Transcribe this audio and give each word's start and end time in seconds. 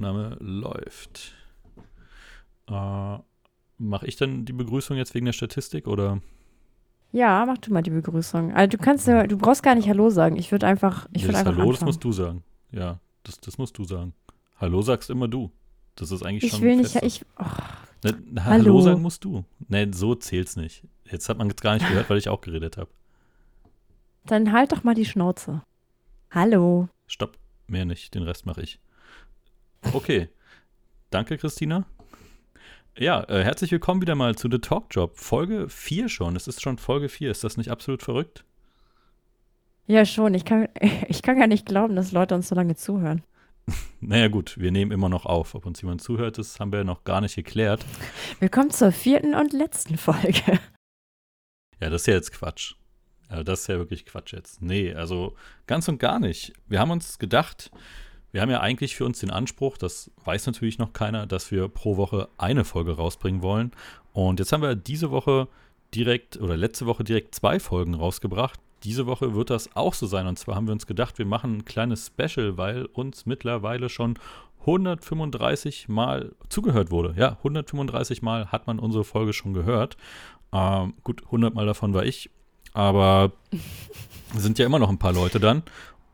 Aufnahme 0.00 0.36
läuft. 0.40 1.34
Äh, 2.68 3.18
Mache 3.82 4.06
ich 4.06 4.16
dann 4.16 4.44
die 4.44 4.52
Begrüßung 4.52 4.96
jetzt 4.98 5.14
wegen 5.14 5.24
der 5.26 5.32
Statistik 5.32 5.86
oder? 5.86 6.20
Ja, 7.12 7.44
mach 7.46 7.56
du 7.58 7.72
mal 7.72 7.82
die 7.82 7.90
Begrüßung. 7.90 8.52
Also 8.54 8.76
du 8.76 8.82
kannst 8.82 9.06
ja, 9.06 9.26
du 9.26 9.36
brauchst 9.38 9.62
gar 9.62 9.74
nicht 9.74 9.88
Hallo 9.88 10.10
sagen. 10.10 10.36
Ich 10.36 10.52
würde 10.52 10.66
einfach, 10.66 11.06
ich 11.12 11.24
würde 11.24 11.38
einfach 11.38 11.52
Hallo, 11.52 11.70
anfangen. 11.70 11.74
das 11.76 11.84
musst 11.86 12.04
du 12.04 12.12
sagen. 12.12 12.44
Ja, 12.72 13.00
das, 13.22 13.40
das 13.40 13.56
musst 13.58 13.78
du 13.78 13.84
sagen. 13.84 14.12
Hallo 14.58 14.82
sagst 14.82 15.08
immer 15.10 15.28
du. 15.28 15.50
Das 15.96 16.10
ist 16.10 16.22
eigentlich 16.22 16.44
ich 16.44 16.50
schon 16.52 16.60
will 16.62 16.76
nicht, 16.76 16.92
fest 16.92 17.00
so. 17.00 17.06
ich, 17.06 17.24
oh, 17.38 17.44
Ne, 18.04 18.18
na, 18.30 18.44
Hallo. 18.44 18.64
Hallo. 18.64 18.80
sagen 18.82 19.02
musst 19.02 19.24
du. 19.24 19.44
Ne, 19.68 19.90
so 19.92 20.14
zählt's 20.14 20.56
nicht. 20.56 20.84
Jetzt 21.10 21.28
hat 21.28 21.36
man 21.38 21.48
jetzt 21.48 21.62
gar 21.62 21.74
nicht 21.74 21.86
gehört, 21.88 22.08
weil 22.10 22.18
ich 22.18 22.28
auch 22.28 22.40
geredet 22.42 22.76
habe. 22.76 22.90
dann 24.26 24.52
halt 24.52 24.72
doch 24.72 24.84
mal 24.84 24.94
die 24.94 25.04
Schnauze. 25.06 25.62
Hallo. 26.30 26.88
Stopp, 27.06 27.38
mehr 27.66 27.84
nicht. 27.86 28.14
Den 28.14 28.22
Rest 28.22 28.44
mache 28.46 28.62
ich. 28.62 28.78
Okay. 29.82 30.28
Danke, 31.10 31.38
Christina. 31.38 31.84
Ja, 32.96 33.24
äh, 33.24 33.42
herzlich 33.42 33.72
willkommen 33.72 34.02
wieder 34.02 34.14
mal 34.14 34.36
zu 34.36 34.48
The 34.50 34.58
Talk 34.58 34.86
Job. 34.90 35.16
Folge 35.16 35.68
4 35.68 36.08
schon. 36.08 36.36
Es 36.36 36.46
ist 36.46 36.60
schon 36.60 36.78
Folge 36.78 37.08
4. 37.08 37.30
Ist 37.30 37.44
das 37.44 37.56
nicht 37.56 37.70
absolut 37.70 38.02
verrückt? 38.02 38.44
Ja, 39.86 40.04
schon. 40.04 40.34
Ich 40.34 40.44
kann, 40.44 40.68
ich 41.08 41.22
kann 41.22 41.38
gar 41.38 41.46
nicht 41.46 41.66
glauben, 41.66 41.96
dass 41.96 42.12
Leute 42.12 42.34
uns 42.34 42.48
so 42.48 42.54
lange 42.54 42.76
zuhören. 42.76 43.22
Naja, 44.02 44.28
gut, 44.28 44.58
wir 44.58 44.72
nehmen 44.72 44.92
immer 44.92 45.10
noch 45.10 45.26
auf. 45.26 45.54
Ob 45.54 45.66
uns 45.66 45.82
jemand 45.82 46.02
zuhört, 46.02 46.38
das 46.38 46.58
haben 46.58 46.72
wir 46.72 46.84
noch 46.84 47.04
gar 47.04 47.20
nicht 47.20 47.36
geklärt. 47.36 47.84
Willkommen 48.40 48.70
zur 48.70 48.92
vierten 48.92 49.34
und 49.34 49.52
letzten 49.52 49.98
Folge. 49.98 50.58
Ja, 51.80 51.90
das 51.90 52.02
ist 52.02 52.06
ja 52.06 52.14
jetzt 52.14 52.32
Quatsch. 52.32 52.74
Ja, 53.30 53.44
das 53.44 53.60
ist 53.60 53.66
ja 53.68 53.76
wirklich 53.76 54.06
Quatsch 54.06 54.32
jetzt. 54.32 54.62
Nee, 54.62 54.94
also 54.94 55.36
ganz 55.66 55.86
und 55.86 55.98
gar 55.98 56.18
nicht. 56.18 56.54
Wir 56.66 56.80
haben 56.80 56.90
uns 56.90 57.18
gedacht, 57.18 57.70
wir 58.32 58.42
haben 58.42 58.50
ja 58.50 58.60
eigentlich 58.60 58.96
für 58.96 59.04
uns 59.04 59.20
den 59.20 59.30
Anspruch, 59.30 59.76
das 59.76 60.10
weiß 60.24 60.46
natürlich 60.46 60.78
noch 60.78 60.92
keiner, 60.92 61.26
dass 61.26 61.50
wir 61.50 61.68
pro 61.68 61.96
Woche 61.96 62.28
eine 62.38 62.64
Folge 62.64 62.96
rausbringen 62.96 63.42
wollen. 63.42 63.72
Und 64.12 64.38
jetzt 64.38 64.52
haben 64.52 64.62
wir 64.62 64.74
diese 64.74 65.10
Woche 65.10 65.48
direkt 65.94 66.36
oder 66.36 66.56
letzte 66.56 66.86
Woche 66.86 67.04
direkt 67.04 67.34
zwei 67.34 67.58
Folgen 67.58 67.94
rausgebracht. 67.94 68.60
Diese 68.84 69.06
Woche 69.06 69.34
wird 69.34 69.50
das 69.50 69.74
auch 69.76 69.94
so 69.94 70.06
sein. 70.06 70.26
Und 70.26 70.38
zwar 70.38 70.54
haben 70.54 70.66
wir 70.66 70.72
uns 70.72 70.86
gedacht, 70.86 71.18
wir 71.18 71.26
machen 71.26 71.58
ein 71.58 71.64
kleines 71.64 72.06
Special, 72.06 72.56
weil 72.56 72.86
uns 72.86 73.26
mittlerweile 73.26 73.88
schon 73.88 74.18
135 74.60 75.88
Mal 75.88 76.32
zugehört 76.48 76.90
wurde. 76.90 77.14
Ja, 77.16 77.36
135 77.38 78.22
Mal 78.22 78.46
hat 78.52 78.66
man 78.66 78.78
unsere 78.78 79.04
Folge 79.04 79.32
schon 79.32 79.54
gehört. 79.54 79.96
Ähm, 80.52 80.94
gut, 81.02 81.24
100 81.26 81.54
Mal 81.54 81.66
davon 81.66 81.94
war 81.94 82.04
ich. 82.04 82.30
Aber 82.72 83.32
sind 84.36 84.58
ja 84.58 84.66
immer 84.66 84.78
noch 84.78 84.90
ein 84.90 84.98
paar 84.98 85.12
Leute 85.12 85.40
dann. 85.40 85.62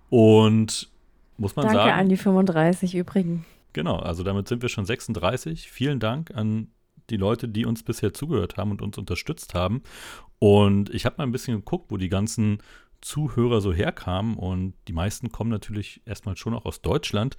Und 0.08 0.88
muss 1.38 1.56
man 1.56 1.66
Danke 1.66 1.78
sagen. 1.80 1.98
an 2.00 2.08
die 2.08 2.16
35 2.16 2.94
übrigen. 2.94 3.44
Genau, 3.72 3.96
also 3.96 4.22
damit 4.22 4.48
sind 4.48 4.62
wir 4.62 4.68
schon 4.68 4.86
36. 4.86 5.70
Vielen 5.70 6.00
Dank 6.00 6.34
an 6.34 6.68
die 7.10 7.16
Leute, 7.16 7.48
die 7.48 7.66
uns 7.66 7.82
bisher 7.82 8.12
zugehört 8.14 8.56
haben 8.56 8.70
und 8.70 8.82
uns 8.82 8.98
unterstützt 8.98 9.54
haben. 9.54 9.82
Und 10.38 10.90
ich 10.90 11.04
habe 11.06 11.16
mal 11.18 11.24
ein 11.24 11.32
bisschen 11.32 11.56
geguckt, 11.56 11.90
wo 11.90 11.96
die 11.96 12.08
ganzen 12.08 12.58
Zuhörer 13.00 13.60
so 13.60 13.72
herkamen. 13.72 14.34
Und 14.36 14.74
die 14.88 14.92
meisten 14.92 15.30
kommen 15.30 15.50
natürlich 15.50 16.00
erstmal 16.06 16.36
schon 16.36 16.54
auch 16.54 16.64
aus 16.64 16.80
Deutschland. 16.82 17.36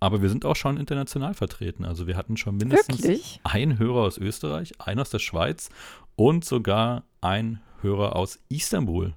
Aber 0.00 0.22
wir 0.22 0.28
sind 0.28 0.44
auch 0.44 0.54
schon 0.54 0.76
international 0.76 1.34
vertreten. 1.34 1.84
Also 1.84 2.06
wir 2.06 2.16
hatten 2.16 2.36
schon 2.36 2.56
mindestens 2.56 3.02
Wirklich? 3.02 3.40
einen 3.42 3.78
Hörer 3.78 4.02
aus 4.02 4.18
Österreich, 4.18 4.72
einen 4.78 5.00
aus 5.00 5.10
der 5.10 5.18
Schweiz 5.18 5.70
und 6.14 6.44
sogar 6.44 7.02
ein 7.20 7.60
Hörer 7.80 8.14
aus 8.14 8.38
Istanbul. 8.48 9.14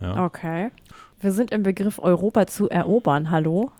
Ja, 0.00 0.24
Okay. 0.24 0.70
Wir 1.20 1.32
sind 1.32 1.50
im 1.52 1.62
Begriff, 1.62 1.98
Europa 1.98 2.46
zu 2.46 2.68
erobern. 2.68 3.30
Hallo? 3.30 3.70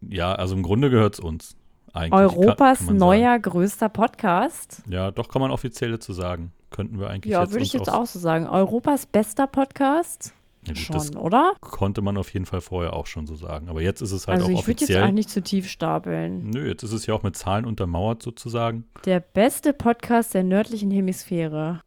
ja 0.00 0.34
also 0.34 0.54
im 0.56 0.62
Grunde 0.62 0.90
gehört 0.90 1.14
es 1.14 1.20
uns. 1.20 1.56
Eigentlich, 1.92 2.12
Europas 2.18 2.78
kann- 2.78 2.86
kann 2.88 2.96
neuer 2.96 3.38
größter 3.38 3.88
Podcast. 3.90 4.72
Sagen. 4.72 4.92
Ja, 4.92 5.10
doch 5.10 5.28
kann 5.28 5.42
man 5.42 5.50
offiziell 5.50 5.90
dazu 5.92 6.12
sagen. 6.12 6.52
Könnten 6.70 6.98
wir 6.98 7.08
eigentlich 7.10 7.30
Ja, 7.32 7.42
jetzt 7.42 7.52
würde 7.52 7.64
ich 7.64 7.72
jetzt 7.74 7.92
auch 7.92 8.06
so 8.06 8.18
sagen. 8.18 8.46
Europas 8.46 9.04
bester 9.06 9.46
Podcast. 9.46 10.32
Ja, 10.66 10.72
gut, 10.72 10.78
Schon, 10.78 11.16
oder? 11.16 11.52
konnte 11.60 12.00
man 12.02 12.16
auf 12.16 12.32
jeden 12.32 12.46
Fall 12.46 12.60
vorher 12.62 12.94
auch 12.94 13.06
schon 13.06 13.26
so 13.26 13.34
sagen. 13.34 13.68
Aber 13.68 13.82
jetzt 13.82 14.00
ist 14.00 14.12
es 14.12 14.26
halt 14.26 14.40
Also 14.40 14.46
auch 14.46 14.60
ich 14.60 14.66
würde 14.66 14.70
jetzt 14.80 14.82
offiziell. 14.90 15.04
auch 15.04 15.10
nicht 15.12 15.28
zu 15.28 15.42
tief 15.42 15.68
stapeln. 15.68 16.48
Nö, 16.50 16.66
jetzt 16.66 16.82
ist 16.82 16.92
es 16.92 17.04
ja 17.06 17.14
auch 17.14 17.22
mit 17.22 17.36
Zahlen 17.36 17.64
untermauert 17.66 18.22
sozusagen. 18.22 18.84
Der 19.04 19.20
beste 19.20 19.72
Podcast 19.74 20.32
der 20.34 20.44
nördlichen 20.44 20.90
Hemisphäre. 20.90 21.80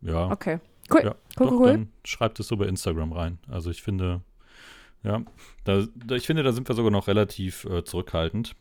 Ja, 0.00 0.30
Okay. 0.30 0.58
Cool. 0.92 1.02
ja 1.04 1.14
cool, 1.38 1.46
doch, 1.46 1.52
cool, 1.52 1.66
dann 1.66 1.92
schreibt 2.04 2.40
es 2.40 2.48
so 2.48 2.56
bei 2.56 2.66
Instagram 2.66 3.12
rein. 3.12 3.38
Also 3.48 3.70
ich 3.70 3.82
finde, 3.82 4.20
ja, 5.02 5.22
da, 5.64 5.84
da, 5.94 6.14
ich 6.14 6.26
finde, 6.26 6.42
da 6.42 6.52
sind 6.52 6.68
wir 6.68 6.74
sogar 6.74 6.90
noch 6.90 7.08
relativ 7.08 7.64
äh, 7.64 7.84
zurückhaltend. 7.84 8.54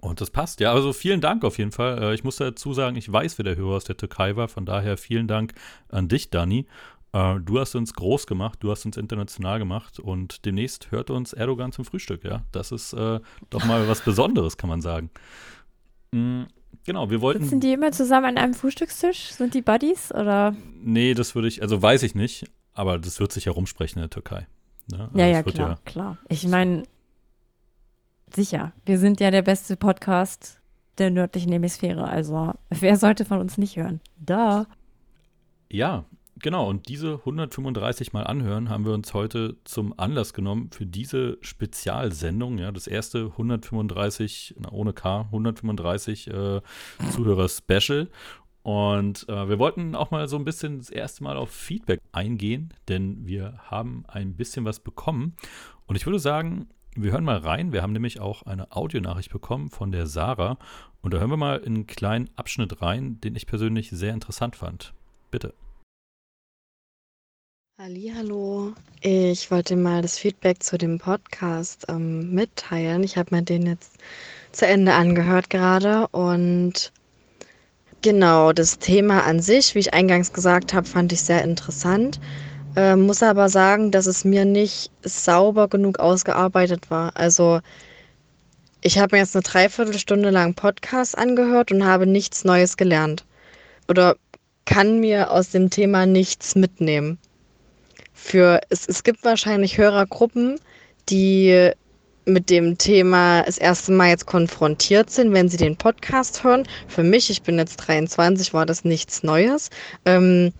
Und 0.00 0.20
das 0.20 0.30
passt, 0.30 0.60
ja. 0.60 0.72
Also 0.72 0.92
vielen 0.92 1.20
Dank 1.20 1.44
auf 1.44 1.58
jeden 1.58 1.72
Fall. 1.72 2.02
Äh, 2.02 2.14
ich 2.14 2.24
muss 2.24 2.36
dazu 2.36 2.74
sagen, 2.74 2.96
ich 2.96 3.10
weiß, 3.10 3.38
wer 3.38 3.44
der 3.44 3.56
Hörer 3.56 3.76
aus 3.76 3.84
der 3.84 3.96
Türkei 3.96 4.36
war. 4.36 4.48
Von 4.48 4.66
daher 4.66 4.96
vielen 4.96 5.26
Dank 5.28 5.54
an 5.88 6.08
dich, 6.08 6.30
Dani. 6.30 6.66
Äh, 7.12 7.40
du 7.40 7.58
hast 7.58 7.74
uns 7.74 7.94
groß 7.94 8.26
gemacht, 8.26 8.58
du 8.62 8.70
hast 8.70 8.84
uns 8.84 8.96
international 8.96 9.58
gemacht 9.58 9.98
und 9.98 10.44
demnächst 10.44 10.90
hört 10.90 11.10
uns 11.10 11.32
Erdogan 11.32 11.72
zum 11.72 11.84
Frühstück, 11.84 12.24
ja. 12.24 12.42
Das 12.52 12.70
ist 12.70 12.92
äh, 12.92 13.20
doch 13.50 13.64
mal 13.64 13.88
was 13.88 14.02
Besonderes, 14.02 14.56
kann 14.56 14.68
man 14.68 14.82
sagen. 14.82 15.10
Mm, 16.12 16.42
genau, 16.84 17.10
wir 17.10 17.20
wollten. 17.20 17.42
Sitzen 17.42 17.60
die 17.60 17.72
immer 17.72 17.92
zusammen 17.92 18.26
an 18.26 18.38
einem 18.38 18.54
Frühstückstisch? 18.54 19.32
Sind 19.32 19.54
die 19.54 19.62
Buddies 19.62 20.12
oder? 20.12 20.54
Nee, 20.82 21.14
das 21.14 21.34
würde 21.34 21.48
ich, 21.48 21.62
also 21.62 21.80
weiß 21.80 22.02
ich 22.02 22.14
nicht, 22.14 22.46
aber 22.74 22.98
das 22.98 23.20
wird 23.20 23.32
sich 23.32 23.46
herumsprechen 23.46 23.98
in 23.98 24.02
der 24.04 24.10
Türkei. 24.10 24.46
Ne? 24.90 25.04
Also 25.04 25.18
Ja, 25.18 25.26
ja, 25.26 25.42
klar, 25.42 25.78
klar. 25.84 26.18
Ich 26.28 26.46
meine, 26.46 26.84
sicher, 28.34 28.72
wir 28.84 28.98
sind 28.98 29.20
ja 29.20 29.30
der 29.30 29.42
beste 29.42 29.76
Podcast 29.76 30.60
der 30.98 31.10
nördlichen 31.10 31.52
Hemisphäre. 31.52 32.08
Also, 32.08 32.52
wer 32.70 32.96
sollte 32.96 33.24
von 33.24 33.38
uns 33.38 33.58
nicht 33.58 33.76
hören? 33.76 34.00
Da. 34.18 34.66
Ja, 35.70 36.04
genau. 36.40 36.68
Und 36.68 36.88
diese 36.88 37.14
135 37.14 38.12
Mal 38.12 38.24
anhören 38.24 38.68
haben 38.68 38.84
wir 38.84 38.92
uns 38.92 39.14
heute 39.14 39.56
zum 39.64 39.98
Anlass 39.98 40.32
genommen 40.32 40.70
für 40.70 40.86
diese 40.86 41.38
Spezialsendung. 41.40 42.58
Ja, 42.58 42.72
das 42.72 42.86
erste 42.86 43.26
135, 43.26 44.56
na, 44.58 44.72
ohne 44.72 44.92
K, 44.92 45.22
135 45.22 46.28
äh, 46.28 46.60
Zuhörer-Special. 47.12 48.08
Und 48.62 49.28
äh, 49.28 49.48
wir 49.48 49.58
wollten 49.58 49.94
auch 49.94 50.10
mal 50.10 50.28
so 50.28 50.36
ein 50.36 50.44
bisschen 50.44 50.78
das 50.78 50.90
erste 50.90 51.24
Mal 51.24 51.36
auf 51.36 51.50
Feedback 51.50 52.00
eingehen, 52.12 52.74
denn 52.88 53.26
wir 53.26 53.58
haben 53.70 54.04
ein 54.08 54.34
bisschen 54.34 54.64
was 54.64 54.80
bekommen. 54.80 55.36
Und 55.86 55.96
ich 55.96 56.04
würde 56.04 56.18
sagen, 56.18 56.68
wir 56.94 57.12
hören 57.12 57.24
mal 57.24 57.38
rein. 57.38 57.72
Wir 57.72 57.82
haben 57.82 57.92
nämlich 57.92 58.20
auch 58.20 58.42
eine 58.42 58.72
Audionachricht 58.72 59.30
bekommen 59.30 59.70
von 59.70 59.92
der 59.92 60.06
Sarah. 60.06 60.58
Und 61.00 61.14
da 61.14 61.18
hören 61.18 61.30
wir 61.30 61.36
mal 61.36 61.58
in 61.58 61.74
einen 61.74 61.86
kleinen 61.86 62.28
Abschnitt 62.36 62.82
rein, 62.82 63.20
den 63.20 63.36
ich 63.36 63.46
persönlich 63.46 63.90
sehr 63.90 64.12
interessant 64.12 64.56
fand. 64.56 64.92
Bitte. 65.30 65.54
Hallo, 67.80 68.72
ich 69.02 69.52
wollte 69.52 69.76
mal 69.76 70.02
das 70.02 70.18
Feedback 70.18 70.64
zu 70.64 70.78
dem 70.78 70.98
Podcast 70.98 71.84
ähm, 71.88 72.34
mitteilen. 72.34 73.04
Ich 73.04 73.16
habe 73.16 73.36
mir 73.36 73.42
den 73.42 73.66
jetzt 73.66 73.92
zu 74.50 74.66
Ende 74.66 74.94
angehört 74.94 75.48
gerade 75.48 76.08
und 76.08 76.90
genau 78.02 78.52
das 78.52 78.80
Thema 78.80 79.22
an 79.22 79.38
sich, 79.38 79.76
wie 79.76 79.78
ich 79.78 79.94
eingangs 79.94 80.32
gesagt 80.32 80.74
habe, 80.74 80.88
fand 80.88 81.12
ich 81.12 81.20
sehr 81.20 81.44
interessant. 81.44 82.18
Ähm, 82.74 83.06
muss 83.06 83.22
aber 83.22 83.48
sagen, 83.48 83.92
dass 83.92 84.06
es 84.06 84.24
mir 84.24 84.44
nicht 84.44 84.90
sauber 85.02 85.68
genug 85.68 86.00
ausgearbeitet 86.00 86.90
war. 86.90 87.16
Also 87.16 87.60
ich 88.80 88.98
habe 88.98 89.14
mir 89.14 89.22
jetzt 89.22 89.36
eine 89.36 89.44
Dreiviertelstunde 89.44 90.30
lang 90.30 90.54
Podcast 90.54 91.16
angehört 91.16 91.70
und 91.70 91.84
habe 91.84 92.08
nichts 92.08 92.42
Neues 92.42 92.76
gelernt 92.76 93.24
oder 93.86 94.16
kann 94.64 94.98
mir 94.98 95.30
aus 95.30 95.50
dem 95.50 95.70
Thema 95.70 96.06
nichts 96.06 96.56
mitnehmen 96.56 97.20
für 98.18 98.60
es, 98.68 98.86
es 98.86 99.04
gibt 99.04 99.24
wahrscheinlich 99.24 99.78
Hörergruppen, 99.78 100.60
die 101.08 101.70
mit 102.26 102.50
dem 102.50 102.76
Thema 102.76 103.42
das 103.42 103.58
erste 103.58 103.92
Mal 103.92 104.08
jetzt 104.08 104.26
konfrontiert 104.26 105.08
sind, 105.08 105.32
wenn 105.32 105.48
sie 105.48 105.56
den 105.56 105.76
Podcast 105.76 106.44
hören. 106.44 106.64
Für 106.88 107.04
mich, 107.04 107.30
ich 107.30 107.42
bin 107.42 107.58
jetzt 107.58 107.76
23, 107.76 108.52
war 108.52 108.66
das 108.66 108.84
nichts 108.84 109.22
Neues. 109.22 109.70
Ähm, 110.04 110.52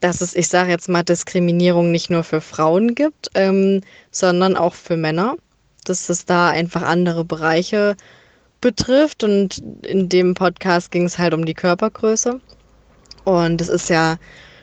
dass 0.00 0.20
es, 0.20 0.34
ich 0.34 0.48
sage 0.48 0.70
jetzt 0.70 0.88
mal, 0.88 1.02
Diskriminierung 1.02 1.90
nicht 1.90 2.10
nur 2.10 2.24
für 2.24 2.40
Frauen 2.40 2.94
gibt, 2.94 3.30
ähm, 3.34 3.82
sondern 4.10 4.56
auch 4.56 4.74
für 4.74 4.96
Männer. 4.96 5.36
Dass 5.84 6.08
es 6.08 6.26
da 6.26 6.50
einfach 6.50 6.82
andere 6.82 7.24
Bereiche 7.24 7.96
betrifft. 8.60 9.24
Und 9.24 9.62
in 9.86 10.08
dem 10.08 10.34
Podcast 10.34 10.90
ging 10.90 11.04
es 11.04 11.18
halt 11.18 11.34
um 11.34 11.46
die 11.46 11.54
Körpergröße. 11.54 12.40
Und 13.24 13.60
es 13.60 13.68
ist 13.68 13.88
ja 13.88 14.18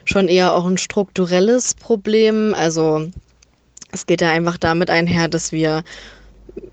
schon 0.08 0.28
eher 0.28 0.54
auch 0.54 0.66
ein 0.66 0.78
strukturelles 0.78 1.74
Problem. 1.74 2.54
Also 2.54 3.08
es 3.92 4.06
geht 4.06 4.20
ja 4.20 4.30
einfach 4.30 4.56
damit 4.56 4.90
einher, 4.90 5.28
dass 5.28 5.52
wir 5.52 5.84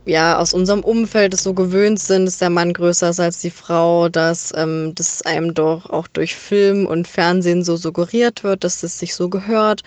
ja 0.06 0.38
aus 0.38 0.54
unserem 0.54 0.82
Umfeld 0.82 1.34
es 1.34 1.44
so 1.44 1.54
gewöhnt 1.54 2.00
sind, 2.00 2.26
dass 2.26 2.38
der 2.38 2.50
Mann 2.50 2.74
größer 2.74 3.10
ist 3.10 3.20
als 3.20 3.40
die 3.40 3.52
Frau, 3.52 4.10
dass 4.10 4.54
ähm, 4.56 4.94
das 4.96 5.22
einem 5.24 5.54
doch 5.54 5.90
auch 5.90 6.08
durch 6.08 6.36
Film 6.36 6.86
und 6.86 7.08
Fernsehen 7.08 7.64
so 7.64 7.76
suggeriert 7.76 8.44
wird, 8.44 8.64
dass 8.64 8.82
das 8.82 9.00
sich 9.00 9.16
so 9.16 9.30
gehört, 9.30 9.82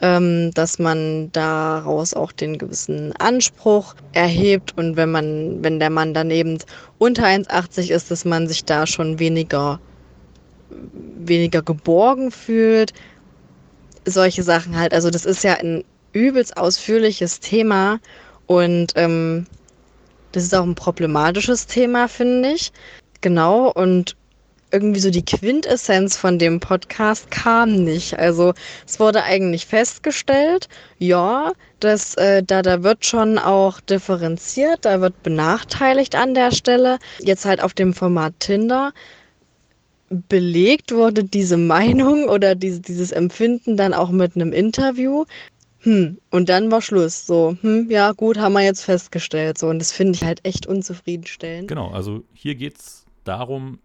ähm, 0.00 0.50
dass 0.54 0.78
man 0.78 1.30
daraus 1.32 2.14
auch 2.14 2.32
den 2.32 2.58
gewissen 2.58 3.12
Anspruch 3.18 3.94
erhebt 4.12 4.76
und 4.76 4.96
wenn 4.96 5.10
man, 5.10 5.62
wenn 5.62 5.78
der 5.78 5.90
Mann 5.90 6.14
daneben 6.14 6.58
unter 6.98 7.24
1,80 7.24 7.90
ist, 7.90 8.10
dass 8.10 8.24
man 8.24 8.48
sich 8.48 8.64
da 8.64 8.86
schon 8.86 9.18
weniger 9.18 9.80
weniger 10.70 11.62
geborgen 11.62 12.30
fühlt. 12.30 12.92
Solche 14.04 14.42
Sachen 14.42 14.78
halt. 14.78 14.94
Also 14.94 15.10
das 15.10 15.24
ist 15.24 15.44
ja 15.44 15.54
ein 15.54 15.84
übelst 16.12 16.56
ausführliches 16.56 17.40
Thema 17.40 18.00
und 18.46 18.92
ähm, 18.96 19.46
das 20.32 20.44
ist 20.44 20.54
auch 20.54 20.64
ein 20.64 20.74
problematisches 20.74 21.66
Thema, 21.66 22.08
finde 22.08 22.52
ich. 22.52 22.72
Genau, 23.20 23.70
und 23.70 24.16
irgendwie 24.70 25.00
so 25.00 25.10
die 25.10 25.24
Quintessenz 25.24 26.16
von 26.16 26.38
dem 26.38 26.60
Podcast 26.60 27.30
kam 27.30 27.84
nicht. 27.84 28.18
Also 28.18 28.52
es 28.86 29.00
wurde 29.00 29.22
eigentlich 29.22 29.66
festgestellt, 29.66 30.68
ja, 30.98 31.52
dass 31.80 32.14
äh, 32.16 32.42
da, 32.42 32.62
da 32.62 32.82
wird 32.82 33.04
schon 33.04 33.38
auch 33.38 33.80
differenziert, 33.80 34.84
da 34.84 35.00
wird 35.00 35.22
benachteiligt 35.22 36.14
an 36.14 36.34
der 36.34 36.52
Stelle. 36.52 36.98
Jetzt 37.20 37.44
halt 37.44 37.62
auf 37.62 37.72
dem 37.72 37.94
Format 37.94 38.34
Tinder 38.40 38.92
belegt 40.10 40.92
wurde 40.92 41.24
diese 41.24 41.56
Meinung 41.56 42.28
oder 42.28 42.54
diese, 42.54 42.80
dieses 42.80 43.12
Empfinden 43.12 43.76
dann 43.76 43.94
auch 43.94 44.10
mit 44.10 44.36
einem 44.36 44.52
Interview. 44.52 45.24
Hm, 45.80 46.18
und 46.30 46.48
dann 46.48 46.70
war 46.70 46.82
Schluss. 46.82 47.26
So, 47.26 47.56
hm, 47.60 47.90
ja, 47.90 48.12
gut, 48.12 48.38
haben 48.38 48.54
wir 48.54 48.62
jetzt 48.62 48.84
festgestellt. 48.84 49.58
So, 49.58 49.68
und 49.68 49.78
das 49.78 49.92
finde 49.92 50.14
ich 50.14 50.24
halt 50.24 50.44
echt 50.44 50.66
unzufriedenstellend. 50.66 51.68
Genau, 51.68 51.90
also 51.90 52.24
hier 52.32 52.54
geht 52.54 52.78
es 52.78 53.04
darum, 53.24 53.78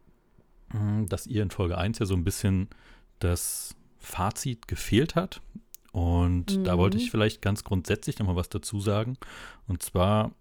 hm, 0.72 1.08
dass 1.08 1.28
ihr 1.28 1.44
in 1.44 1.52
Folge 1.52 1.78
1 1.78 2.00
ja 2.00 2.06
so 2.06 2.16
ein 2.16 2.24
bisschen 2.24 2.68
das 3.20 3.75
Fazit 4.00 4.68
gefehlt 4.68 5.16
hat. 5.16 5.42
Und 5.92 6.58
mhm. 6.58 6.64
da 6.64 6.78
wollte 6.78 6.98
ich 6.98 7.12
vielleicht 7.12 7.42
ganz 7.42 7.64
grundsätzlich 7.64 8.18
nochmal 8.18 8.36
was 8.36 8.50
dazu 8.50 8.80
sagen. 8.80 9.18
Und 9.68 9.84
zwar, 9.84 10.31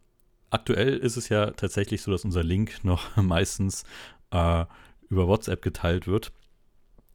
aktuell 0.51 0.97
ist 0.97 1.19
es 1.19 1.29
ja 1.29 1.51
tatsächlich 1.51 2.01
so, 2.01 2.11
dass 2.11 2.25
unser 2.25 2.43
Link 2.43 2.83
noch 2.83 3.17
meistens 3.23 3.85
äh, 4.31 4.65
über 5.13 5.29
WhatsApp 5.29 5.63
geteilt 5.63 6.09
wird. 6.09 6.33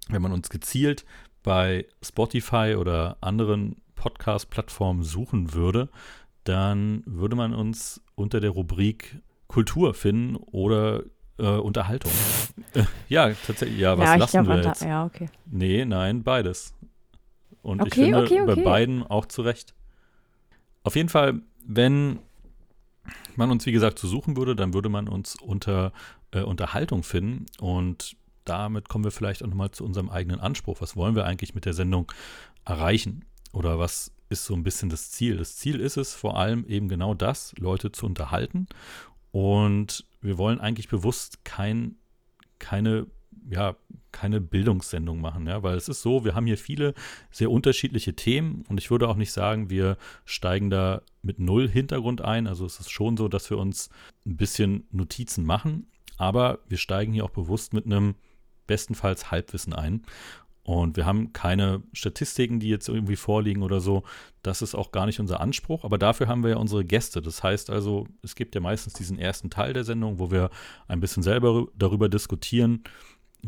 Wenn 0.07 0.21
man 0.21 0.31
uns 0.31 0.49
gezielt 0.49 1.03
bei 1.43 1.85
Spotify 2.01 2.75
oder 2.77 3.17
anderen 3.19 3.81
Podcast-Plattformen 3.95 5.03
suchen 5.03 5.53
würde, 5.53 5.89
dann 6.43 7.03
würde 7.05 7.35
man 7.35 7.53
uns 7.53 8.01
unter 8.15 8.39
der 8.39 8.51
Rubrik 8.51 9.17
Kultur 9.47 9.93
finden 9.93 10.35
oder 10.35 11.03
äh, 11.37 11.47
Unterhaltung. 11.47 12.11
Ja, 13.09 13.31
tatsächlich. 13.47 13.79
Ja, 13.79 13.97
was 13.97 14.05
ja, 14.05 14.15
lassen 14.15 14.43
glaub, 14.43 14.57
wir 14.57 14.63
jetzt? 14.63 14.81
Ja, 14.83 15.05
okay. 15.05 15.29
Nee, 15.45 15.85
nein, 15.85 16.21
beides. 16.21 16.75
Und 17.63 17.81
okay, 17.81 17.87
ich 17.87 17.93
finde 17.95 18.21
okay, 18.21 18.41
okay. 18.41 18.55
bei 18.55 18.61
beiden 18.61 19.03
auch 19.03 19.25
zurecht. 19.25 19.73
Auf 20.83 20.95
jeden 20.95 21.09
Fall, 21.09 21.41
wenn 21.65 22.19
man 23.37 23.51
uns, 23.51 23.65
wie 23.65 23.71
gesagt, 23.71 23.99
zu 23.99 24.07
suchen 24.07 24.37
würde, 24.37 24.55
dann 24.55 24.73
würde 24.73 24.89
man 24.89 25.07
uns 25.07 25.35
unter 25.35 25.91
äh, 26.31 26.41
Unterhaltung 26.41 27.03
finden. 27.03 27.45
Und 27.59 28.15
damit 28.45 28.89
kommen 28.89 29.03
wir 29.03 29.11
vielleicht 29.11 29.43
auch 29.43 29.47
nochmal 29.47 29.71
zu 29.71 29.83
unserem 29.83 30.09
eigenen 30.09 30.39
Anspruch. 30.39 30.81
Was 30.81 30.95
wollen 30.95 31.15
wir 31.15 31.25
eigentlich 31.25 31.55
mit 31.55 31.65
der 31.65 31.73
Sendung 31.73 32.11
erreichen? 32.65 33.25
Oder 33.51 33.79
was 33.79 34.11
ist 34.29 34.45
so 34.45 34.53
ein 34.53 34.63
bisschen 34.63 34.89
das 34.89 35.11
Ziel? 35.11 35.37
Das 35.37 35.55
Ziel 35.55 35.79
ist 35.79 35.97
es 35.97 36.13
vor 36.13 36.37
allem 36.37 36.65
eben 36.65 36.89
genau 36.89 37.13
das, 37.13 37.53
Leute 37.57 37.91
zu 37.91 38.05
unterhalten. 38.05 38.67
Und 39.31 40.05
wir 40.21 40.37
wollen 40.37 40.59
eigentlich 40.59 40.87
bewusst 40.87 41.43
kein, 41.43 41.95
keine 42.59 43.07
ja, 43.49 43.75
keine 44.11 44.41
Bildungssendung 44.41 45.21
machen, 45.21 45.47
ja, 45.47 45.63
weil 45.63 45.75
es 45.77 45.89
ist 45.89 46.01
so, 46.01 46.25
wir 46.25 46.33
haben 46.33 46.47
hier 46.47 46.57
viele 46.57 46.93
sehr 47.31 47.51
unterschiedliche 47.51 48.15
Themen 48.15 48.63
und 48.67 48.79
ich 48.79 48.89
würde 48.89 49.07
auch 49.07 49.15
nicht 49.15 49.31
sagen, 49.31 49.69
wir 49.69 49.97
steigen 50.25 50.69
da 50.69 51.01
mit 51.21 51.39
null 51.39 51.69
Hintergrund 51.69 52.21
ein. 52.21 52.47
Also 52.47 52.65
es 52.65 52.79
ist 52.79 52.89
schon 52.89 53.17
so, 53.17 53.27
dass 53.27 53.49
wir 53.49 53.57
uns 53.57 53.89
ein 54.25 54.37
bisschen 54.37 54.87
Notizen 54.91 55.45
machen, 55.45 55.87
aber 56.17 56.59
wir 56.67 56.77
steigen 56.77 57.13
hier 57.13 57.25
auch 57.25 57.29
bewusst 57.29 57.73
mit 57.73 57.85
einem 57.85 58.15
bestenfalls 58.65 59.31
Halbwissen 59.31 59.73
ein. 59.73 60.03
Und 60.67 60.97
wir 60.97 61.05
haben 61.05 61.31
keine 61.31 61.81
Statistiken, 61.93 62.59
die 62.59 62.67
jetzt 62.67 62.89
irgendwie 62.89 63.15
vorliegen 63.15 63.63
oder 63.63 63.79
so. 63.79 64.03
Das 64.43 64.61
ist 64.61 64.75
auch 64.75 64.91
gar 64.91 65.05
nicht 65.05 65.21
unser 65.21 65.39
Anspruch. 65.39 65.85
Aber 65.85 65.97
dafür 65.97 66.27
haben 66.27 66.43
wir 66.43 66.49
ja 66.49 66.57
unsere 66.57 66.83
Gäste. 66.83 67.21
Das 67.21 67.41
heißt 67.41 67.69
also, 67.69 68.05
es 68.21 68.35
gibt 68.35 68.53
ja 68.53 68.59
meistens 68.59 68.91
diesen 68.91 69.17
ersten 69.17 69.49
Teil 69.49 69.71
der 69.71 69.85
Sendung, 69.85 70.19
wo 70.19 70.29
wir 70.29 70.49
ein 70.89 70.99
bisschen 70.99 71.23
selber 71.23 71.67
darüber 71.77 72.09
diskutieren, 72.09 72.83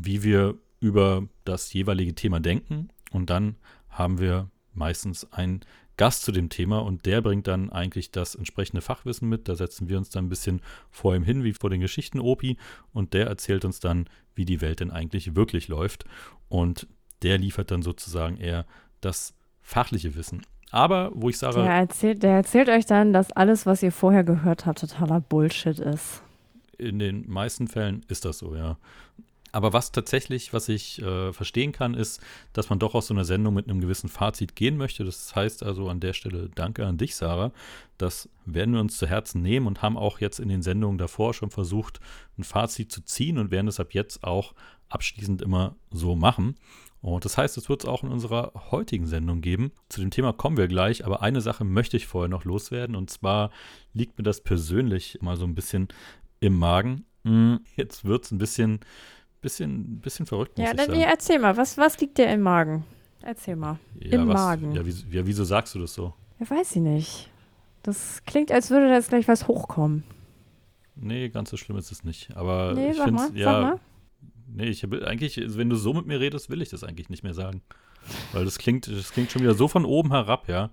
wie 0.01 0.23
wir 0.23 0.55
über 0.79 1.27
das 1.45 1.73
jeweilige 1.73 2.15
Thema 2.15 2.39
denken. 2.39 2.89
Und 3.11 3.29
dann 3.29 3.55
haben 3.89 4.19
wir 4.19 4.49
meistens 4.73 5.31
einen 5.31 5.61
Gast 5.97 6.23
zu 6.23 6.31
dem 6.31 6.47
Thema 6.47 6.79
und 6.79 7.05
der 7.05 7.21
bringt 7.21 7.47
dann 7.47 7.69
eigentlich 7.69 8.11
das 8.11 8.33
entsprechende 8.33 8.81
Fachwissen 8.81 9.27
mit. 9.27 9.49
Da 9.49 9.55
setzen 9.55 9.89
wir 9.89 9.97
uns 9.97 10.09
dann 10.09 10.25
ein 10.25 10.29
bisschen 10.29 10.61
vor 10.89 11.13
ihm 11.13 11.23
hin, 11.23 11.43
wie 11.43 11.51
vor 11.51 11.69
den 11.69 11.81
Geschichten 11.81 12.21
Opi, 12.21 12.57
und 12.93 13.13
der 13.13 13.27
erzählt 13.27 13.65
uns 13.65 13.81
dann, 13.81 14.05
wie 14.33 14.45
die 14.45 14.61
Welt 14.61 14.79
denn 14.79 14.91
eigentlich 14.91 15.35
wirklich 15.35 15.67
läuft. 15.67 16.05
Und 16.47 16.87
der 17.21 17.37
liefert 17.37 17.71
dann 17.71 17.81
sozusagen 17.81 18.37
eher 18.37 18.65
das 19.01 19.33
fachliche 19.61 20.15
Wissen. 20.15 20.45
Aber 20.71 21.11
wo 21.13 21.27
ich 21.27 21.37
sage. 21.37 21.61
Der 21.61 21.71
erzählt, 21.71 22.23
der 22.23 22.31
erzählt 22.31 22.69
euch 22.69 22.85
dann, 22.85 23.11
dass 23.11 23.31
alles, 23.33 23.65
was 23.65 23.83
ihr 23.83 23.91
vorher 23.91 24.23
gehört 24.23 24.65
habt, 24.65 24.79
totaler 24.79 25.19
Bullshit 25.19 25.79
ist. 25.79 26.21
In 26.77 26.99
den 26.99 27.29
meisten 27.29 27.67
Fällen 27.67 28.05
ist 28.07 28.23
das 28.23 28.37
so, 28.37 28.55
ja. 28.55 28.77
Aber 29.51 29.73
was 29.73 29.91
tatsächlich, 29.91 30.53
was 30.53 30.69
ich 30.69 31.01
äh, 31.01 31.33
verstehen 31.33 31.71
kann, 31.71 31.93
ist, 31.93 32.21
dass 32.53 32.69
man 32.69 32.79
doch 32.79 32.95
aus 32.95 33.07
so 33.07 33.13
einer 33.13 33.25
Sendung 33.25 33.53
mit 33.53 33.67
einem 33.67 33.81
gewissen 33.81 34.09
Fazit 34.09 34.55
gehen 34.55 34.77
möchte. 34.77 35.03
Das 35.03 35.35
heißt 35.35 35.63
also 35.63 35.89
an 35.89 35.99
der 35.99 36.13
Stelle 36.13 36.49
danke 36.53 36.85
an 36.85 36.97
dich, 36.97 37.15
Sarah. 37.15 37.51
Das 37.97 38.29
werden 38.45 38.73
wir 38.73 38.81
uns 38.81 38.97
zu 38.97 39.07
Herzen 39.07 39.41
nehmen 39.41 39.67
und 39.67 39.81
haben 39.81 39.97
auch 39.97 40.19
jetzt 40.19 40.39
in 40.39 40.49
den 40.49 40.61
Sendungen 40.61 40.97
davor 40.97 41.33
schon 41.33 41.51
versucht, 41.51 41.99
ein 42.37 42.43
Fazit 42.43 42.91
zu 42.91 43.01
ziehen 43.03 43.37
und 43.37 43.51
werden 43.51 43.67
es 43.67 43.79
ab 43.79 43.93
jetzt 43.93 44.23
auch 44.23 44.53
abschließend 44.89 45.41
immer 45.41 45.75
so 45.91 46.15
machen. 46.15 46.55
Und 47.01 47.23
das 47.23 47.37
heißt, 47.37 47.57
es 47.57 47.69
wird 47.69 47.83
es 47.83 47.89
auch 47.89 48.03
in 48.03 48.09
unserer 48.09 48.51
heutigen 48.71 49.07
Sendung 49.07 49.41
geben. 49.41 49.71
Zu 49.87 50.01
dem 50.01 50.11
Thema 50.11 50.33
kommen 50.33 50.57
wir 50.57 50.67
gleich, 50.67 51.05
aber 51.05 51.21
eine 51.21 51.39
Sache 51.39 51.63
möchte 51.63 51.95
ich 51.95 52.07
vorher 52.07 52.27
noch 52.27 52.43
loswerden 52.43 52.95
und 52.95 53.09
zwar 53.09 53.51
liegt 53.93 54.17
mir 54.17 54.23
das 54.23 54.41
persönlich 54.41 55.17
mal 55.21 55.37
so 55.37 55.45
ein 55.45 55.55
bisschen 55.55 55.87
im 56.41 56.57
Magen. 56.57 57.05
Hm, 57.23 57.61
jetzt 57.75 58.03
wird 58.03 58.25
es 58.25 58.31
ein 58.31 58.37
bisschen 58.37 58.79
bisschen, 59.41 59.99
bisschen 59.99 60.25
verrückt. 60.25 60.57
ja, 60.57 60.73
dann 60.73 60.91
nee, 60.91 61.03
erzähl 61.03 61.39
mal, 61.39 61.57
was, 61.57 61.77
was 61.77 61.99
liegt 61.99 62.17
dir 62.17 62.27
im 62.27 62.41
Magen? 62.41 62.85
Erzähl 63.21 63.55
mal. 63.55 63.79
Ja, 63.99 64.21
Im 64.21 64.27
was, 64.29 64.35
Magen. 64.35 64.71
Ja, 64.73 64.85
wie, 64.85 64.93
ja, 65.11 65.25
wieso 65.25 65.43
sagst 65.43 65.75
du 65.75 65.79
das 65.79 65.93
so? 65.93 66.13
Ja, 66.39 66.49
weiß 66.49 66.75
ich 66.75 66.81
nicht. 66.81 67.29
Das 67.83 68.23
klingt, 68.25 68.51
als 68.51 68.69
würde 68.69 68.87
da 68.87 68.95
jetzt 68.95 69.09
gleich 69.09 69.27
was 69.27 69.47
hochkommen. 69.47 70.03
Nee, 70.95 71.29
ganz 71.29 71.49
so 71.49 71.57
schlimm 71.57 71.77
ist 71.77 71.91
es 71.91 72.03
nicht. 72.03 72.35
Aber 72.35 72.73
nee, 72.73 72.91
ich 72.91 72.99
finde 72.99 73.23
ja. 73.33 73.79
Nee, 74.51 74.65
ich 74.65 74.83
habe 74.83 75.05
eigentlich, 75.07 75.39
wenn 75.57 75.69
du 75.69 75.75
so 75.75 75.93
mit 75.93 76.05
mir 76.05 76.19
redest, 76.19 76.49
will 76.49 76.61
ich 76.61 76.69
das 76.69 76.83
eigentlich 76.83 77.09
nicht 77.09 77.23
mehr 77.23 77.33
sagen. 77.33 77.61
Weil 78.31 78.45
das 78.45 78.57
klingt, 78.57 78.87
das 78.87 79.11
klingt 79.11 79.31
schon 79.31 79.41
wieder 79.41 79.53
so 79.53 79.67
von 79.67 79.85
oben 79.85 80.11
herab, 80.11 80.47
ja. 80.47 80.71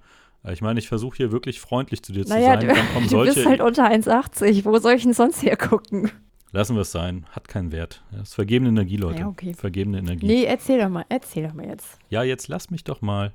Ich 0.53 0.63
meine, 0.63 0.79
ich 0.79 0.89
versuche 0.89 1.17
hier 1.17 1.33
wirklich 1.33 1.61
freundlich 1.61 2.03
zu 2.03 2.13
dir 2.13 2.25
naja, 2.27 2.59
zu 2.59 2.67
sein. 2.67 2.77
Dann 2.77 2.93
kommen 2.93 3.05
du 3.09 3.11
solche, 3.11 3.35
bist 3.35 3.47
halt 3.47 3.61
unter 3.61 3.91
1,80. 3.91 4.65
Wo 4.65 4.79
soll 4.79 4.95
ich 4.95 5.03
denn 5.03 5.13
sonst 5.13 5.43
hergucken? 5.43 6.11
Lassen 6.57 6.75
wir 6.75 6.81
es 6.81 6.91
sein. 6.91 7.27
Hat 7.33 7.49
keinen 7.49 7.71
Wert. 7.71 8.03
Das 8.11 8.29
ist 8.29 8.35
vergebene 8.35 8.71
Energie, 8.71 8.97
Leute. 8.97 9.21
Ja, 9.21 9.29
okay. 9.29 9.53
Vergebene 9.53 9.99
Energie. 9.99 10.25
Nee, 10.25 10.45
erzähl 10.45 10.81
doch 10.81 10.89
mal. 10.89 11.05
Erzähl 11.11 11.47
doch 11.47 11.53
mal 11.53 11.67
jetzt. 11.67 11.99
Ja, 12.09 12.23
jetzt 12.23 12.49
lass 12.49 12.71
mich 12.71 12.83
doch 12.83 13.03
mal. 13.03 13.35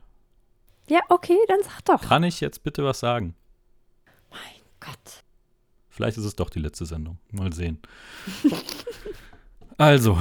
Ja, 0.87 1.01
okay, 1.07 1.37
dann 1.47 1.59
sag 1.61 1.85
doch. 1.85 2.01
Kann 2.01 2.23
ich 2.23 2.41
jetzt 2.41 2.63
bitte 2.63 2.83
was 2.83 2.99
sagen? 2.99 3.35
Mein 4.31 4.39
Gott. 4.79 5.23
Vielleicht 5.89 6.17
ist 6.17 6.25
es 6.25 6.35
doch 6.35 6.49
die 6.49 6.61
letzte 6.61 6.87
Sendung. 6.87 7.19
Mal 7.29 7.53
sehen. 7.53 7.77
also, 9.77 10.17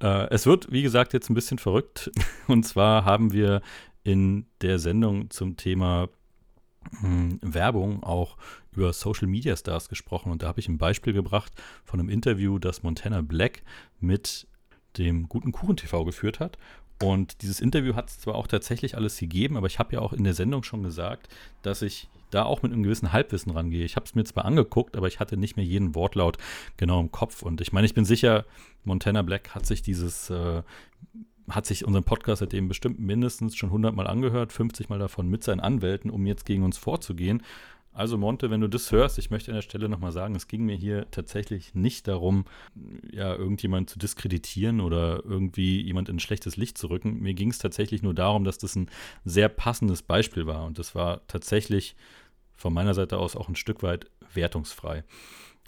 äh, 0.00 0.32
es 0.32 0.46
wird, 0.46 0.70
wie 0.70 0.82
gesagt, 0.82 1.12
jetzt 1.12 1.30
ein 1.30 1.34
bisschen 1.34 1.58
verrückt. 1.58 2.12
Und 2.46 2.62
zwar 2.62 3.04
haben 3.04 3.32
wir 3.32 3.60
in 4.04 4.46
der 4.60 4.78
Sendung 4.78 5.30
zum 5.30 5.56
Thema 5.56 6.08
Werbung 7.42 8.02
auch 8.02 8.36
über 8.72 8.92
Social 8.92 9.28
Media 9.28 9.56
Stars 9.56 9.88
gesprochen 9.88 10.32
und 10.32 10.42
da 10.42 10.48
habe 10.48 10.60
ich 10.60 10.68
ein 10.68 10.78
Beispiel 10.78 11.12
gebracht 11.12 11.52
von 11.84 12.00
einem 12.00 12.08
Interview, 12.08 12.58
das 12.58 12.82
Montana 12.82 13.20
Black 13.20 13.62
mit 14.00 14.46
dem 14.98 15.28
guten 15.28 15.52
Kuchen 15.52 15.76
TV 15.76 16.04
geführt 16.04 16.40
hat. 16.40 16.58
Und 17.02 17.40
dieses 17.40 17.60
Interview 17.60 17.94
hat 17.94 18.10
es 18.10 18.18
zwar 18.20 18.34
auch 18.34 18.46
tatsächlich 18.46 18.96
alles 18.96 19.16
gegeben, 19.16 19.56
aber 19.56 19.66
ich 19.66 19.78
habe 19.78 19.94
ja 19.94 20.00
auch 20.00 20.12
in 20.12 20.24
der 20.24 20.34
Sendung 20.34 20.62
schon 20.62 20.82
gesagt, 20.82 21.28
dass 21.62 21.80
ich 21.80 22.08
da 22.30 22.44
auch 22.44 22.62
mit 22.62 22.72
einem 22.72 22.82
gewissen 22.82 23.12
Halbwissen 23.12 23.52
rangehe. 23.52 23.84
Ich 23.84 23.96
habe 23.96 24.04
es 24.04 24.14
mir 24.14 24.24
zwar 24.24 24.44
angeguckt, 24.44 24.96
aber 24.96 25.08
ich 25.08 25.18
hatte 25.18 25.36
nicht 25.36 25.56
mehr 25.56 25.64
jeden 25.64 25.94
Wortlaut 25.94 26.36
genau 26.76 27.00
im 27.00 27.10
Kopf. 27.10 27.42
Und 27.42 27.60
ich 27.60 27.72
meine, 27.72 27.86
ich 27.86 27.94
bin 27.94 28.04
sicher, 28.04 28.44
Montana 28.84 29.22
Black 29.22 29.54
hat 29.54 29.66
sich 29.66 29.82
dieses 29.82 30.30
äh, 30.30 30.62
hat 31.50 31.66
sich 31.66 31.84
unseren 31.84 32.04
Podcast 32.04 32.40
seitdem 32.40 32.68
bestimmt 32.68 32.98
mindestens 33.00 33.56
schon 33.56 33.70
100 33.70 33.94
Mal 33.94 34.06
angehört, 34.06 34.52
50 34.52 34.88
Mal 34.88 34.98
davon 34.98 35.28
mit 35.28 35.44
seinen 35.44 35.60
Anwälten, 35.60 36.10
um 36.10 36.26
jetzt 36.26 36.46
gegen 36.46 36.62
uns 36.62 36.78
vorzugehen. 36.78 37.42
Also 37.92 38.16
Monte, 38.16 38.50
wenn 38.50 38.60
du 38.60 38.68
das 38.68 38.92
hörst, 38.92 39.18
ich 39.18 39.30
möchte 39.30 39.50
an 39.50 39.56
der 39.56 39.62
Stelle 39.62 39.88
nochmal 39.88 40.12
sagen, 40.12 40.36
es 40.36 40.46
ging 40.46 40.64
mir 40.64 40.76
hier 40.76 41.10
tatsächlich 41.10 41.74
nicht 41.74 42.06
darum, 42.06 42.44
ja, 43.10 43.34
irgendjemand 43.34 43.90
zu 43.90 43.98
diskreditieren 43.98 44.80
oder 44.80 45.24
irgendwie 45.24 45.80
jemand 45.82 46.08
in 46.08 46.16
ein 46.16 46.20
schlechtes 46.20 46.56
Licht 46.56 46.78
zu 46.78 46.86
rücken. 46.86 47.18
Mir 47.20 47.34
ging 47.34 47.50
es 47.50 47.58
tatsächlich 47.58 48.02
nur 48.02 48.14
darum, 48.14 48.44
dass 48.44 48.58
das 48.58 48.76
ein 48.76 48.88
sehr 49.24 49.48
passendes 49.48 50.02
Beispiel 50.02 50.46
war. 50.46 50.64
Und 50.66 50.78
das 50.78 50.94
war 50.94 51.26
tatsächlich 51.26 51.96
von 52.54 52.72
meiner 52.72 52.94
Seite 52.94 53.18
aus 53.18 53.34
auch 53.34 53.48
ein 53.48 53.56
Stück 53.56 53.82
weit 53.82 54.06
wertungsfrei. 54.32 55.02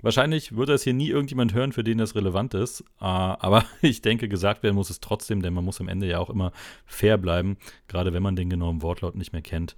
Wahrscheinlich 0.01 0.57
wird 0.57 0.69
das 0.69 0.83
hier 0.83 0.95
nie 0.95 1.11
irgendjemand 1.11 1.55
hören, 1.55 1.73
für 1.73 1.85
den 1.85 1.99
das 1.99 2.15
relevant 2.15 2.55
ist. 2.55 2.81
Äh, 3.01 3.05
aber 3.05 3.65
ich 3.83 4.03
denke, 4.03 4.29
gesagt 4.29 4.63
werden 4.63 4.75
muss 4.75 4.91
es 4.91 5.01
trotzdem, 5.01 5.43
denn 5.43 5.55
man 5.55 5.65
muss 5.65 5.81
am 5.81 5.89
Ende 5.89 6.09
ja 6.09 6.19
auch 6.19 6.31
immer 6.31 6.53
fair 6.87 7.19
bleiben, 7.19 7.57
gerade 7.89 8.13
wenn 8.13 8.23
man 8.23 8.37
den 8.37 8.51
genauen 8.51 8.83
Wortlaut 8.83 9.15
nicht 9.15 9.33
mehr 9.33 9.43
kennt 9.43 9.77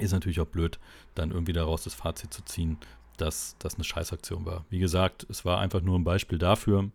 ist 0.00 0.12
natürlich 0.12 0.40
auch 0.40 0.46
blöd, 0.46 0.78
dann 1.14 1.30
irgendwie 1.30 1.52
daraus 1.52 1.84
das 1.84 1.94
Fazit 1.94 2.32
zu 2.32 2.42
ziehen, 2.42 2.78
dass 3.16 3.56
das 3.58 3.74
eine 3.74 3.84
Scheißaktion 3.84 4.44
war. 4.46 4.64
Wie 4.70 4.78
gesagt, 4.78 5.26
es 5.28 5.44
war 5.44 5.58
einfach 5.58 5.82
nur 5.82 5.98
ein 5.98 6.04
Beispiel 6.04 6.38
dafür, 6.38 6.90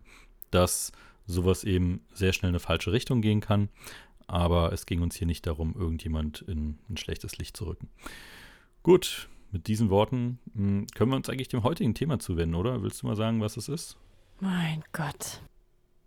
dass 0.50 0.92
sowas 1.26 1.64
eben 1.64 2.00
sehr 2.12 2.32
schnell 2.32 2.50
in 2.50 2.54
eine 2.54 2.60
falsche 2.60 2.92
Richtung 2.92 3.20
gehen 3.20 3.40
kann. 3.40 3.68
Aber 4.26 4.72
es 4.72 4.86
ging 4.86 5.02
uns 5.02 5.14
hier 5.14 5.26
nicht 5.26 5.46
darum, 5.46 5.74
irgendjemand 5.76 6.42
in 6.42 6.78
ein 6.88 6.96
schlechtes 6.96 7.38
Licht 7.38 7.56
zu 7.56 7.64
rücken. 7.64 7.88
Gut, 8.82 9.28
mit 9.52 9.66
diesen 9.66 9.90
Worten 9.90 10.38
hm, 10.54 10.86
können 10.94 11.10
wir 11.10 11.16
uns 11.16 11.28
eigentlich 11.28 11.48
dem 11.48 11.62
heutigen 11.62 11.94
Thema 11.94 12.18
zuwenden, 12.18 12.54
oder? 12.54 12.82
Willst 12.82 13.02
du 13.02 13.06
mal 13.06 13.16
sagen, 13.16 13.40
was 13.40 13.56
es 13.56 13.68
ist? 13.68 13.96
Mein 14.40 14.82
Gott. 14.92 15.40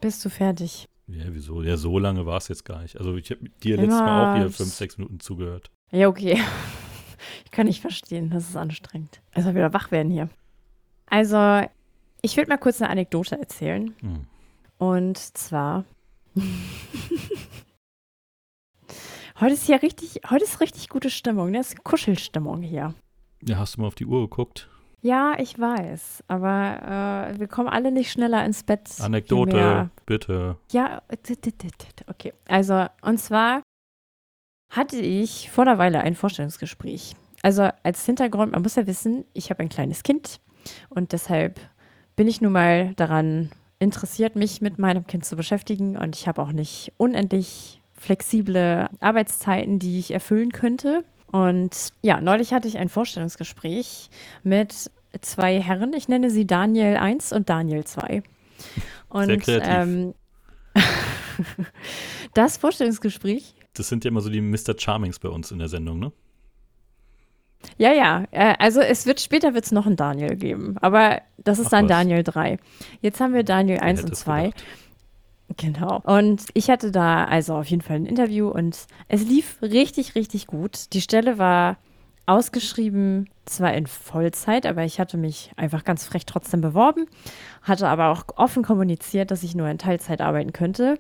Bist 0.02 0.24
du 0.24 0.30
fertig? 0.30 0.88
Ja, 1.08 1.26
wieso? 1.30 1.64
Ja, 1.64 1.78
so 1.78 1.98
lange 1.98 2.26
war 2.26 2.38
es 2.38 2.48
jetzt 2.48 2.66
gar 2.66 2.82
nicht. 2.82 2.98
Also 2.98 3.16
ich 3.16 3.32
habe 3.32 3.50
dir 3.64 3.78
letztes 3.78 4.00
Mal 4.00 4.34
auch 4.34 4.38
hier 4.38 4.52
fünf, 4.52 4.74
sechs 4.74 4.98
Minuten 4.98 5.20
zugehört. 5.20 5.72
Ja, 5.92 6.08
okay. 6.08 6.40
Ich 7.44 7.52
kann 7.52 7.68
nicht 7.68 7.82
verstehen, 7.82 8.30
das 8.30 8.48
ist 8.48 8.56
anstrengend. 8.56 9.22
Also 9.34 9.54
wieder 9.54 9.74
wach 9.74 9.92
werden 9.92 10.10
hier. 10.12 10.30
Also, 11.08 11.68
ich 12.22 12.38
würde 12.38 12.50
mal 12.50 12.58
kurz 12.58 12.82
eine 12.82 12.90
Anekdote 12.92 13.38
erzählen. 13.38 13.94
Hm. 14.00 14.26
Und 14.78 15.18
zwar. 15.18 15.84
heute 19.40 19.54
ist 19.54 19.66
hier 19.66 19.82
richtig, 19.82 20.22
heute 20.30 20.46
ist 20.46 20.62
richtig 20.62 20.88
gute 20.90 21.10
Stimmung, 21.10 21.52
ne? 21.52 21.60
Es 21.60 21.70
ist 21.70 21.84
Kuschelstimmung 21.84 22.62
hier. 22.62 22.94
Ja, 23.44 23.58
hast 23.58 23.78
du 23.78 23.82
mal 23.82 23.88
auf 23.88 23.96
die 23.96 24.06
Uhr 24.06 24.22
geguckt? 24.22 24.70
Ja, 25.02 25.36
ich 25.40 25.58
weiß, 25.58 26.26
aber 26.28 27.32
äh, 27.34 27.40
wir 27.40 27.48
kommen 27.48 27.70
alle 27.70 27.92
nicht 27.92 28.12
schneller 28.12 28.44
ins 28.46 28.64
Bett. 28.64 28.90
Anekdote, 29.00 29.90
bitte. 30.06 30.58
Ja, 30.72 31.02
okay. 32.08 32.34
Also, 32.48 32.86
und 33.02 33.18
zwar 33.18 33.62
hatte 34.70 34.98
ich 34.98 35.50
vor 35.50 35.66
einer 35.66 35.78
Weile 35.78 36.02
ein 36.02 36.16
Vorstellungsgespräch. 36.16 37.16
Also 37.42 37.70
als 37.84 38.06
Hintergrund, 38.06 38.52
man 38.52 38.62
muss 38.62 38.76
ja 38.76 38.88
wissen, 38.88 39.24
ich 39.34 39.50
habe 39.50 39.62
ein 39.62 39.70
kleines 39.70 40.04
Kind 40.04 40.42
und 40.90 41.14
deshalb 41.14 41.60
bin 42.18 42.28
ich 42.28 42.42
nun 42.42 42.52
mal 42.52 42.94
daran 42.96 43.50
interessiert, 43.80 44.36
mich 44.36 44.60
mit 44.60 44.78
meinem 44.78 45.08
Kind 45.08 45.24
zu 45.24 45.38
beschäftigen 45.38 45.98
und 45.98 46.18
ich 46.18 46.28
habe 46.28 46.42
auch 46.42 46.52
nicht 46.52 46.92
unendlich 46.98 47.82
flexible 47.94 48.90
Arbeitszeiten, 49.00 49.80
die 49.80 50.00
ich 50.00 50.12
erfüllen 50.12 50.52
könnte. 50.52 51.06
Und 51.32 51.94
ja, 52.02 52.22
neulich 52.22 52.54
hatte 52.54 52.68
ich 52.68 52.78
ein 52.78 52.90
Vorstellungsgespräch 52.90 54.10
mit 54.44 54.92
zwei 55.22 55.62
Herren. 55.62 55.94
Ich 55.94 56.08
nenne 56.08 56.30
sie 56.30 56.48
Daniel 56.48 56.98
1 56.98 57.34
und 57.34 57.50
Daniel 57.50 57.84
2. 57.84 58.24
Und 59.10 59.26
Sehr 59.26 59.38
kreativ. 59.38 59.68
Ähm, 59.68 60.14
das 62.34 62.58
Vorstellungsgespräch 62.58 63.56
das 63.74 63.88
sind 63.88 64.04
ja 64.04 64.10
immer 64.10 64.22
so 64.22 64.30
die 64.30 64.42
Mr. 64.42 64.78
Charmings 64.78 65.20
bei 65.20 65.30
uns 65.30 65.52
in 65.52 65.60
der 65.60 65.70
Sendung, 65.70 66.00
ne? 66.00 66.12
Ja, 67.78 67.94
ja. 67.94 68.26
Äh, 68.32 68.56
also 68.60 68.82
es 68.82 69.06
wird 69.06 69.20
später 69.20 69.54
wird 69.54 69.66
es 69.66 69.72
noch 69.72 69.86
einen 69.86 69.96
Daniel 69.96 70.36
geben, 70.36 70.78
aber 70.80 71.22
das 71.38 71.60
ist 71.60 71.68
Ach, 71.68 71.72
dann 71.72 71.86
was. 71.86 71.90
Daniel 71.90 72.24
3. 72.24 72.58
Jetzt 73.02 73.20
haben 73.20 73.34
wir 73.34 73.44
Daniel 73.44 73.80
1 73.80 74.04
und 74.04 74.16
2. 74.16 74.52
Genau. 75.60 76.02
Und 76.06 76.46
ich 76.54 76.70
hatte 76.70 76.90
da 76.90 77.26
also 77.26 77.56
auf 77.56 77.66
jeden 77.66 77.82
Fall 77.82 77.98
ein 77.98 78.06
Interview 78.06 78.48
und 78.48 78.88
es 79.10 79.24
lief 79.26 79.58
richtig, 79.62 80.16
richtig 80.16 80.48
gut. 80.48 80.94
Die 80.94 81.02
Stelle 81.02 81.38
war 81.38 81.78
ausgeschrieben, 82.26 83.30
zwar 83.46 83.74
in 83.74 83.86
Vollzeit, 83.86 84.66
aber 84.66 84.86
ich 84.86 85.00
hatte 85.00 85.18
mich 85.18 85.52
einfach 85.58 85.84
ganz 85.84 86.06
frech 86.06 86.26
trotzdem 86.26 86.62
beworben, 86.62 87.08
hatte 87.62 87.90
aber 87.90 88.10
auch 88.10 88.24
offen 88.38 88.64
kommuniziert, 88.64 89.32
dass 89.32 89.44
ich 89.44 89.54
nur 89.54 89.68
in 89.68 89.78
Teilzeit 89.80 90.22
arbeiten 90.22 90.54
könnte. 90.54 90.98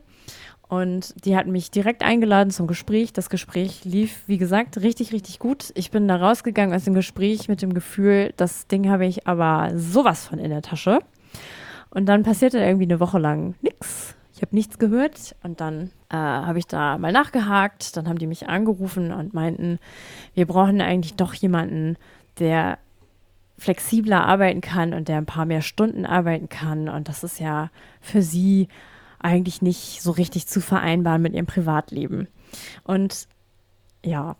Und 0.68 1.26
die 1.26 1.38
hatten 1.38 1.52
mich 1.52 1.72
direkt 1.72 2.04
eingeladen 2.04 2.52
zum 2.52 2.68
Gespräch. 2.68 3.14
Das 3.14 3.30
Gespräch 3.30 3.86
lief, 3.86 4.24
wie 4.28 4.38
gesagt, 4.38 4.78
richtig, 4.78 5.14
richtig 5.14 5.40
gut. 5.40 5.72
Ich 5.76 5.90
bin 5.90 6.08
da 6.08 6.18
rausgegangen 6.18 6.76
aus 6.76 6.84
dem 6.84 6.94
Gespräch 6.94 7.48
mit 7.48 7.62
dem 7.62 7.74
Gefühl, 7.74 8.34
das 8.36 8.68
Ding 8.68 8.90
habe 8.90 9.06
ich 9.06 9.26
aber 9.26 9.72
sowas 9.76 10.28
von 10.28 10.38
in 10.38 10.50
der 10.50 10.62
Tasche. 10.62 11.00
Und 11.92 12.08
dann 12.08 12.24
passierte 12.24 12.60
irgendwie 12.60 12.84
eine 12.84 13.00
Woche 13.00 13.18
lang 13.20 13.56
nichts. 13.62 14.16
Ich 14.40 14.42
habe 14.42 14.56
nichts 14.56 14.80
gehört 14.80 15.36
und 15.44 15.60
dann 15.60 15.92
äh, 16.08 16.16
habe 16.16 16.60
ich 16.60 16.66
da 16.66 16.98
mal 16.98 17.12
nachgehakt. 17.12 17.98
Dann 17.98 18.08
haben 18.08 18.20
die 18.20 18.26
mich 18.26 18.48
angerufen 18.48 19.12
und 19.12 19.34
meinten, 19.34 19.80
wir 20.34 20.46
brauchen 20.46 20.80
eigentlich 20.80 21.16
doch 21.16 21.34
jemanden, 21.34 21.98
der 22.40 22.78
flexibler 23.58 24.24
arbeiten 24.24 24.62
kann 24.62 24.94
und 24.94 25.10
der 25.10 25.18
ein 25.18 25.26
paar 25.26 25.44
mehr 25.44 25.62
Stunden 25.62 26.06
arbeiten 26.06 26.48
kann. 26.48 26.88
Und 26.88 27.10
das 27.10 27.26
ist 27.26 27.42
ja 27.42 27.70
für 28.00 28.22
sie 28.22 28.70
eigentlich 29.20 29.62
nicht 29.62 30.02
so 30.02 30.12
richtig 30.12 30.48
zu 30.48 30.62
vereinbaren 30.62 31.22
mit 31.22 31.34
ihrem 31.34 31.46
Privatleben. 31.46 32.30
Und 32.86 33.28
ja, 34.06 34.38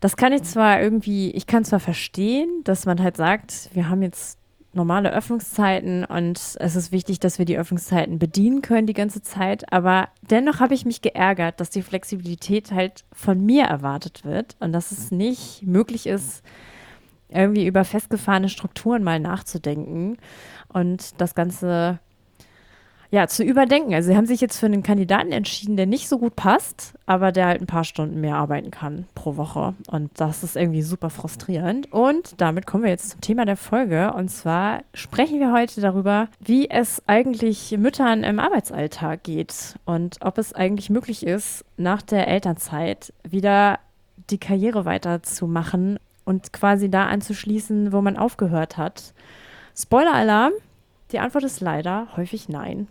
das 0.00 0.18
kann 0.18 0.34
ich 0.34 0.42
zwar 0.42 0.82
irgendwie, 0.82 1.30
ich 1.30 1.46
kann 1.46 1.64
zwar 1.64 1.80
verstehen, 1.80 2.60
dass 2.64 2.84
man 2.84 3.02
halt 3.02 3.16
sagt, 3.16 3.70
wir 3.72 3.88
haben 3.88 4.02
jetzt 4.02 4.38
normale 4.72 5.12
Öffnungszeiten 5.12 6.04
und 6.04 6.38
es 6.58 6.76
ist 6.76 6.92
wichtig, 6.92 7.18
dass 7.18 7.38
wir 7.38 7.44
die 7.44 7.58
Öffnungszeiten 7.58 8.18
bedienen 8.18 8.62
können 8.62 8.86
die 8.86 8.92
ganze 8.92 9.22
Zeit, 9.22 9.72
aber 9.72 10.08
dennoch 10.22 10.60
habe 10.60 10.74
ich 10.74 10.84
mich 10.84 11.02
geärgert, 11.02 11.60
dass 11.60 11.70
die 11.70 11.82
Flexibilität 11.82 12.70
halt 12.70 13.04
von 13.12 13.44
mir 13.44 13.64
erwartet 13.64 14.24
wird 14.24 14.56
und 14.60 14.72
dass 14.72 14.92
es 14.92 15.10
nicht 15.10 15.62
möglich 15.64 16.06
ist, 16.06 16.42
irgendwie 17.28 17.66
über 17.66 17.84
festgefahrene 17.84 18.48
Strukturen 18.48 19.02
mal 19.02 19.20
nachzudenken 19.20 20.18
und 20.68 21.20
das 21.20 21.34
Ganze 21.34 21.98
ja, 23.12 23.26
zu 23.26 23.42
überdenken. 23.42 23.92
Also 23.92 24.10
sie 24.10 24.16
haben 24.16 24.26
sich 24.26 24.40
jetzt 24.40 24.58
für 24.58 24.66
einen 24.66 24.84
Kandidaten 24.84 25.32
entschieden, 25.32 25.76
der 25.76 25.86
nicht 25.86 26.08
so 26.08 26.18
gut 26.18 26.36
passt, 26.36 26.94
aber 27.06 27.32
der 27.32 27.46
halt 27.46 27.60
ein 27.60 27.66
paar 27.66 27.82
Stunden 27.82 28.20
mehr 28.20 28.36
arbeiten 28.36 28.70
kann 28.70 29.06
pro 29.16 29.36
Woche. 29.36 29.74
Und 29.90 30.12
das 30.14 30.44
ist 30.44 30.56
irgendwie 30.56 30.82
super 30.82 31.10
frustrierend. 31.10 31.92
Und 31.92 32.40
damit 32.40 32.66
kommen 32.66 32.84
wir 32.84 32.90
jetzt 32.90 33.10
zum 33.10 33.20
Thema 33.20 33.44
der 33.44 33.56
Folge. 33.56 34.12
Und 34.12 34.28
zwar 34.28 34.82
sprechen 34.94 35.40
wir 35.40 35.52
heute 35.52 35.80
darüber, 35.80 36.28
wie 36.38 36.70
es 36.70 37.02
eigentlich 37.08 37.76
Müttern 37.76 38.22
im 38.22 38.38
Arbeitsalltag 38.38 39.24
geht 39.24 39.74
und 39.84 40.18
ob 40.20 40.38
es 40.38 40.52
eigentlich 40.52 40.88
möglich 40.88 41.26
ist, 41.26 41.64
nach 41.76 42.02
der 42.02 42.28
Elternzeit 42.28 43.12
wieder 43.28 43.80
die 44.30 44.38
Karriere 44.38 44.84
weiterzumachen 44.84 45.98
und 46.24 46.52
quasi 46.52 46.88
da 46.88 47.06
anzuschließen, 47.06 47.92
wo 47.92 48.02
man 48.02 48.16
aufgehört 48.16 48.76
hat. 48.76 49.14
Spoiler-Alarm, 49.76 50.52
die 51.10 51.18
Antwort 51.18 51.42
ist 51.42 51.60
leider 51.60 52.06
häufig 52.16 52.48
nein. 52.48 52.86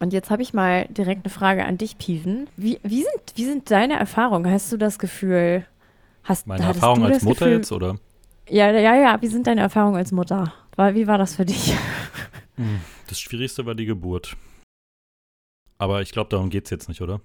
Und 0.00 0.14
jetzt 0.14 0.30
habe 0.30 0.42
ich 0.42 0.54
mal 0.54 0.86
direkt 0.86 1.24
eine 1.24 1.32
Frage 1.32 1.64
an 1.64 1.76
dich, 1.76 1.98
Piven. 1.98 2.48
Wie, 2.56 2.80
wie, 2.82 3.02
sind, 3.02 3.22
wie 3.34 3.44
sind 3.44 3.70
deine 3.70 3.98
Erfahrungen? 3.98 4.50
Hast 4.50 4.72
du 4.72 4.78
das 4.78 4.98
Gefühl, 4.98 5.66
hast 6.24 6.46
Meine 6.46 6.64
Erfahrung 6.64 7.04
als 7.04 7.22
Mutter 7.22 7.44
Gefühl, 7.44 7.58
jetzt, 7.58 7.70
oder? 7.70 7.98
Ja, 8.48 8.70
ja, 8.72 8.96
ja. 8.96 9.20
Wie 9.20 9.26
sind 9.28 9.46
deine 9.46 9.60
Erfahrungen 9.60 9.96
als 9.96 10.10
Mutter? 10.10 10.54
Wie 10.76 11.06
war 11.06 11.18
das 11.18 11.36
für 11.36 11.44
dich? 11.44 11.74
Hm, 12.56 12.80
das 13.08 13.20
Schwierigste 13.20 13.66
war 13.66 13.74
die 13.74 13.84
Geburt. 13.84 14.36
Aber 15.78 16.00
ich 16.02 16.12
glaube, 16.12 16.30
darum 16.30 16.50
geht 16.50 16.64
es 16.64 16.70
jetzt 16.70 16.88
nicht, 16.88 17.00
oder? 17.00 17.20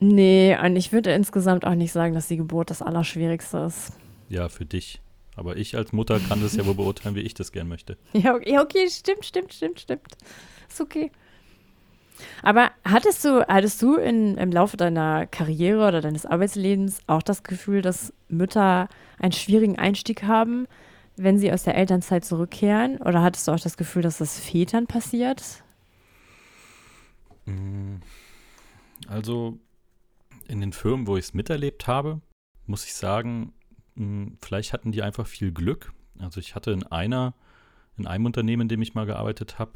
Nee, 0.00 0.56
und 0.62 0.76
ich 0.76 0.92
würde 0.92 1.12
insgesamt 1.12 1.66
auch 1.66 1.74
nicht 1.74 1.92
sagen, 1.92 2.14
dass 2.14 2.28
die 2.28 2.36
Geburt 2.36 2.70
das 2.70 2.82
Allerschwierigste 2.82 3.58
ist. 3.58 3.92
Ja, 4.28 4.48
für 4.48 4.64
dich. 4.66 5.00
Aber 5.36 5.56
ich 5.56 5.76
als 5.76 5.92
Mutter 5.92 6.20
kann 6.20 6.42
das 6.42 6.56
ja 6.56 6.66
wohl 6.66 6.74
beurteilen, 6.74 7.14
wie 7.14 7.20
ich 7.20 7.34
das 7.34 7.52
gern 7.52 7.68
möchte. 7.68 7.96
Ja, 8.12 8.34
okay, 8.34 8.58
okay, 8.58 8.88
stimmt, 8.90 9.24
stimmt, 9.24 9.52
stimmt, 9.52 9.80
stimmt. 9.80 10.16
Ist 10.68 10.80
okay. 10.80 11.10
Aber 12.42 12.70
hattest 12.84 13.24
du, 13.24 13.46
hattest 13.46 13.80
du 13.82 13.96
in, 13.96 14.36
im 14.36 14.52
Laufe 14.52 14.76
deiner 14.76 15.26
Karriere 15.26 15.88
oder 15.88 16.00
deines 16.00 16.26
Arbeitslebens 16.26 17.00
auch 17.06 17.22
das 17.22 17.42
Gefühl, 17.42 17.82
dass 17.82 18.12
Mütter 18.28 18.88
einen 19.18 19.32
schwierigen 19.32 19.78
Einstieg 19.78 20.22
haben, 20.24 20.66
wenn 21.16 21.38
sie 21.38 21.52
aus 21.52 21.64
der 21.64 21.76
Elternzeit 21.76 22.24
zurückkehren? 22.24 22.98
Oder 22.98 23.22
hattest 23.22 23.48
du 23.48 23.52
auch 23.52 23.60
das 23.60 23.76
Gefühl, 23.76 24.02
dass 24.02 24.18
das 24.18 24.38
Vätern 24.38 24.86
passiert? 24.86 25.42
Mm, 27.46 27.96
also 29.08 29.58
in 30.48 30.60
den 30.60 30.72
Firmen, 30.72 31.06
wo 31.06 31.16
ich 31.16 31.26
es 31.26 31.34
miterlebt 31.34 31.86
habe, 31.86 32.20
muss 32.66 32.84
ich 32.84 32.94
sagen, 32.94 33.52
mm, 33.96 34.34
vielleicht 34.40 34.72
hatten 34.72 34.92
die 34.92 35.02
einfach 35.02 35.26
viel 35.26 35.52
Glück. 35.52 35.92
Also 36.18 36.40
ich 36.40 36.54
hatte 36.54 36.70
in 36.70 36.84
einer, 36.84 37.34
in 37.96 38.06
einem 38.06 38.26
Unternehmen, 38.26 38.62
in 38.62 38.68
dem 38.68 38.82
ich 38.82 38.94
mal 38.94 39.06
gearbeitet 39.06 39.58
habe, 39.58 39.72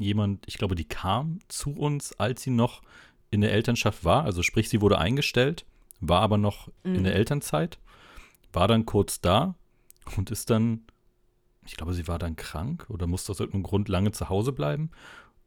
jemand, 0.00 0.46
ich 0.46 0.58
glaube, 0.58 0.74
die 0.74 0.84
kam 0.84 1.38
zu 1.48 1.72
uns, 1.72 2.12
als 2.18 2.42
sie 2.42 2.50
noch 2.50 2.82
in 3.30 3.40
der 3.40 3.52
Elternschaft 3.52 4.04
war. 4.04 4.24
Also 4.24 4.42
sprich, 4.42 4.68
sie 4.68 4.80
wurde 4.80 4.98
eingestellt, 4.98 5.64
war 6.00 6.22
aber 6.22 6.38
noch 6.38 6.68
mhm. 6.84 6.96
in 6.96 7.04
der 7.04 7.14
Elternzeit, 7.14 7.78
war 8.52 8.68
dann 8.68 8.86
kurz 8.86 9.20
da 9.20 9.54
und 10.16 10.30
ist 10.30 10.50
dann, 10.50 10.82
ich 11.66 11.76
glaube, 11.76 11.94
sie 11.94 12.08
war 12.08 12.18
dann 12.18 12.36
krank 12.36 12.86
oder 12.88 13.06
musste 13.06 13.32
aus 13.32 13.40
irgendeinem 13.40 13.64
Grund 13.64 13.88
lange 13.88 14.12
zu 14.12 14.28
Hause 14.28 14.52
bleiben 14.52 14.90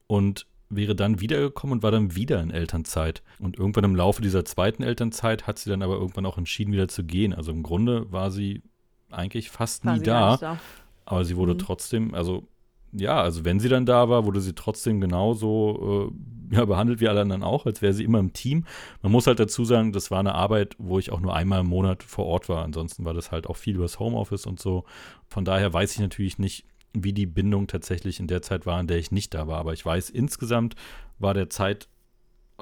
und 0.07 0.47
wäre 0.69 0.95
dann 0.95 1.19
wiedergekommen 1.19 1.77
und 1.77 1.83
war 1.83 1.91
dann 1.91 2.15
wieder 2.15 2.41
in 2.41 2.51
Elternzeit. 2.51 3.21
Und 3.39 3.57
irgendwann 3.57 3.83
im 3.83 3.95
Laufe 3.95 4.21
dieser 4.21 4.45
zweiten 4.45 4.83
Elternzeit 4.83 5.45
hat 5.45 5.59
sie 5.59 5.69
dann 5.69 5.81
aber 5.81 5.95
irgendwann 5.95 6.25
auch 6.25 6.37
entschieden, 6.37 6.71
wieder 6.71 6.87
zu 6.87 7.03
gehen. 7.03 7.33
Also 7.33 7.51
im 7.51 7.63
Grunde 7.63 8.11
war 8.11 8.31
sie 8.31 8.63
eigentlich 9.11 9.49
fast 9.51 9.85
war 9.85 9.97
nie 9.97 10.03
da, 10.03 10.37
da, 10.37 10.59
Aber 11.05 11.25
sie 11.25 11.35
wurde 11.35 11.53
mhm. 11.53 11.59
trotzdem, 11.59 12.13
also 12.15 12.47
ja, 12.93 13.21
also 13.21 13.43
wenn 13.45 13.59
sie 13.59 13.69
dann 13.69 13.85
da 13.85 14.09
war, 14.09 14.25
wurde 14.25 14.41
sie 14.41 14.53
trotzdem 14.53 15.01
genauso 15.01 16.11
äh, 16.11 16.55
ja, 16.55 16.65
behandelt 16.65 17.01
wie 17.01 17.07
alle 17.07 17.21
anderen 17.21 17.43
auch, 17.43 17.65
als 17.65 17.81
wäre 17.81 17.93
sie 17.93 18.03
immer 18.03 18.19
im 18.19 18.33
Team. 18.33 18.65
Man 19.01 19.11
muss 19.11 19.27
halt 19.27 19.39
dazu 19.39 19.65
sagen, 19.65 19.91
das 19.91 20.11
war 20.11 20.19
eine 20.19 20.35
Arbeit, 20.35 20.75
wo 20.77 20.99
ich 20.99 21.11
auch 21.11 21.19
nur 21.19 21.35
einmal 21.35 21.61
im 21.61 21.67
Monat 21.67 22.03
vor 22.03 22.25
Ort 22.25 22.49
war. 22.49 22.63
Ansonsten 22.63 23.05
war 23.05 23.13
das 23.13 23.31
halt 23.31 23.47
auch 23.47 23.57
viel 23.57 23.75
übers 23.75 23.99
Homeoffice 23.99 24.45
und 24.45 24.59
so. 24.59 24.83
Von 25.27 25.45
daher 25.45 25.73
weiß 25.73 25.93
ich 25.93 25.99
natürlich 25.99 26.37
nicht, 26.37 26.65
wie 26.93 27.13
die 27.13 27.25
Bindung 27.25 27.67
tatsächlich 27.67 28.19
in 28.19 28.27
der 28.27 28.43
Zeit 28.43 28.65
war, 28.65 28.79
in 28.79 28.87
der 28.87 28.97
ich 28.97 29.11
nicht 29.11 29.33
da 29.33 29.47
war. 29.47 29.57
Aber 29.57 29.73
ich 29.73 29.83
weiß, 29.83 30.11
insgesamt 30.11 30.75
war 31.17 31.33
der 31.33 31.49
Zeit, 31.49 31.89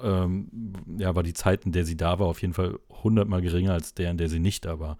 ähm, 0.01 0.73
ja, 0.97 1.13
war 1.13 1.23
die 1.23 1.33
Zeit, 1.33 1.65
in 1.65 1.73
der 1.73 1.83
sie 1.85 1.97
da 1.97 2.19
war, 2.19 2.27
auf 2.27 2.41
jeden 2.41 2.53
Fall 2.53 2.79
hundertmal 3.03 3.41
geringer 3.41 3.73
als 3.73 3.93
der, 3.93 4.11
in 4.11 4.17
der 4.17 4.29
sie 4.29 4.39
nicht 4.39 4.63
da 4.63 4.79
war. 4.79 4.97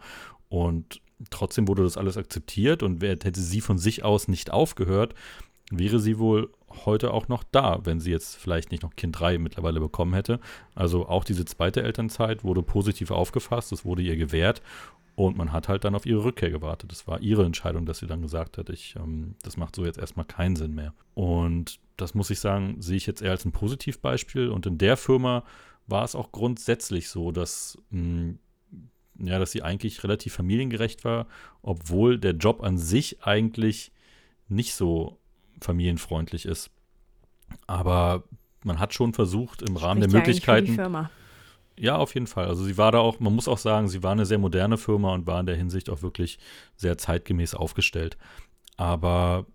Und 0.50 1.02
trotzdem 1.30 1.68
wurde 1.68 1.84
das 1.84 1.98
alles 1.98 2.18
akzeptiert 2.18 2.84
und 2.84 3.02
hätte 3.04 3.40
sie 3.40 3.62
von 3.62 3.78
sich 3.78 4.04
aus 4.04 4.28
nicht 4.28 4.52
aufgehört, 4.52 5.14
wäre 5.72 6.00
sie 6.00 6.20
wohl 6.20 6.52
heute 6.86 7.14
auch 7.14 7.28
noch 7.28 7.44
da, 7.44 7.80
wenn 7.84 8.00
sie 8.00 8.12
jetzt 8.12 8.36
vielleicht 8.36 8.72
nicht 8.72 8.84
noch 8.84 8.96
Kind 8.96 9.20
3 9.20 9.38
mittlerweile 9.38 9.80
bekommen 9.80 10.14
hätte. 10.14 10.40
Also 10.76 11.08
auch 11.08 11.24
diese 11.24 11.46
zweite 11.46 11.84
Elternzeit 11.84 12.44
wurde 12.44 12.64
positiv 12.64 13.12
aufgefasst, 13.12 13.72
es 13.72 13.86
wurde 13.86 14.02
ihr 14.02 14.18
gewährt 14.18 14.62
und 15.16 15.38
man 15.38 15.52
hat 15.52 15.68
halt 15.68 15.84
dann 15.84 15.96
auf 15.96 16.06
ihre 16.06 16.24
Rückkehr 16.24 16.50
gewartet. 16.50 16.92
Das 16.92 17.08
war 17.08 17.22
ihre 17.22 17.46
Entscheidung, 17.46 17.86
dass 17.86 18.00
sie 18.00 18.08
dann 18.08 18.22
gesagt 18.22 18.58
hat, 18.58 18.70
ich, 18.70 18.96
ähm, 18.96 19.36
das 19.44 19.58
macht 19.58 19.76
so 19.76 19.86
jetzt 19.86 20.00
erstmal 20.00 20.26
keinen 20.26 20.56
Sinn 20.56 20.74
mehr. 20.74 20.94
Und 21.14 21.80
das 21.98 22.16
muss 22.16 22.30
ich 22.30 22.40
sagen, 22.40 22.78
sehe 22.80 22.98
ich 22.98 23.06
jetzt 23.06 23.22
eher 23.22 23.32
als 23.32 23.46
ein 23.46 23.52
Positivbeispiel. 23.52 24.50
Und 24.50 24.66
in 24.66 24.78
der 24.78 24.98
Firma 24.98 25.44
war 25.88 26.04
es 26.04 26.16
auch 26.16 26.32
grundsätzlich 26.32 27.10
so, 27.10 27.32
dass 27.32 27.78
mh, 27.90 28.00
hm, 28.00 28.40
ja, 29.20 29.40
dass 29.40 29.52
sie 29.52 29.62
eigentlich 29.64 30.04
relativ 30.04 30.34
familiengerecht 30.34 31.04
war, 31.04 31.28
obwohl 31.62 32.18
der 32.18 32.34
Job 32.34 32.64
an 32.64 32.78
sich 32.78 33.24
eigentlich 33.24 33.92
nicht 34.48 34.76
so 34.76 35.18
familienfreundlich 35.60 36.46
ist. 36.46 36.70
Aber 37.68 38.24
man 38.64 38.80
hat 38.80 38.94
schon 38.94 39.14
versucht, 39.14 39.62
im 39.62 39.78
Rahmen 39.78 40.02
der 40.02 40.10
Möglichkeiten. 40.10 40.78
Ja, 41.78 41.98
auf 41.98 42.14
jeden 42.14 42.28
Fall. 42.28 42.48
Also 42.48 42.64
sie 42.64 42.78
war 42.78 42.92
da 42.92 43.00
auch, 43.00 43.20
man 43.20 43.34
muss 43.34 43.48
auch 43.48 43.58
sagen, 43.58 43.88
sie 43.88 44.04
war 44.04 44.12
eine 44.12 44.26
sehr 44.26 44.38
moderne 44.38 44.78
Firma 44.78 45.14
und 45.14 45.26
war 45.26 45.40
in 45.40 45.46
der 45.46 45.56
Hinsicht 45.56 45.90
auch 45.90 46.02
wirklich 46.02 46.38
sehr 46.76 46.98
zeitgemäß 46.98 47.56
aufgestellt. 47.56 48.18
Aber 48.78 49.46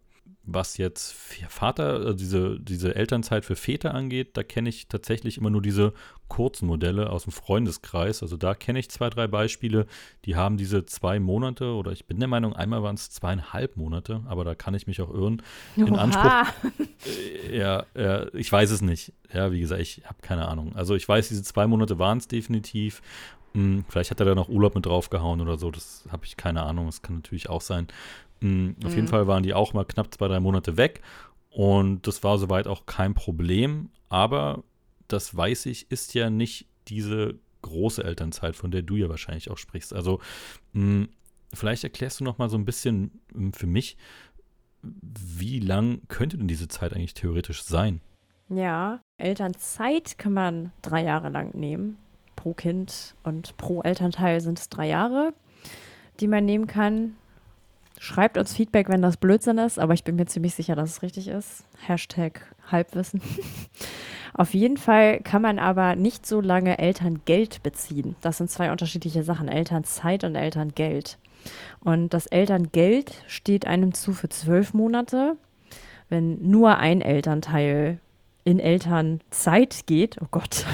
was 0.42 0.76
jetzt 0.76 1.12
Vater, 1.12 1.94
also 1.94 2.12
diese, 2.14 2.60
diese 2.60 2.94
Elternzeit 2.94 3.44
für 3.44 3.56
Väter 3.56 3.94
angeht, 3.94 4.36
da 4.36 4.42
kenne 4.42 4.68
ich 4.68 4.88
tatsächlich 4.88 5.38
immer 5.38 5.50
nur 5.50 5.62
diese 5.62 5.92
kurzen 6.28 6.66
Modelle 6.66 7.11
aus 7.11 7.25
dem 7.25 7.33
Freundeskreis. 7.33 8.23
Also 8.23 8.37
da 8.37 8.54
kenne 8.54 8.78
ich 8.78 8.90
zwei, 8.90 9.11
drei 9.11 9.26
Beispiele, 9.26 9.87
die 10.25 10.37
haben 10.37 10.56
diese 10.56 10.85
zwei 10.85 11.21
Monate 11.21 11.73
oder 11.75 11.92
ich 11.92 12.06
bin 12.06 12.18
der 12.18 12.28
Meinung, 12.28 12.54
einmal 12.54 12.83
waren 12.83 12.97
es 12.97 13.11
zweieinhalb 13.11 13.76
Monate, 13.76 14.23
aber 14.26 14.45
da 14.45 14.54
kann 14.54 14.75
ich 14.75 14.87
mich 14.87 15.00
auch 15.00 15.12
irren. 15.12 15.42
In 15.76 15.92
Oha. 15.92 16.02
Anspruch. 16.02 16.71
Äh, 17.06 17.59
ja, 17.59 17.85
ja, 17.95 18.26
ich 18.33 18.50
weiß 18.50 18.71
es 18.71 18.80
nicht. 18.80 19.12
Ja, 19.33 19.52
wie 19.52 19.61
gesagt, 19.61 19.80
ich 19.80 20.02
habe 20.06 20.16
keine 20.23 20.49
Ahnung. 20.49 20.75
Also 20.75 20.95
ich 20.95 21.06
weiß, 21.06 21.28
diese 21.28 21.42
zwei 21.42 21.66
Monate 21.66 21.99
waren 21.99 22.18
es 22.18 22.26
definitiv. 22.26 23.02
Hm, 23.52 23.85
vielleicht 23.88 24.11
hat 24.11 24.18
er 24.18 24.26
da 24.26 24.35
noch 24.35 24.49
Urlaub 24.49 24.75
mit 24.75 24.87
draufgehauen 24.87 25.40
oder 25.40 25.56
so, 25.56 25.71
das 25.71 26.04
habe 26.11 26.25
ich 26.25 26.37
keine 26.37 26.62
Ahnung. 26.62 26.87
Das 26.87 27.02
kann 27.02 27.16
natürlich 27.16 27.49
auch 27.49 27.61
sein. 27.61 27.87
Mhm, 28.40 28.76
auf 28.85 28.90
mhm. 28.90 28.97
jeden 28.97 29.09
Fall 29.09 29.26
waren 29.26 29.42
die 29.42 29.54
auch 29.54 29.73
mal 29.73 29.85
knapp 29.85 30.12
zwei, 30.12 30.28
drei 30.28 30.40
Monate 30.40 30.76
weg. 30.76 31.02
Und 31.50 32.06
das 32.06 32.23
war 32.23 32.38
soweit 32.38 32.66
auch 32.66 32.87
kein 32.87 33.14
Problem. 33.14 33.90
Aber 34.09 34.62
das 35.08 35.36
weiß 35.36 35.66
ich, 35.66 35.90
ist 35.90 36.14
ja 36.14 36.30
nicht 36.30 36.66
diese 36.88 37.38
große 37.62 38.02
Elternzeit, 38.02 38.56
von 38.56 38.70
der 38.70 38.82
du 38.82 38.96
ja 38.96 39.08
wahrscheinlich 39.08 39.50
auch 39.50 39.58
sprichst. 39.58 39.92
Also 39.92 40.20
mh, 40.72 41.09
vielleicht 41.52 41.85
erklärst 41.85 42.20
du 42.20 42.24
noch 42.24 42.38
mal 42.38 42.48
so 42.48 42.57
ein 42.57 42.64
bisschen 42.64 43.20
mh, 43.33 43.52
für 43.57 43.66
mich, 43.66 43.96
wie 44.83 45.59
lang 45.59 46.02
könnte 46.09 46.38
denn 46.38 46.48
diese 46.48 46.68
Zeit 46.68 46.94
eigentlich 46.94 47.14
theoretisch 47.14 47.62
sein? 47.62 48.00
Ja, 48.48 49.00
Elternzeit 49.18 50.18
kann 50.18 50.33
man 50.33 50.72
drei 50.83 51.02
Jahre 51.02 51.28
lang 51.31 51.57
nehmen. 51.57 51.98
Pro 52.37 52.54
Kind 52.54 53.16
und 53.24 53.57
pro 53.57 53.83
Elternteil 53.83 54.40
sind 54.40 54.59
es 54.59 54.68
drei 54.68 54.87
Jahre, 54.87 55.33
die 56.20 56.28
man 56.28 56.44
nehmen 56.44 56.66
kann. 56.66 57.16
Schreibt 57.98 58.37
uns 58.37 58.54
Feedback, 58.54 58.88
wenn 58.88 59.02
das 59.02 59.16
Blödsinn 59.16 59.59
ist, 59.59 59.78
aber 59.78 59.94
ich 59.94 60.04
bin 60.04 60.16
mir 60.16 60.26
ziemlich 60.26 60.54
sicher, 60.54 60.76
dass 60.76 60.90
es 60.90 61.02
richtig 61.02 61.28
ist. 61.28 61.64
Hashtag 61.78 62.54
Halbwissen. 62.70 63.20
Auf 64.35 64.52
jeden 64.52 64.76
Fall 64.76 65.20
kann 65.20 65.40
man 65.40 65.59
aber 65.59 65.96
nicht 65.96 66.26
so 66.26 66.40
lange 66.42 66.79
Elterngeld 66.79 67.62
beziehen. 67.62 68.16
Das 68.20 68.37
sind 68.37 68.50
zwei 68.50 68.70
unterschiedliche 68.70 69.22
Sachen, 69.22 69.48
Elternzeit 69.48 70.24
und 70.24 70.35
Elterngeld. 70.35 71.18
Und 71.81 72.12
das 72.12 72.26
Elterngeld 72.26 73.24
steht 73.26 73.66
einem 73.66 73.94
zu 73.94 74.12
für 74.12 74.29
zwölf 74.29 74.74
Monate. 74.74 75.37
Wenn 76.09 76.50
nur 76.50 76.76
ein 76.76 77.00
Elternteil 77.00 77.98
in 78.44 78.61
Elternzeit 78.61 79.87
geht, 79.87 80.18
oh 80.20 80.26
Gott. 80.31 80.66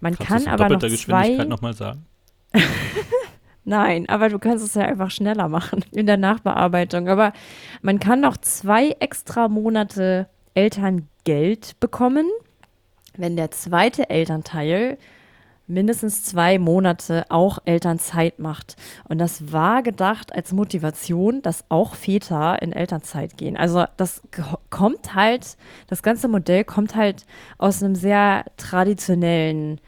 Man 0.00 0.16
Kannst 0.16 0.46
kann 0.46 0.54
aber 0.54 0.68
noch 0.68 0.80
zwei. 0.80 0.88
Geschwindigkeit 0.88 1.48
nochmal 1.48 1.74
sagen? 1.74 2.06
Nein, 3.64 4.08
aber 4.08 4.28
du 4.28 4.38
kannst 4.38 4.64
es 4.64 4.74
ja 4.74 4.82
einfach 4.82 5.10
schneller 5.10 5.48
machen 5.48 5.84
in 5.92 6.06
der 6.06 6.16
Nachbearbeitung. 6.16 7.08
Aber 7.08 7.32
man 7.82 8.00
kann 8.00 8.20
noch 8.20 8.36
zwei 8.36 8.90
extra 9.00 9.48
Monate 9.48 10.28
Elterngeld 10.54 11.78
bekommen, 11.80 12.26
wenn 13.16 13.36
der 13.36 13.50
zweite 13.50 14.10
Elternteil 14.10 14.98
mindestens 15.66 16.24
zwei 16.24 16.58
Monate 16.58 17.24
auch 17.28 17.58
Elternzeit 17.64 18.38
macht. 18.38 18.76
Und 19.08 19.18
das 19.18 19.52
war 19.52 19.82
gedacht 19.82 20.34
als 20.34 20.52
Motivation, 20.52 21.40
dass 21.42 21.64
auch 21.68 21.94
Väter 21.94 22.60
in 22.60 22.72
Elternzeit 22.72 23.36
gehen. 23.36 23.56
Also 23.56 23.84
das 23.96 24.22
kommt 24.70 25.14
halt, 25.14 25.56
das 25.86 26.02
ganze 26.02 26.28
Modell 26.28 26.64
kommt 26.64 26.94
halt 26.94 27.24
aus 27.58 27.82
einem 27.82 27.94
sehr 27.94 28.44
traditionellen 28.56 29.80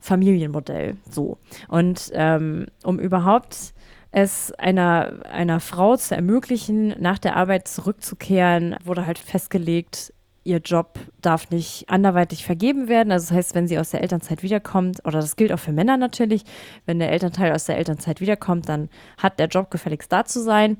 Familienmodell. 0.00 0.96
So. 1.10 1.38
Und 1.68 2.10
ähm, 2.14 2.66
um 2.82 2.98
überhaupt 2.98 3.74
es 4.22 4.52
einer, 4.52 5.24
einer 5.30 5.60
Frau 5.60 5.96
zu 5.96 6.14
ermöglichen, 6.14 6.94
nach 7.00 7.18
der 7.18 7.36
Arbeit 7.36 7.68
zurückzukehren, 7.68 8.76
wurde 8.84 9.06
halt 9.06 9.18
festgelegt, 9.18 10.12
ihr 10.44 10.58
Job 10.58 10.98
darf 11.20 11.50
nicht 11.50 11.88
anderweitig 11.88 12.44
vergeben 12.44 12.88
werden. 12.88 13.12
Also 13.12 13.28
das 13.28 13.36
heißt, 13.36 13.54
wenn 13.54 13.68
sie 13.68 13.78
aus 13.78 13.90
der 13.90 14.02
Elternzeit 14.02 14.42
wiederkommt, 14.42 15.00
oder 15.04 15.20
das 15.20 15.36
gilt 15.36 15.52
auch 15.52 15.58
für 15.58 15.72
Männer 15.72 15.96
natürlich, 15.96 16.44
wenn 16.86 16.98
der 16.98 17.12
Elternteil 17.12 17.52
aus 17.52 17.66
der 17.66 17.76
Elternzeit 17.76 18.20
wiederkommt, 18.20 18.68
dann 18.68 18.88
hat 19.18 19.38
der 19.38 19.48
Job 19.48 19.70
gefälligst 19.70 20.10
da 20.10 20.24
zu 20.24 20.42
sein. 20.42 20.78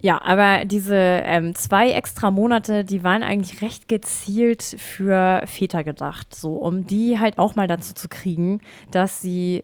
Ja, 0.00 0.20
aber 0.20 0.64
diese 0.64 0.96
ähm, 0.96 1.54
zwei 1.54 1.92
extra 1.92 2.32
Monate, 2.32 2.84
die 2.84 3.04
waren 3.04 3.22
eigentlich 3.22 3.62
recht 3.62 3.86
gezielt 3.86 4.62
für 4.62 5.42
Väter 5.46 5.84
gedacht, 5.84 6.34
so 6.34 6.54
um 6.54 6.86
die 6.86 7.20
halt 7.20 7.38
auch 7.38 7.54
mal 7.54 7.68
dazu 7.68 7.94
zu 7.94 8.08
kriegen, 8.08 8.60
dass 8.90 9.20
sie, 9.20 9.62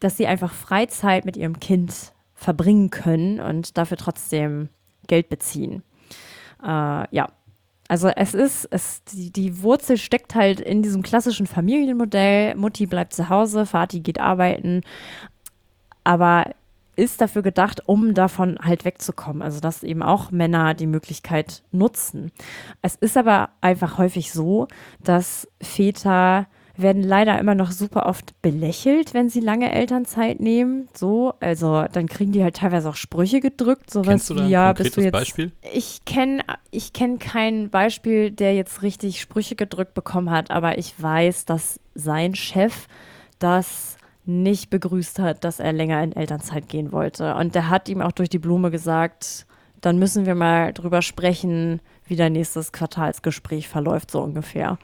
dass 0.00 0.16
sie 0.16 0.26
einfach 0.26 0.52
Freizeit 0.52 1.24
mit 1.24 1.36
ihrem 1.36 1.60
Kind 1.60 2.12
verbringen 2.34 2.90
können 2.90 3.40
und 3.40 3.78
dafür 3.78 3.96
trotzdem 3.96 4.68
Geld 5.06 5.28
beziehen. 5.28 5.82
Äh, 6.62 6.66
ja, 7.14 7.28
also 7.88 8.08
es 8.08 8.34
ist, 8.34 8.66
es, 8.70 9.04
die, 9.04 9.30
die 9.30 9.62
Wurzel 9.62 9.98
steckt 9.98 10.34
halt 10.34 10.60
in 10.60 10.82
diesem 10.82 11.02
klassischen 11.02 11.46
Familienmodell. 11.46 12.54
Mutti 12.54 12.86
bleibt 12.86 13.12
zu 13.12 13.28
Hause, 13.28 13.66
Vati 13.66 14.00
geht 14.00 14.20
arbeiten. 14.20 14.80
Aber 16.02 16.46
ist 16.96 17.20
dafür 17.20 17.42
gedacht, 17.42 17.82
um 17.86 18.14
davon 18.14 18.58
halt 18.62 18.84
wegzukommen. 18.84 19.42
Also 19.42 19.60
dass 19.60 19.82
eben 19.82 20.02
auch 20.02 20.30
Männer 20.30 20.74
die 20.74 20.86
Möglichkeit 20.86 21.62
nutzen. 21.72 22.32
Es 22.82 22.94
ist 22.94 23.16
aber 23.16 23.50
einfach 23.60 23.98
häufig 23.98 24.32
so, 24.32 24.68
dass 25.02 25.48
Väter 25.60 26.46
werden 26.76 27.02
leider 27.02 27.38
immer 27.38 27.54
noch 27.54 27.70
super 27.70 28.06
oft 28.06 28.40
belächelt, 28.42 29.14
wenn 29.14 29.28
sie 29.28 29.40
lange 29.40 29.72
Elternzeit 29.72 30.40
nehmen. 30.40 30.88
So, 30.92 31.34
also 31.40 31.84
dann 31.92 32.06
kriegen 32.08 32.32
die 32.32 32.42
halt 32.42 32.56
teilweise 32.56 32.88
auch 32.88 32.96
Sprüche 32.96 33.40
gedrückt, 33.40 33.90
sowas 33.90 34.08
Kennst 34.08 34.30
du 34.30 34.34
da 34.34 34.46
wie 34.46 34.50
ja, 34.50 34.72
bist 34.72 34.96
du 34.96 35.00
jetzt. 35.00 35.12
Beispiel? 35.12 35.52
Ich 35.72 36.04
kenne 36.04 36.42
ich 36.70 36.92
kenn 36.92 37.18
kein 37.18 37.70
Beispiel, 37.70 38.30
der 38.30 38.54
jetzt 38.54 38.82
richtig 38.82 39.20
Sprüche 39.20 39.54
gedrückt 39.54 39.94
bekommen 39.94 40.30
hat, 40.30 40.50
aber 40.50 40.78
ich 40.78 41.00
weiß, 41.00 41.44
dass 41.44 41.78
sein 41.94 42.34
Chef 42.34 42.88
das 43.38 43.96
nicht 44.26 44.70
begrüßt 44.70 45.18
hat, 45.18 45.44
dass 45.44 45.60
er 45.60 45.72
länger 45.72 46.02
in 46.02 46.12
Elternzeit 46.12 46.68
gehen 46.68 46.92
wollte. 46.92 47.34
Und 47.34 47.54
der 47.54 47.68
hat 47.68 47.88
ihm 47.88 48.00
auch 48.00 48.12
durch 48.12 48.30
die 48.30 48.38
Blume 48.38 48.70
gesagt, 48.70 49.46
dann 49.80 49.98
müssen 49.98 50.24
wir 50.24 50.34
mal 50.34 50.72
drüber 50.72 51.02
sprechen, 51.02 51.80
wie 52.06 52.16
dein 52.16 52.32
nächstes 52.32 52.72
Quartalsgespräch 52.72 53.68
verläuft, 53.68 54.10
so 54.10 54.22
ungefähr. 54.22 54.78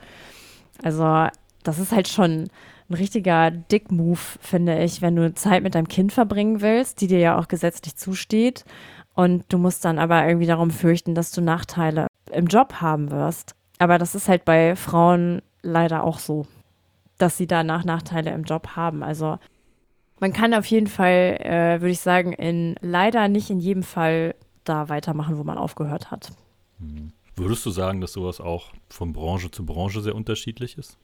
Also 0.82 1.28
das 1.62 1.78
ist 1.78 1.92
halt 1.92 2.08
schon 2.08 2.48
ein 2.88 2.94
richtiger 2.94 3.50
Dick-Move, 3.50 4.18
finde 4.40 4.82
ich, 4.82 5.02
wenn 5.02 5.16
du 5.16 5.32
Zeit 5.34 5.62
mit 5.62 5.74
deinem 5.74 5.88
Kind 5.88 6.12
verbringen 6.12 6.60
willst, 6.60 7.00
die 7.00 7.06
dir 7.06 7.18
ja 7.18 7.38
auch 7.38 7.48
gesetzlich 7.48 7.96
zusteht. 7.96 8.64
Und 9.14 9.44
du 9.48 9.58
musst 9.58 9.84
dann 9.84 9.98
aber 9.98 10.26
irgendwie 10.26 10.46
darum 10.46 10.70
fürchten, 10.70 11.14
dass 11.14 11.30
du 11.30 11.40
Nachteile 11.40 12.06
im 12.32 12.46
Job 12.46 12.74
haben 12.80 13.10
wirst. 13.10 13.54
Aber 13.78 13.98
das 13.98 14.14
ist 14.14 14.28
halt 14.28 14.44
bei 14.44 14.76
Frauen 14.76 15.42
leider 15.62 16.04
auch 16.04 16.18
so, 16.18 16.46
dass 17.18 17.36
sie 17.36 17.46
danach 17.46 17.84
Nachteile 17.84 18.30
im 18.32 18.44
Job 18.44 18.76
haben. 18.76 19.02
Also 19.02 19.38
man 20.20 20.32
kann 20.32 20.54
auf 20.54 20.66
jeden 20.66 20.86
Fall, 20.86 21.38
äh, 21.40 21.80
würde 21.80 21.92
ich 21.92 22.00
sagen, 22.00 22.32
in 22.32 22.76
leider 22.80 23.28
nicht 23.28 23.50
in 23.50 23.58
jedem 23.58 23.82
Fall 23.82 24.34
da 24.64 24.88
weitermachen, 24.88 25.38
wo 25.38 25.44
man 25.44 25.58
aufgehört 25.58 26.10
hat. 26.10 26.32
Mhm. 26.78 27.12
Würdest 27.36 27.64
du 27.64 27.70
sagen, 27.70 28.00
dass 28.00 28.12
sowas 28.12 28.40
auch 28.40 28.72
von 28.88 29.12
Branche 29.12 29.50
zu 29.50 29.64
Branche 29.64 30.02
sehr 30.02 30.14
unterschiedlich 30.14 30.76
ist? 30.76 30.98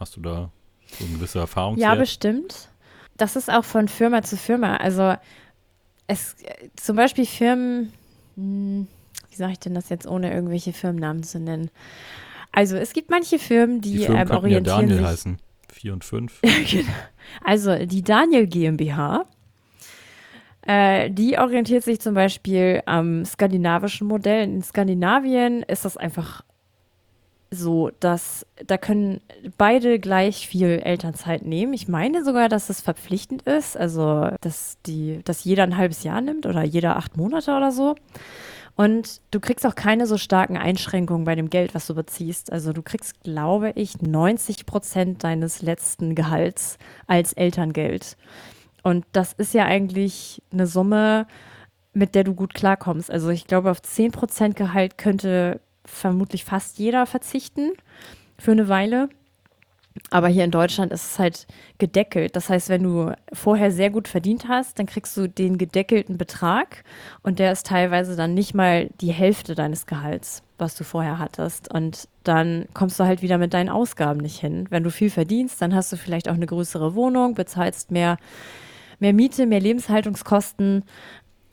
Hast 0.00 0.16
du 0.16 0.20
da 0.20 0.50
so 0.98 1.04
eine 1.04 1.14
gewisse 1.14 1.38
Erfahrung? 1.38 1.76
Ja, 1.76 1.94
bestimmt. 1.94 2.68
Das 3.16 3.36
ist 3.36 3.50
auch 3.50 3.64
von 3.64 3.86
Firma 3.86 4.22
zu 4.22 4.36
Firma. 4.36 4.76
Also 4.76 5.14
es 6.06 6.36
zum 6.74 6.96
Beispiel 6.96 7.26
Firmen, 7.26 7.92
hm, 8.34 8.88
wie 9.28 9.36
sage 9.36 9.52
ich 9.52 9.58
denn 9.60 9.74
das 9.74 9.90
jetzt, 9.90 10.06
ohne 10.06 10.32
irgendwelche 10.32 10.72
Firmennamen 10.72 11.22
zu 11.22 11.38
nennen? 11.38 11.70
Also 12.50 12.76
es 12.76 12.92
gibt 12.94 13.10
manche 13.10 13.38
Firmen, 13.38 13.80
die, 13.80 13.92
die 13.92 14.04
Firmen 14.06 14.28
ähm, 14.28 14.30
orientieren 14.30 14.64
ja 14.64 14.76
Daniel 14.76 14.96
sich. 14.96 15.06
heißen. 15.06 15.38
Vier 15.72 15.92
und 15.92 16.04
fünf. 16.04 16.40
genau. 16.70 16.88
Also 17.44 17.84
die 17.84 18.02
Daniel 18.02 18.46
GmbH 18.46 19.26
äh, 20.62 21.10
die 21.10 21.38
orientiert 21.38 21.84
sich 21.84 22.00
zum 22.00 22.14
Beispiel 22.14 22.82
am 22.86 23.24
skandinavischen 23.24 24.06
Modell. 24.06 24.44
In 24.44 24.62
Skandinavien 24.62 25.62
ist 25.62 25.84
das 25.84 25.96
einfach 25.96 26.42
so, 27.50 27.90
dass 27.98 28.46
da 28.66 28.78
können 28.78 29.20
beide 29.58 29.98
gleich 29.98 30.46
viel 30.46 30.80
Elternzeit 30.84 31.44
nehmen. 31.44 31.72
Ich 31.72 31.88
meine 31.88 32.24
sogar, 32.24 32.48
dass 32.48 32.70
es 32.70 32.80
verpflichtend 32.80 33.42
ist, 33.42 33.76
also 33.76 34.28
dass 34.40 34.78
die, 34.86 35.20
dass 35.24 35.44
jeder 35.44 35.64
ein 35.64 35.76
halbes 35.76 36.04
Jahr 36.04 36.20
nimmt 36.20 36.46
oder 36.46 36.62
jeder 36.62 36.96
acht 36.96 37.16
Monate 37.16 37.56
oder 37.56 37.72
so. 37.72 37.96
Und 38.76 39.20
du 39.30 39.40
kriegst 39.40 39.66
auch 39.66 39.74
keine 39.74 40.06
so 40.06 40.16
starken 40.16 40.56
Einschränkungen 40.56 41.24
bei 41.24 41.34
dem 41.34 41.50
Geld, 41.50 41.74
was 41.74 41.86
du 41.86 41.94
beziehst. 41.94 42.52
Also 42.52 42.72
du 42.72 42.82
kriegst, 42.82 43.22
glaube 43.22 43.72
ich, 43.74 44.00
90 44.00 44.64
Prozent 44.64 45.24
deines 45.24 45.60
letzten 45.60 46.14
Gehalts 46.14 46.78
als 47.06 47.32
Elterngeld. 47.32 48.16
Und 48.82 49.04
das 49.12 49.32
ist 49.34 49.54
ja 49.54 49.66
eigentlich 49.66 50.40
eine 50.52 50.66
Summe, 50.66 51.26
mit 51.92 52.14
der 52.14 52.24
du 52.24 52.34
gut 52.34 52.54
klarkommst. 52.54 53.10
Also 53.10 53.28
ich 53.30 53.46
glaube, 53.46 53.70
auf 53.70 53.80
10% 53.80 54.54
Gehalt 54.54 54.96
könnte 54.96 55.60
vermutlich 55.90 56.44
fast 56.44 56.78
jeder 56.78 57.06
verzichten 57.06 57.72
für 58.38 58.52
eine 58.52 58.68
Weile. 58.68 59.08
Aber 60.10 60.28
hier 60.28 60.44
in 60.44 60.50
Deutschland 60.50 60.92
ist 60.92 61.04
es 61.04 61.18
halt 61.18 61.46
gedeckelt. 61.78 62.36
Das 62.36 62.48
heißt, 62.48 62.68
wenn 62.68 62.84
du 62.84 63.12
vorher 63.32 63.72
sehr 63.72 63.90
gut 63.90 64.06
verdient 64.06 64.46
hast, 64.48 64.78
dann 64.78 64.86
kriegst 64.86 65.16
du 65.16 65.28
den 65.28 65.58
gedeckelten 65.58 66.16
Betrag 66.16 66.84
und 67.22 67.38
der 67.38 67.50
ist 67.52 67.66
teilweise 67.66 68.14
dann 68.14 68.34
nicht 68.34 68.54
mal 68.54 68.88
die 69.00 69.12
Hälfte 69.12 69.54
deines 69.54 69.86
Gehalts, 69.86 70.42
was 70.58 70.76
du 70.76 70.84
vorher 70.84 71.18
hattest. 71.18 71.72
Und 71.72 72.08
dann 72.22 72.66
kommst 72.72 73.00
du 73.00 73.04
halt 73.04 73.20
wieder 73.20 73.36
mit 73.36 73.52
deinen 73.52 73.68
Ausgaben 73.68 74.20
nicht 74.20 74.38
hin. 74.38 74.66
Wenn 74.70 74.84
du 74.84 74.90
viel 74.90 75.10
verdienst, 75.10 75.60
dann 75.60 75.74
hast 75.74 75.92
du 75.92 75.96
vielleicht 75.96 76.28
auch 76.28 76.34
eine 76.34 76.46
größere 76.46 76.94
Wohnung, 76.94 77.34
bezahlst 77.34 77.90
mehr 77.90 78.16
mehr 79.00 79.12
Miete, 79.12 79.46
mehr 79.46 79.60
Lebenshaltungskosten. 79.60 80.84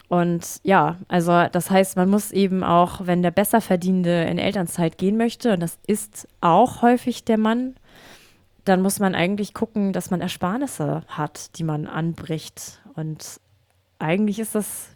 Und 0.09 0.61
ja, 0.63 0.97
also 1.07 1.47
das 1.51 1.69
heißt, 1.69 1.97
man 1.97 2.09
muss 2.09 2.31
eben 2.31 2.63
auch, 2.63 3.05
wenn 3.05 3.21
der 3.21 3.31
Besserverdienende 3.31 4.23
in 4.23 4.37
Elternzeit 4.37 4.97
gehen 4.97 5.17
möchte, 5.17 5.53
und 5.53 5.59
das 5.59 5.77
ist 5.85 6.27
auch 6.39 6.81
häufig 6.81 7.25
der 7.25 7.37
Mann, 7.37 7.75
dann 8.63 8.81
muss 8.81 8.99
man 8.99 9.15
eigentlich 9.15 9.53
gucken, 9.53 9.93
dass 9.93 10.09
man 10.09 10.21
Ersparnisse 10.21 11.03
hat, 11.07 11.57
die 11.57 11.63
man 11.63 11.87
anbricht. 11.87 12.81
Und 12.95 13.39
eigentlich 13.99 14.39
ist 14.39 14.55
das 14.55 14.89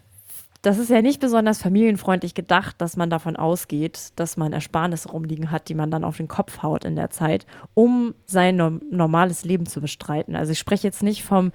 das 0.61 0.77
ist 0.77 0.89
ja 0.89 1.01
nicht 1.01 1.19
besonders 1.19 1.59
familienfreundlich 1.59 2.35
gedacht, 2.35 2.75
dass 2.79 2.95
man 2.95 3.09
davon 3.09 3.35
ausgeht, 3.35 4.09
dass 4.15 4.37
man 4.37 4.53
Ersparnisse 4.53 5.09
rumliegen 5.09 5.49
hat, 5.49 5.69
die 5.69 5.73
man 5.73 5.89
dann 5.89 6.03
auf 6.03 6.17
den 6.17 6.27
Kopf 6.27 6.61
haut 6.61 6.85
in 6.85 6.95
der 6.95 7.09
Zeit, 7.09 7.47
um 7.73 8.13
sein 8.27 8.57
no 8.57 8.69
normales 8.91 9.43
Leben 9.43 9.65
zu 9.65 9.81
bestreiten. 9.81 10.35
Also 10.35 10.51
ich 10.51 10.59
spreche 10.59 10.87
jetzt 10.87 11.01
nicht 11.01 11.23
vom 11.23 11.51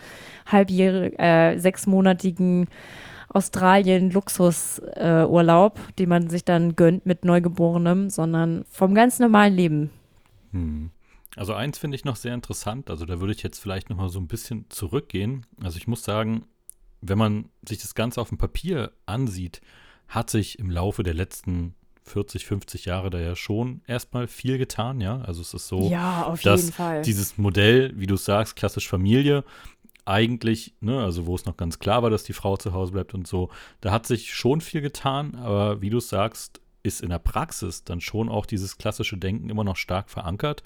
halbjährigen, 0.47 1.17
äh, 1.21 1.59
sechsmonatigen 1.59 2.67
Australien-Luxusurlaub, 3.29 5.79
äh, 5.79 5.83
den 5.99 6.09
man 6.09 6.31
sich 6.31 6.45
dann 6.45 6.77
gönnt 6.77 7.05
mit 7.07 7.25
Neugeborenem, 7.25 8.11
sondern 8.11 8.65
vom 8.71 8.95
ganz 8.95 9.19
normalen 9.19 9.55
Leben. 9.55 9.91
Hm. 10.53 10.91
Also 11.37 11.53
eins 11.53 11.79
finde 11.79 11.97
ich 11.97 12.05
noch 12.05 12.17
sehr 12.17 12.33
interessant, 12.33 12.89
also 12.89 13.05
da 13.05 13.21
würde 13.21 13.35
ich 13.35 13.43
jetzt 13.43 13.59
vielleicht 13.59 13.91
noch 13.91 13.99
mal 13.99 14.09
so 14.09 14.19
ein 14.19 14.27
bisschen 14.27 14.65
zurückgehen. 14.71 15.45
Also 15.63 15.77
ich 15.77 15.87
muss 15.87 16.03
sagen, 16.03 16.47
wenn 17.03 17.19
man 17.19 17.51
sich 17.67 17.79
das 17.79 17.95
Ganze 17.95 18.23
auf 18.23 18.31
dem 18.31 18.39
Papier 18.39 18.93
ansieht, 19.05 19.61
hat 20.09 20.31
sich 20.31 20.59
im 20.59 20.71
Laufe 20.71 21.03
der 21.03 21.13
letzten 21.13 21.75
40, 22.05 22.47
50 22.47 22.85
Jahre 22.85 23.11
da 23.11 23.19
ja 23.19 23.35
schon 23.35 23.83
erstmal 23.87 24.29
viel 24.29 24.59
getan, 24.59 25.01
ja. 25.01 25.21
Also 25.23 25.43
es 25.43 25.53
ist 25.53 25.69
so, 25.69 25.91
ja, 25.91 26.35
dass 26.43 26.73
dieses 27.05 27.37
Modell, 27.37 27.93
wie 27.97 28.07
du 28.07 28.17
sagst, 28.17 28.57
klassisch 28.57 28.89
Familie, 28.89 29.45
eigentlich, 30.07 30.75
ne, 30.81 31.03
also 31.03 31.27
wo 31.27 31.35
es 31.35 31.45
noch 31.45 31.57
ganz 31.57 31.79
klar 31.79 32.03
war, 32.03 32.11
dass 32.11 32.25
die 32.25 32.33
Frau 32.33 32.57
zu 32.57 32.73
Hause 32.73 32.93
bleibt 32.93 33.13
und 33.13 33.27
so, 33.27 33.51
da 33.81 33.91
hat 33.93 34.07
sich 34.07 34.35
schon 34.35 34.61
viel 34.61 34.81
getan, 34.81 35.35
aber 35.35 35.83
wie 35.83 35.91
du 35.91 36.01
sagst, 36.01 36.61
ist 36.83 37.03
in 37.03 37.11
der 37.11 37.19
Praxis 37.19 37.85
dann 37.85 38.01
schon 38.01 38.29
auch 38.29 38.47
dieses 38.47 38.79
klassische 38.79 39.19
Denken 39.19 39.51
immer 39.51 39.65
noch 39.65 39.77
stark 39.77 40.09
verankert 40.09 40.63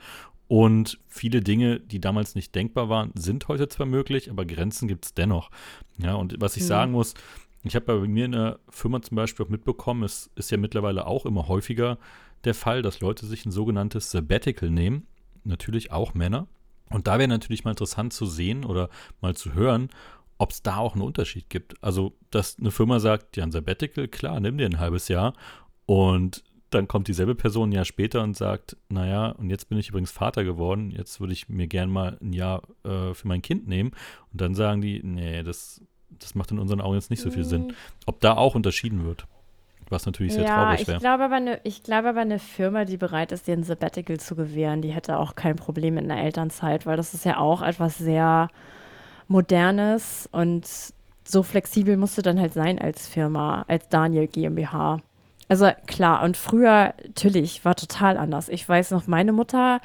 und 0.50 0.98
viele 1.06 1.42
Dinge, 1.42 1.78
die 1.78 2.00
damals 2.00 2.34
nicht 2.34 2.54
denkbar 2.54 2.88
waren, 2.88 3.12
sind 3.14 3.46
heute 3.46 3.68
zwar 3.68 3.86
möglich, 3.86 4.30
aber 4.30 4.44
Grenzen 4.44 4.88
gibt 4.88 5.04
es 5.04 5.14
dennoch. 5.14 5.48
Ja, 5.96 6.14
und 6.14 6.40
was 6.40 6.56
ich 6.56 6.64
mhm. 6.64 6.68
sagen 6.68 6.92
muss, 6.92 7.14
ich 7.62 7.76
habe 7.76 7.86
bei 7.86 8.08
mir 8.08 8.24
in 8.24 8.32
der 8.32 8.58
Firma 8.68 9.00
zum 9.00 9.14
Beispiel 9.16 9.46
auch 9.46 9.50
mitbekommen, 9.50 10.02
es 10.02 10.28
ist 10.34 10.50
ja 10.50 10.56
mittlerweile 10.56 11.06
auch 11.06 11.24
immer 11.24 11.46
häufiger 11.46 11.98
der 12.44 12.54
Fall, 12.54 12.82
dass 12.82 13.00
Leute 13.00 13.26
sich 13.26 13.46
ein 13.46 13.52
sogenanntes 13.52 14.10
Sabbatical 14.10 14.70
nehmen. 14.70 15.06
Natürlich 15.44 15.92
auch 15.92 16.14
Männer. 16.14 16.48
Und 16.90 17.06
da 17.06 17.18
wäre 17.18 17.28
natürlich 17.28 17.64
mal 17.64 17.70
interessant 17.70 18.12
zu 18.12 18.26
sehen 18.26 18.64
oder 18.64 18.90
mal 19.20 19.34
zu 19.34 19.54
hören, 19.54 19.88
ob 20.38 20.50
es 20.50 20.62
da 20.62 20.78
auch 20.78 20.94
einen 20.94 21.02
Unterschied 21.02 21.48
gibt. 21.50 21.74
Also, 21.82 22.16
dass 22.30 22.58
eine 22.58 22.70
Firma 22.70 22.98
sagt, 22.98 23.36
ja, 23.36 23.44
ein 23.44 23.52
Sabbatical, 23.52 24.08
klar, 24.08 24.40
nimm 24.40 24.58
dir 24.58 24.66
ein 24.66 24.80
halbes 24.80 25.08
Jahr. 25.08 25.34
Und 25.86 26.42
dann 26.70 26.88
kommt 26.88 27.08
dieselbe 27.08 27.34
Person 27.34 27.70
ein 27.70 27.72
Jahr 27.72 27.84
später 27.84 28.22
und 28.22 28.36
sagt, 28.36 28.76
naja, 28.88 29.30
und 29.30 29.50
jetzt 29.50 29.68
bin 29.68 29.78
ich 29.78 29.88
übrigens 29.88 30.12
Vater 30.12 30.44
geworden, 30.44 30.90
jetzt 30.92 31.20
würde 31.20 31.32
ich 31.32 31.48
mir 31.48 31.66
gern 31.66 31.90
mal 31.90 32.16
ein 32.22 32.32
Jahr 32.32 32.62
äh, 32.84 33.12
für 33.12 33.28
mein 33.28 33.42
Kind 33.42 33.68
nehmen. 33.68 33.90
Und 34.32 34.40
dann 34.40 34.54
sagen 34.54 34.80
die, 34.80 35.00
nee, 35.02 35.42
das, 35.42 35.82
das 36.10 36.34
macht 36.34 36.52
in 36.52 36.58
unseren 36.58 36.80
Augen 36.80 36.94
jetzt 36.94 37.10
nicht 37.10 37.22
so 37.22 37.30
viel 37.30 37.44
Sinn. 37.44 37.66
Mhm. 37.66 37.74
Ob 38.06 38.20
da 38.20 38.36
auch 38.36 38.54
unterschieden 38.54 39.04
wird. 39.04 39.26
Was 39.90 40.06
natürlich 40.06 40.34
sehr 40.34 40.44
ja, 40.44 40.64
traurig 40.64 40.86
wäre. 40.86 40.96
Ich 40.96 41.02
glaube, 41.02 41.24
aber 41.24 41.34
eine, 41.34 41.60
ich 41.64 41.82
glaube 41.82 42.08
aber, 42.10 42.20
eine 42.20 42.38
Firma, 42.38 42.84
die 42.84 42.96
bereit 42.96 43.32
ist, 43.32 43.46
dir 43.46 43.54
ein 43.54 43.64
Sabbatical 43.64 44.18
zu 44.18 44.36
gewähren, 44.36 44.82
die 44.82 44.92
hätte 44.92 45.18
auch 45.18 45.34
kein 45.34 45.56
Problem 45.56 45.94
mit 45.94 46.04
einer 46.04 46.22
Elternzeit, 46.22 46.86
weil 46.86 46.96
das 46.96 47.12
ist 47.12 47.24
ja 47.24 47.38
auch 47.38 47.60
etwas 47.60 47.98
sehr 47.98 48.48
Modernes 49.26 50.28
und 50.32 50.66
so 51.24 51.42
flexibel 51.42 51.96
musst 51.96 52.18
du 52.18 52.22
dann 52.22 52.40
halt 52.40 52.52
sein 52.52 52.78
als 52.78 53.06
Firma, 53.08 53.64
als 53.68 53.88
Daniel 53.88 54.26
GmbH. 54.26 55.00
Also 55.48 55.68
klar, 55.86 56.22
und 56.22 56.36
früher, 56.36 56.94
natürlich, 57.04 57.64
war 57.64 57.74
total 57.74 58.16
anders. 58.16 58.48
Ich 58.48 58.68
weiß 58.68 58.92
noch, 58.92 59.06
meine 59.06 59.32
Mutter, 59.32 59.80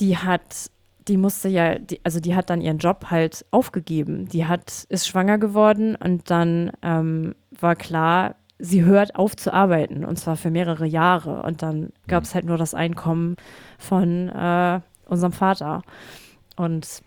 die 0.00 0.18
hat, 0.18 0.70
die 1.08 1.16
musste 1.16 1.48
ja, 1.48 1.78
die, 1.78 2.00
also 2.04 2.20
die 2.20 2.34
hat 2.34 2.50
dann 2.50 2.60
ihren 2.60 2.78
Job 2.78 3.06
halt 3.10 3.46
aufgegeben. 3.50 4.28
Die 4.28 4.46
hat, 4.46 4.84
ist 4.88 5.08
schwanger 5.08 5.38
geworden 5.38 5.96
und 5.96 6.30
dann 6.30 6.72
ähm, 6.82 7.34
war 7.58 7.76
klar, 7.76 8.36
sie 8.58 8.84
hört 8.84 9.16
auf 9.16 9.36
zu 9.36 9.52
arbeiten 9.52 10.04
und 10.04 10.18
zwar 10.18 10.36
für 10.36 10.50
mehrere 10.50 10.86
Jahre. 10.86 11.42
Und 11.42 11.62
dann 11.62 11.92
gab 12.06 12.24
es 12.24 12.34
halt 12.34 12.44
nur 12.44 12.58
das 12.58 12.74
Einkommen 12.74 13.36
von 13.78 14.28
äh, 14.28 14.80
unserem 15.06 15.32
Vater. 15.32 15.82
Und 16.56 17.02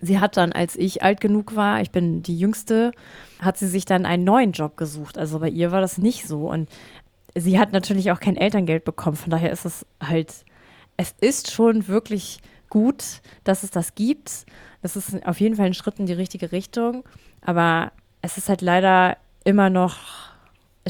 sie 0.00 0.20
hat 0.20 0.36
dann, 0.36 0.52
als 0.52 0.76
ich 0.76 1.02
alt 1.02 1.20
genug 1.20 1.56
war, 1.56 1.80
ich 1.80 1.90
bin 1.90 2.22
die 2.22 2.38
Jüngste, 2.38 2.92
hat 3.40 3.58
sie 3.58 3.68
sich 3.68 3.84
dann 3.84 4.06
einen 4.06 4.24
neuen 4.24 4.52
Job 4.52 4.76
gesucht. 4.76 5.18
Also 5.18 5.40
bei 5.40 5.48
ihr 5.48 5.72
war 5.72 5.80
das 5.80 5.98
nicht 5.98 6.26
so. 6.26 6.48
Und 6.48 6.68
sie 7.34 7.58
hat 7.58 7.72
natürlich 7.72 8.12
auch 8.12 8.20
kein 8.20 8.36
Elterngeld 8.36 8.84
bekommen. 8.84 9.16
Von 9.16 9.30
daher 9.30 9.50
ist 9.50 9.64
es 9.64 9.84
halt, 10.02 10.44
es 10.96 11.14
ist 11.20 11.50
schon 11.50 11.88
wirklich 11.88 12.38
gut, 12.68 13.22
dass 13.42 13.64
es 13.64 13.70
das 13.70 13.96
gibt. 13.96 14.46
Das 14.82 14.96
ist 14.96 15.26
auf 15.26 15.40
jeden 15.40 15.56
Fall 15.56 15.66
ein 15.66 15.74
Schritt 15.74 15.98
in 15.98 16.06
die 16.06 16.12
richtige 16.12 16.52
Richtung. 16.52 17.04
Aber 17.42 17.90
es 18.22 18.38
ist 18.38 18.48
halt 18.48 18.62
leider 18.62 19.16
immer 19.44 19.68
noch, 19.70 20.29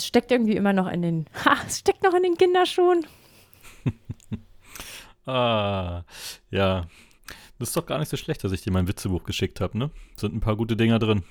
es 0.00 0.06
steckt 0.06 0.30
irgendwie 0.32 0.56
immer 0.56 0.72
noch 0.72 0.88
in 0.88 1.02
den, 1.02 1.26
ha, 1.44 1.56
es 1.66 1.80
steckt 1.80 2.02
noch 2.02 2.14
in 2.14 2.22
den 2.22 2.36
Kinderschuhen. 2.36 3.06
ah, 5.26 6.02
ja. 6.50 6.86
Das 7.58 7.68
ist 7.68 7.76
doch 7.76 7.84
gar 7.84 7.98
nicht 7.98 8.08
so 8.08 8.16
schlecht, 8.16 8.42
dass 8.42 8.52
ich 8.52 8.62
dir 8.62 8.72
mein 8.72 8.88
Witzebuch 8.88 9.24
geschickt 9.24 9.60
habe, 9.60 9.76
ne? 9.76 9.90
Sind 10.16 10.34
ein 10.34 10.40
paar 10.40 10.56
gute 10.56 10.76
Dinger 10.76 10.98
drin. 10.98 11.24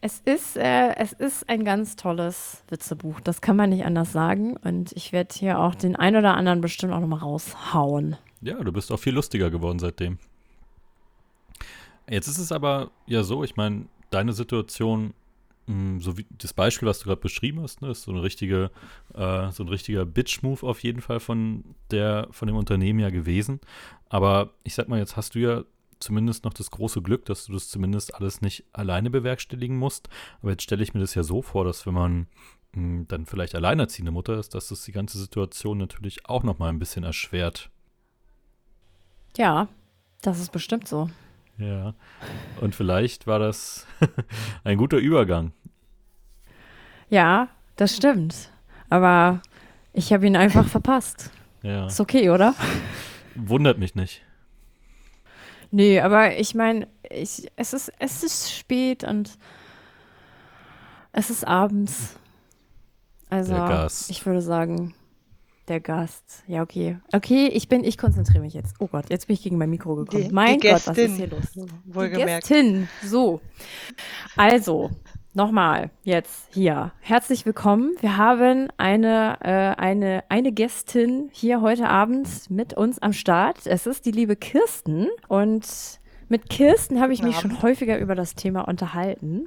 Es 0.00 0.20
ist, 0.24 0.56
äh, 0.56 0.94
es 0.94 1.12
ist 1.12 1.48
ein 1.48 1.64
ganz 1.64 1.96
tolles 1.96 2.62
Witzebuch. 2.68 3.20
Das 3.20 3.40
kann 3.40 3.56
man 3.56 3.70
nicht 3.70 3.84
anders 3.84 4.12
sagen. 4.12 4.56
Und 4.56 4.92
ich 4.92 5.12
werde 5.12 5.34
hier 5.34 5.58
auch 5.58 5.74
den 5.74 5.96
ein 5.96 6.14
oder 6.14 6.36
anderen 6.36 6.60
bestimmt 6.60 6.92
auch 6.92 7.00
nochmal 7.00 7.18
raushauen. 7.18 8.16
Ja, 8.40 8.62
du 8.62 8.72
bist 8.72 8.92
auch 8.92 8.98
viel 8.98 9.12
lustiger 9.12 9.50
geworden 9.50 9.80
seitdem. 9.80 10.18
Jetzt 12.08 12.28
ist 12.28 12.38
es 12.38 12.52
aber 12.52 12.92
ja 13.06 13.24
so, 13.24 13.42
ich 13.42 13.56
meine, 13.56 13.86
deine 14.10 14.32
Situation, 14.32 15.14
so 16.00 16.18
wie 16.18 16.26
das 16.30 16.52
Beispiel, 16.52 16.88
was 16.88 16.98
du 17.00 17.06
gerade 17.06 17.20
beschrieben 17.20 17.62
hast, 17.62 17.82
ne, 17.82 17.90
ist 17.90 18.02
so 18.02 18.10
eine 18.10 18.22
richtige, 18.22 18.70
äh, 19.14 19.50
so 19.50 19.62
ein 19.62 19.68
richtiger 19.68 20.04
Bitch-Move 20.04 20.66
auf 20.66 20.82
jeden 20.82 21.00
Fall 21.00 21.20
von 21.20 21.64
der, 21.90 22.28
von 22.30 22.48
dem 22.48 22.56
Unternehmen 22.56 22.98
ja 22.98 23.10
gewesen. 23.10 23.60
Aber 24.08 24.50
ich 24.64 24.74
sag 24.74 24.88
mal, 24.88 24.98
jetzt 24.98 25.16
hast 25.16 25.34
du 25.34 25.38
ja 25.38 25.64
zumindest 26.00 26.44
noch 26.44 26.54
das 26.54 26.70
große 26.70 27.02
Glück, 27.02 27.24
dass 27.26 27.44
du 27.44 27.52
das 27.52 27.68
zumindest 27.68 28.14
alles 28.14 28.40
nicht 28.40 28.64
alleine 28.72 29.10
bewerkstelligen 29.10 29.76
musst. 29.76 30.08
Aber 30.40 30.50
jetzt 30.50 30.62
stelle 30.62 30.82
ich 30.82 30.94
mir 30.94 31.00
das 31.00 31.14
ja 31.14 31.22
so 31.22 31.42
vor, 31.42 31.64
dass 31.64 31.86
wenn 31.86 31.94
man 31.94 32.26
mh, 32.72 32.74
hm, 32.74 33.08
dann 33.08 33.26
vielleicht 33.26 33.54
alleinerziehende 33.54 34.12
Mutter 34.12 34.38
ist, 34.38 34.54
dass 34.54 34.68
das 34.68 34.84
die 34.84 34.92
ganze 34.92 35.18
Situation 35.18 35.78
natürlich 35.78 36.26
auch 36.26 36.42
noch 36.42 36.58
mal 36.58 36.68
ein 36.68 36.78
bisschen 36.78 37.04
erschwert. 37.04 37.70
Ja, 39.36 39.68
das 40.22 40.40
ist 40.40 40.52
bestimmt 40.52 40.88
so. 40.88 41.08
Ja. 41.58 41.94
Und 42.60 42.74
vielleicht 42.74 43.26
war 43.26 43.38
das 43.38 43.86
ein 44.64 44.78
guter 44.78 44.96
Übergang. 44.96 45.52
Ja, 47.10 47.48
das 47.76 47.96
stimmt. 47.96 48.50
Aber 48.88 49.42
ich 49.92 50.12
habe 50.12 50.26
ihn 50.26 50.36
einfach 50.36 50.66
verpasst. 50.66 51.30
Ja. 51.62 51.86
Ist 51.86 52.00
okay, 52.00 52.30
oder? 52.30 52.54
Wundert 53.34 53.78
mich 53.78 53.94
nicht. 53.94 54.22
Nee, 55.70 56.00
aber 56.00 56.36
ich 56.36 56.54
meine, 56.54 56.88
ich, 57.08 57.46
es, 57.56 57.72
ist, 57.72 57.92
es 57.98 58.22
ist 58.24 58.52
spät 58.52 59.04
und 59.04 59.38
es 61.12 61.30
ist 61.30 61.46
abends. 61.46 62.16
Also, 63.28 63.54
ich 64.08 64.26
würde 64.26 64.42
sagen, 64.42 64.94
der 65.68 65.80
Gast. 65.80 66.42
Ja, 66.48 66.62
okay. 66.62 66.98
Okay, 67.12 67.46
ich 67.46 67.68
bin, 67.68 67.84
ich 67.84 67.96
konzentriere 67.96 68.40
mich 68.40 68.54
jetzt. 68.54 68.74
Oh 68.80 68.88
Gott, 68.88 69.08
jetzt 69.08 69.28
bin 69.28 69.34
ich 69.34 69.42
gegen 69.42 69.56
mein 69.56 69.70
Mikro 69.70 69.94
gekommen. 69.94 70.24
Die, 70.24 70.34
mein 70.34 70.58
die 70.58 70.68
Gott, 70.68 70.86
was 70.86 70.98
ist 70.98 71.16
hier 71.16 71.28
los? 71.28 71.44
Wohlgemerkt. 71.84 72.48
Die 72.48 72.54
Gästin. 72.54 72.88
So. 73.04 73.40
Also, 74.36 74.90
nochmal 75.34 75.90
jetzt 76.02 76.52
hier. 76.52 76.92
Herzlich 77.00 77.46
willkommen. 77.46 77.92
Wir 78.00 78.16
haben 78.16 78.68
eine, 78.76 79.38
äh, 79.40 79.80
eine, 79.80 80.24
eine 80.28 80.52
Gästin 80.52 81.28
hier 81.32 81.60
heute 81.60 81.88
Abend 81.88 82.28
mit 82.50 82.74
uns 82.74 82.98
am 82.98 83.12
Start. 83.12 83.66
Es 83.66 83.86
ist 83.86 84.06
die 84.06 84.10
liebe 84.10 84.36
Kirsten. 84.36 85.08
Und 85.28 86.00
mit 86.28 86.48
Kirsten 86.48 87.00
habe 87.00 87.12
ich 87.12 87.22
mich 87.22 87.36
schon 87.36 87.62
häufiger 87.62 87.98
über 87.98 88.14
das 88.14 88.34
Thema 88.34 88.62
unterhalten. 88.62 89.46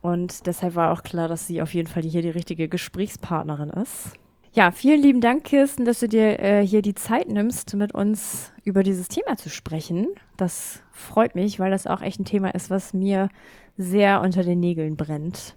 Und 0.00 0.46
deshalb 0.46 0.74
war 0.74 0.92
auch 0.92 1.02
klar, 1.02 1.28
dass 1.28 1.46
sie 1.46 1.62
auf 1.62 1.74
jeden 1.74 1.88
Fall 1.88 2.02
hier 2.02 2.22
die 2.22 2.30
richtige 2.30 2.68
Gesprächspartnerin 2.68 3.70
ist. 3.70 4.12
Ja, 4.52 4.70
vielen 4.70 5.02
lieben 5.02 5.20
Dank, 5.20 5.44
Kirsten, 5.44 5.84
dass 5.84 6.00
du 6.00 6.08
dir 6.08 6.40
äh, 6.40 6.66
hier 6.66 6.80
die 6.80 6.94
Zeit 6.94 7.28
nimmst, 7.28 7.74
mit 7.74 7.94
uns 7.94 8.52
über 8.64 8.82
dieses 8.82 9.08
Thema 9.08 9.36
zu 9.36 9.50
sprechen. 9.50 10.08
Das 10.38 10.80
freut 10.92 11.34
mich, 11.34 11.60
weil 11.60 11.70
das 11.70 11.86
auch 11.86 12.00
echt 12.00 12.20
ein 12.20 12.24
Thema 12.24 12.54
ist, 12.54 12.70
was 12.70 12.94
mir 12.94 13.28
sehr 13.76 14.20
unter 14.20 14.42
den 14.42 14.60
Nägeln 14.60 14.96
brennt. 14.96 15.56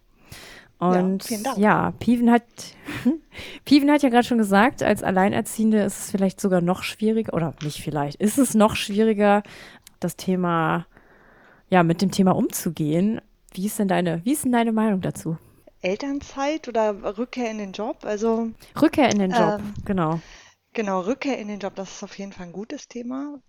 Und 0.79 1.29
ja, 1.29 1.57
ja 1.57 1.93
Piven 1.99 2.31
hat, 2.31 2.43
Piven 3.65 3.91
hat 3.91 4.01
ja 4.01 4.09
gerade 4.09 4.25
schon 4.25 4.37
gesagt, 4.37 4.81
als 4.81 5.03
Alleinerziehende 5.03 5.81
ist 5.81 5.99
es 5.99 6.11
vielleicht 6.11 6.39
sogar 6.39 6.61
noch 6.61 6.83
schwieriger, 6.83 7.33
oder 7.33 7.53
nicht 7.61 7.81
vielleicht, 7.81 8.21
ist 8.21 8.37
es 8.37 8.53
noch 8.53 8.77
schwieriger, 8.77 9.43
das 9.99 10.15
Thema, 10.15 10.85
ja, 11.69 11.83
mit 11.83 12.01
dem 12.01 12.11
Thema 12.11 12.31
umzugehen. 12.31 13.19
Wie 13.53 13.65
ist 13.65 13.77
denn 13.77 13.89
deine, 13.89 14.23
wie 14.23 14.31
ist 14.31 14.45
denn 14.45 14.53
deine 14.53 14.71
Meinung 14.71 15.01
dazu? 15.01 15.37
Elternzeit 15.81 16.67
oder 16.67 17.17
Rückkehr 17.17 17.51
in 17.51 17.57
den 17.57 17.71
Job? 17.73 17.99
Also 18.03 18.51
Rückkehr 18.81 19.09
in 19.09 19.19
den 19.19 19.31
Job, 19.31 19.59
ähm, 19.59 19.73
genau. 19.85 20.19
Genau, 20.73 21.01
Rückkehr 21.01 21.37
in 21.39 21.47
den 21.47 21.59
Job, 21.59 21.75
das 21.75 21.91
ist 21.91 22.03
auf 22.03 22.17
jeden 22.17 22.31
Fall 22.31 22.47
ein 22.47 22.53
gutes 22.53 22.87
Thema. 22.87 23.39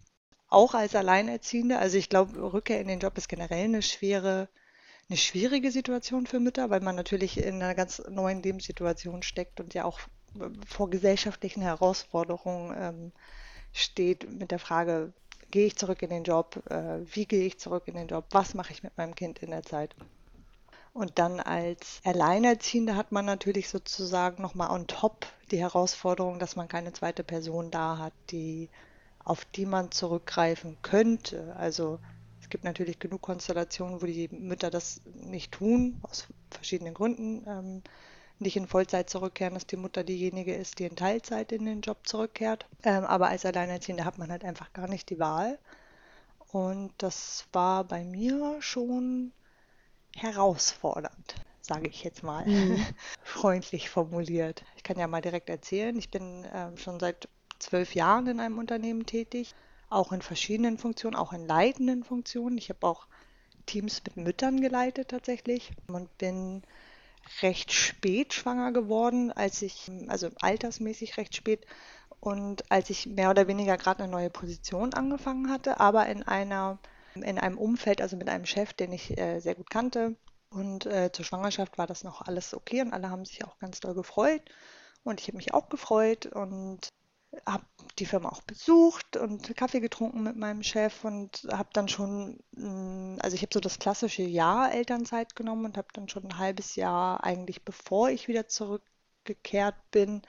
Auch 0.49 0.75
als 0.75 0.95
Alleinerziehende. 0.97 1.79
Also 1.79 1.97
ich 1.97 2.09
glaube, 2.09 2.53
Rückkehr 2.53 2.81
in 2.81 2.89
den 2.89 2.99
Job 2.99 3.17
ist 3.19 3.29
generell 3.29 3.65
eine 3.65 3.83
schwere, 3.83 4.49
eine 5.11 5.17
schwierige 5.17 5.73
Situation 5.73 6.27
für 6.27 6.39
Mütter, 6.39 6.71
weil 6.71 6.81
man 6.81 6.95
natürlich 6.95 7.37
in 7.37 7.57
einer 7.57 7.75
ganz 7.75 8.01
neuen 8.09 8.43
Lebenssituation 8.43 9.25
steckt 9.25 9.59
und 9.59 9.75
ja 9.75 9.85
auch 9.85 9.99
vor 10.67 10.89
gesellschaftlichen 10.89 11.63
Herausforderungen 11.63 12.75
ähm, 12.79 13.13
steht 13.73 14.31
mit 14.31 14.53
der 14.53 14.61
Frage, 14.61 15.13
gehe 15.51 15.67
ich 15.67 15.77
zurück 15.77 16.03
in 16.03 16.11
den 16.11 16.23
Job, 16.23 16.63
äh, 16.71 17.01
wie 17.13 17.27
gehe 17.27 17.45
ich 17.45 17.59
zurück 17.59 17.89
in 17.89 17.95
den 17.95 18.07
Job, 18.07 18.27
was 18.31 18.55
mache 18.55 18.73
ich 18.73 18.85
mit 18.85 18.97
meinem 18.97 19.17
Kind 19.17 19.41
in 19.41 19.51
der 19.51 19.65
Zeit. 19.65 19.97
Und 20.93 21.19
dann 21.19 21.41
als 21.41 22.01
Alleinerziehende 22.05 22.95
hat 22.95 23.11
man 23.11 23.25
natürlich 23.25 23.69
sozusagen 23.69 24.41
nochmal 24.41 24.71
on 24.71 24.87
top 24.87 25.27
die 25.51 25.59
Herausforderung, 25.59 26.39
dass 26.39 26.55
man 26.55 26.69
keine 26.69 26.93
zweite 26.93 27.25
Person 27.25 27.73
da 27.73 27.99
hat, 27.99 28.13
die, 28.31 28.69
auf 29.25 29.45
die 29.45 29.67
man 29.67 29.91
zurückgreifen 29.91 30.79
könnte. 30.83 31.57
Also 31.57 31.99
es 32.51 32.53
gibt 32.53 32.65
natürlich 32.65 32.99
genug 32.99 33.23
Konstellationen, 33.23 34.03
wo 34.03 34.07
die 34.07 34.29
Mütter 34.33 34.73
das 34.73 35.03
nicht 35.15 35.53
tun, 35.53 36.01
aus 36.03 36.27
verschiedenen 36.51 36.95
Gründen. 36.95 37.45
Ähm, 37.47 37.83
nicht 38.41 38.57
in 38.57 38.67
Vollzeit 38.67 39.09
zurückkehren, 39.09 39.55
dass 39.55 39.69
die 39.69 39.77
Mutter 39.77 40.03
diejenige 40.03 40.53
ist, 40.53 40.81
die 40.81 40.87
in 40.87 40.97
Teilzeit 40.97 41.53
in 41.53 41.65
den 41.65 41.81
Job 41.81 41.99
zurückkehrt. 42.09 42.67
Ähm, 42.83 43.05
aber 43.05 43.29
als 43.29 43.47
Alleinerziehende 43.47 44.05
hat 44.05 44.19
man 44.19 44.33
halt 44.33 44.43
einfach 44.43 44.73
gar 44.73 44.89
nicht 44.89 45.11
die 45.11 45.21
Wahl. 45.21 45.61
Und 46.51 46.93
das 46.99 47.47
war 47.53 47.85
bei 47.85 48.03
mir 48.03 48.57
schon 48.59 49.31
herausfordernd, 50.17 51.37
sage 51.61 51.87
ich 51.87 52.03
jetzt 52.03 52.25
mal, 52.25 52.45
mhm. 52.47 52.85
freundlich 53.23 53.91
formuliert. 53.91 54.65
Ich 54.75 54.83
kann 54.83 54.99
ja 54.99 55.07
mal 55.07 55.23
direkt 55.23 55.51
erzählen, 55.51 55.97
ich 55.97 56.11
bin 56.11 56.43
äh, 56.47 56.77
schon 56.77 56.99
seit 56.99 57.29
zwölf 57.61 57.95
Jahren 57.95 58.27
in 58.27 58.41
einem 58.41 58.59
Unternehmen 58.59 59.07
tätig, 59.07 59.55
auch 59.91 60.13
in 60.13 60.23
verschiedenen 60.23 60.79
Funktionen, 60.79 61.17
auch 61.17 61.33
in 61.33 61.47
leitenden 61.47 62.05
Funktionen. 62.05 62.59
Ich 62.59 62.71
habe 62.71 62.87
auch 62.87 63.07
Teams 63.67 64.03
mit 64.05 64.17
Müttern 64.17 64.61
geleitet 64.61 65.09
tatsächlich 65.09 65.73
und 65.89 66.17
bin 66.19 66.63
recht 67.43 67.73
spät 67.73 68.33
schwanger 68.33 68.73
geworden, 68.73 69.31
als 69.31 69.63
ich, 69.63 69.91
also 70.09 70.31
altersmäßig 70.41 71.17
recht 71.17 71.37
spät, 71.37 71.67
und 72.21 72.71
als 72.71 72.91
ich 72.91 73.07
mehr 73.07 73.31
oder 73.31 73.49
weniger 73.49 73.79
gerade 73.79 74.03
eine 74.03 74.13
neue 74.13 74.31
Position 74.31 74.93
angefangen 74.93 75.51
hatte, 75.51 75.81
aber 75.81 76.07
in 76.07 76.23
einer 76.23 76.79
in 77.15 77.39
einem 77.39 77.59
Umfeld, 77.59 78.01
also 78.01 78.17
mit 78.17 78.29
einem 78.29 78.47
Chef, 78.47 78.73
den 78.73 78.93
ich 78.93 79.19
äh, 79.19 79.41
sehr 79.41 79.55
gut 79.55 79.71
kannte. 79.71 80.17
Und 80.51 80.87
äh, 80.87 81.11
zur 81.13 81.25
Schwangerschaft 81.25 81.79
war 81.79 81.87
das 81.87 82.05
noch 82.05 82.23
alles 82.23 82.55
okay 82.55 82.83
und 82.83 82.93
alle 82.93 83.11
haben 83.11 83.25
sich 83.25 83.45
auch 83.45 83.59
ganz 83.59 83.81
doll 83.81 83.95
gefreut. 83.95 84.43
Und 85.03 85.21
ich 85.21 85.29
habe 85.29 85.37
mich 85.37 85.55
auch 85.55 85.69
gefreut 85.69 86.27
und 86.27 86.89
habe 87.47 87.65
die 87.99 88.07
Firma 88.07 88.31
auch 88.31 88.43
besucht 88.43 89.17
und 89.17 89.57
Kaffee 89.57 89.81
getrunken 89.81 90.23
mit 90.23 90.37
meinem 90.37 90.63
Chef 90.63 91.05
und 91.05 91.47
habe 91.51 91.69
dann 91.73 91.89
schon, 91.89 92.39
mm, 92.53 93.19
also 93.21 93.35
ich 93.35 93.43
habe 93.43 93.53
so 93.53 93.61
das 93.61 93.79
klassische 93.79 94.23
Jahr 94.23 94.73
Elternzeit 94.73 95.37
genommen 95.37 95.65
und 95.67 95.77
habe 95.77 95.89
dann 95.93 96.09
schon 96.09 96.25
ein 96.25 96.39
halbes 96.39 96.77
Jahr 96.77 97.23
eigentlich, 97.25 97.65
bevor 97.65 98.11
ich 98.11 98.29
wieder 98.29 98.49
zurückgekehrt 98.49 99.77
bin 99.91 100.23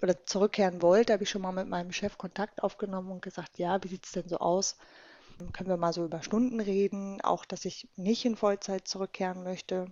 oder 0.00 0.24
zurückkehren 0.26 0.80
wollte, 0.82 1.12
habe 1.12 1.24
ich 1.24 1.30
schon 1.30 1.42
mal 1.42 1.52
mit 1.52 1.68
meinem 1.68 1.92
Chef 1.92 2.18
Kontakt 2.18 2.62
aufgenommen 2.62 3.10
und 3.10 3.22
gesagt, 3.22 3.58
ja, 3.58 3.82
wie 3.82 3.88
sieht 3.88 4.06
es 4.06 4.12
denn 4.12 4.28
so 4.28 4.38
aus? 4.38 4.76
können 5.52 5.68
wir 5.68 5.76
mal 5.76 5.92
so 5.92 6.04
über 6.04 6.22
Stunden 6.22 6.60
reden, 6.60 7.20
auch 7.22 7.44
dass 7.44 7.64
ich 7.64 7.88
nicht 7.96 8.24
in 8.24 8.36
Vollzeit 8.36 8.86
zurückkehren 8.86 9.42
möchte. 9.42 9.86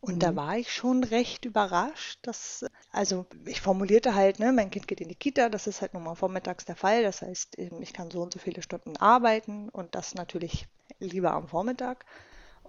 Und 0.00 0.16
mhm. 0.16 0.18
da 0.20 0.36
war 0.36 0.56
ich 0.56 0.72
schon 0.72 1.04
recht 1.04 1.44
überrascht, 1.44 2.18
dass, 2.22 2.64
also 2.90 3.26
ich 3.44 3.60
formulierte 3.60 4.14
halt, 4.14 4.38
ne, 4.38 4.52
mein 4.52 4.70
Kind 4.70 4.88
geht 4.88 5.00
in 5.00 5.08
die 5.08 5.14
Kita, 5.14 5.48
das 5.48 5.66
ist 5.66 5.82
halt 5.82 5.94
nun 5.94 6.04
mal 6.04 6.14
vormittags 6.14 6.64
der 6.64 6.76
Fall. 6.76 7.02
Das 7.02 7.22
heißt, 7.22 7.58
ich 7.58 7.92
kann 7.92 8.10
so 8.10 8.22
und 8.22 8.32
so 8.32 8.38
viele 8.38 8.62
Stunden 8.62 8.96
arbeiten 8.96 9.68
und 9.68 9.94
das 9.94 10.14
natürlich 10.14 10.66
lieber 10.98 11.32
am 11.32 11.48
Vormittag. 11.48 12.06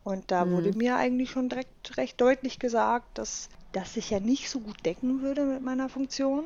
Und 0.04 0.32
da 0.32 0.46
mhm. 0.46 0.52
wurde 0.52 0.78
mir 0.78 0.98
eigentlich 0.98 1.30
schon 1.30 1.48
direkt 1.48 1.98
recht 1.98 2.20
deutlich 2.20 2.60
gesagt, 2.60 3.18
dass 3.18 3.50
das 3.72 3.94
sich 3.94 4.10
ja 4.10 4.20
nicht 4.20 4.50
so 4.50 4.60
gut 4.60 4.86
decken 4.86 5.22
würde 5.22 5.46
mit 5.46 5.62
meiner 5.62 5.88
Funktion. 5.88 6.44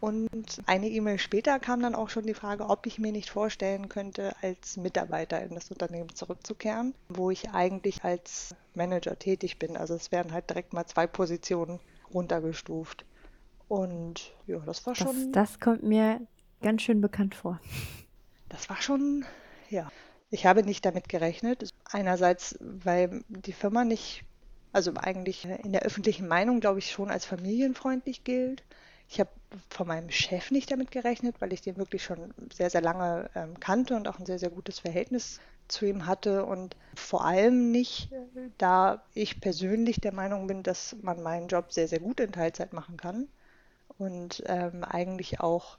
Und 0.00 0.62
eine 0.64 0.88
E-Mail 0.88 1.18
später 1.18 1.58
kam 1.58 1.82
dann 1.82 1.94
auch 1.94 2.08
schon 2.08 2.24
die 2.24 2.34
Frage, 2.34 2.68
ob 2.68 2.86
ich 2.86 2.98
mir 2.98 3.12
nicht 3.12 3.28
vorstellen 3.28 3.90
könnte, 3.90 4.34
als 4.40 4.78
Mitarbeiter 4.78 5.42
in 5.42 5.54
das 5.54 5.70
Unternehmen 5.70 6.14
zurückzukehren, 6.14 6.94
wo 7.10 7.30
ich 7.30 7.50
eigentlich 7.50 8.02
als 8.02 8.54
Manager 8.74 9.18
tätig 9.18 9.58
bin. 9.58 9.76
Also 9.76 9.94
es 9.94 10.10
werden 10.10 10.32
halt 10.32 10.48
direkt 10.48 10.72
mal 10.72 10.86
zwei 10.86 11.06
Positionen 11.06 11.80
runtergestuft. 12.14 13.04
Und 13.68 14.32
ja, 14.46 14.58
das 14.60 14.86
war 14.86 14.94
schon. 14.94 15.32
Das, 15.32 15.50
das 15.50 15.60
kommt 15.60 15.82
mir 15.82 16.20
ganz 16.62 16.82
schön 16.82 17.02
bekannt 17.02 17.34
vor. 17.34 17.60
Das 18.48 18.68
war 18.68 18.80
schon, 18.80 19.24
ja. 19.68 19.90
Ich 20.30 20.46
habe 20.46 20.62
nicht 20.62 20.84
damit 20.84 21.08
gerechnet. 21.08 21.70
Einerseits, 21.84 22.56
weil 22.60 23.22
die 23.28 23.52
Firma 23.52 23.84
nicht, 23.84 24.24
also 24.72 24.92
eigentlich 24.96 25.44
in 25.44 25.72
der 25.72 25.82
öffentlichen 25.82 26.26
Meinung, 26.26 26.60
glaube 26.60 26.78
ich, 26.78 26.90
schon 26.90 27.10
als 27.10 27.26
familienfreundlich 27.26 28.24
gilt. 28.24 28.62
Ich 29.10 29.18
habe 29.18 29.30
von 29.68 29.88
meinem 29.88 30.10
Chef 30.10 30.52
nicht 30.52 30.70
damit 30.70 30.92
gerechnet, 30.92 31.40
weil 31.40 31.52
ich 31.52 31.60
den 31.60 31.76
wirklich 31.76 32.04
schon 32.04 32.32
sehr, 32.52 32.70
sehr 32.70 32.80
lange 32.80 33.28
ähm, 33.34 33.58
kannte 33.58 33.96
und 33.96 34.06
auch 34.06 34.20
ein 34.20 34.26
sehr, 34.26 34.38
sehr 34.38 34.50
gutes 34.50 34.78
Verhältnis 34.78 35.40
zu 35.66 35.84
ihm 35.84 36.06
hatte 36.06 36.44
und 36.44 36.76
vor 36.94 37.24
allem 37.24 37.72
nicht, 37.72 38.10
da 38.58 39.02
ich 39.14 39.40
persönlich 39.40 40.00
der 40.00 40.12
Meinung 40.12 40.46
bin, 40.46 40.62
dass 40.62 40.96
man 41.02 41.22
meinen 41.22 41.48
Job 41.48 41.72
sehr, 41.72 41.88
sehr 41.88 41.98
gut 41.98 42.20
in 42.20 42.30
Teilzeit 42.30 42.72
machen 42.72 42.96
kann 42.96 43.26
und 43.98 44.44
ähm, 44.46 44.84
eigentlich 44.84 45.40
auch 45.40 45.78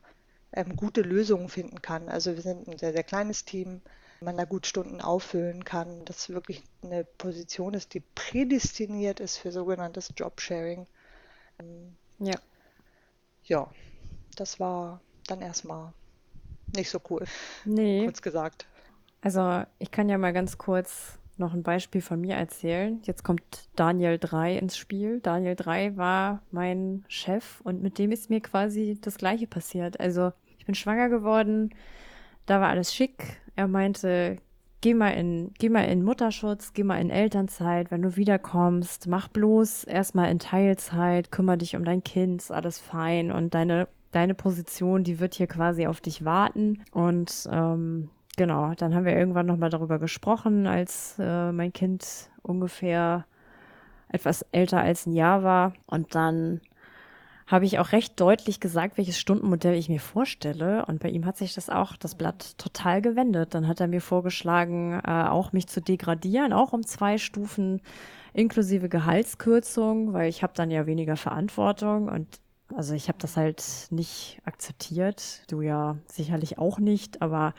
ähm, 0.52 0.76
gute 0.76 1.02
Lösungen 1.02 1.48
finden 1.48 1.82
kann. 1.82 2.10
Also 2.10 2.36
wir 2.36 2.42
sind 2.42 2.68
ein 2.68 2.78
sehr, 2.78 2.92
sehr 2.92 3.04
kleines 3.04 3.46
Team, 3.46 3.82
man 4.20 4.38
da 4.38 4.44
gut 4.44 4.68
Stunden 4.68 5.02
auffüllen 5.02 5.64
kann, 5.64 6.06
dass 6.06 6.30
wirklich 6.30 6.64
eine 6.84 7.06
Position 7.06 7.74
ist, 7.74 7.94
die 7.94 8.02
prädestiniert 8.14 9.20
ist 9.20 9.38
für 9.38 9.52
sogenanntes 9.52 10.14
Jobsharing. 10.16 10.86
Ähm, 11.60 11.96
ja. 12.20 12.36
Ja, 13.44 13.70
das 14.36 14.60
war 14.60 15.02
dann 15.28 15.42
erstmal 15.42 15.94
nicht 16.76 16.90
so 16.90 17.00
cool. 17.10 17.26
Nee. 17.66 18.06
Kurz 18.06 18.22
gesagt. 18.22 18.66
Also 19.22 19.64
ich 19.80 19.92
kann 19.92 20.10
ja 20.10 20.18
mal 20.18 20.34
ganz 20.34 20.58
kurz 20.58 21.18
noch 21.38 21.54
ein 21.54 21.64
Beispiel 21.64 22.02
von 22.02 22.22
mir 22.22 22.36
erzählen. 22.36 23.02
Jetzt 23.04 23.24
kommt 23.24 23.44
Daniel 23.76 24.18
3 24.18 24.58
ins 24.58 24.78
Spiel. 24.78 25.20
Daniel 25.20 25.56
3 25.56 25.98
war 25.98 26.42
mein 26.52 27.04
Chef 27.08 27.62
und 27.62 27.82
mit 27.82 27.98
dem 27.98 28.12
ist 28.12 28.30
mir 28.30 28.42
quasi 28.42 28.98
das 29.02 29.18
gleiche 29.18 29.48
passiert. 29.48 30.00
Also 30.00 30.32
ich 30.58 30.66
bin 30.66 30.76
schwanger 30.76 31.10
geworden, 31.10 31.74
da 32.46 32.62
war 32.62 32.70
alles 32.70 32.94
schick. 32.94 33.42
Er 33.56 33.68
meinte, 33.68 34.38
geh 34.82 34.94
mal 34.94 35.12
in, 35.12 35.54
geh 35.60 35.70
mal 35.70 35.84
in 35.84 36.04
Mutterschutz, 36.04 36.74
geh 36.74 36.84
mal 36.84 37.00
in 37.00 37.10
Elternzeit, 37.10 37.92
wenn 37.92 38.02
du 38.02 38.16
wiederkommst, 38.16 39.08
mach 39.08 39.28
bloß 39.28 39.84
erstmal 39.86 40.32
in 40.32 40.40
Teilzeit, 40.40 41.32
kümmere 41.32 41.60
dich 41.60 41.76
um 41.76 41.86
dein 41.86 42.04
Kind, 42.04 42.42
ist 42.42 42.52
alles 42.52 42.80
fein 42.80 43.32
und 43.32 43.54
deine, 43.54 43.88
deine 44.12 44.34
Position, 44.34 45.04
die 45.04 45.20
wird 45.20 45.36
hier 45.36 45.48
quasi 45.48 45.86
auf 45.86 46.02
dich 46.02 46.26
warten. 46.26 46.84
Und 46.92 47.48
ähm, 47.52 48.10
genau, 48.38 48.74
dann 48.76 48.96
haben 48.96 49.06
wir 49.06 49.16
irgendwann 49.16 49.46
nochmal 49.46 49.70
darüber 49.70 50.00
gesprochen, 50.00 50.66
als 50.66 51.16
äh, 51.20 51.52
mein 51.52 51.72
Kind 51.72 52.30
ungefähr 52.42 53.26
etwas 54.10 54.42
älter 54.52 54.82
als 54.82 55.06
ein 55.06 55.14
Jahr 55.14 55.44
war. 55.44 55.74
Und 55.86 56.16
dann 56.16 56.60
habe 57.48 57.66
ich 57.66 57.80
auch 57.80 57.92
recht 57.92 58.20
deutlich 58.20 58.60
gesagt, 58.60 58.98
welches 58.98 59.20
Stundenmodell 59.20 59.76
ich 59.76 59.90
mir 59.90 60.00
vorstelle. 60.00 60.86
Und 60.86 61.00
bei 61.00 61.10
ihm 61.10 61.26
hat 61.26 61.38
sich 61.38 61.54
das 61.54 61.70
auch, 61.70 61.96
das 61.98 62.16
Blatt 62.16 62.58
total 62.58 63.02
gewendet. 63.02 63.54
Dann 63.54 63.68
hat 63.68 63.80
er 63.80 63.88
mir 63.88 64.02
vorgeschlagen, 64.02 65.00
äh, 65.06 65.24
auch 65.24 65.52
mich 65.52 65.68
zu 65.68 65.82
degradieren, 65.82 66.54
auch 66.54 66.74
um 66.74 66.86
zwei 66.86 67.18
Stufen 67.18 67.82
inklusive 68.34 68.90
Gehaltskürzung, 68.90 70.14
weil 70.14 70.30
ich 70.30 70.44
habe 70.44 70.54
dann 70.56 70.72
ja 70.72 70.86
weniger 70.86 71.18
Verantwortung 71.18 72.08
und 72.08 72.28
also 72.76 72.94
ich 72.94 73.10
habe 73.10 73.18
das 73.20 73.36
halt 73.36 73.64
nicht 73.90 74.40
akzeptiert, 74.46 75.44
du 75.52 75.62
ja 75.62 75.98
sicherlich 76.06 76.58
auch 76.58 76.80
nicht, 76.80 77.22
aber 77.22 77.54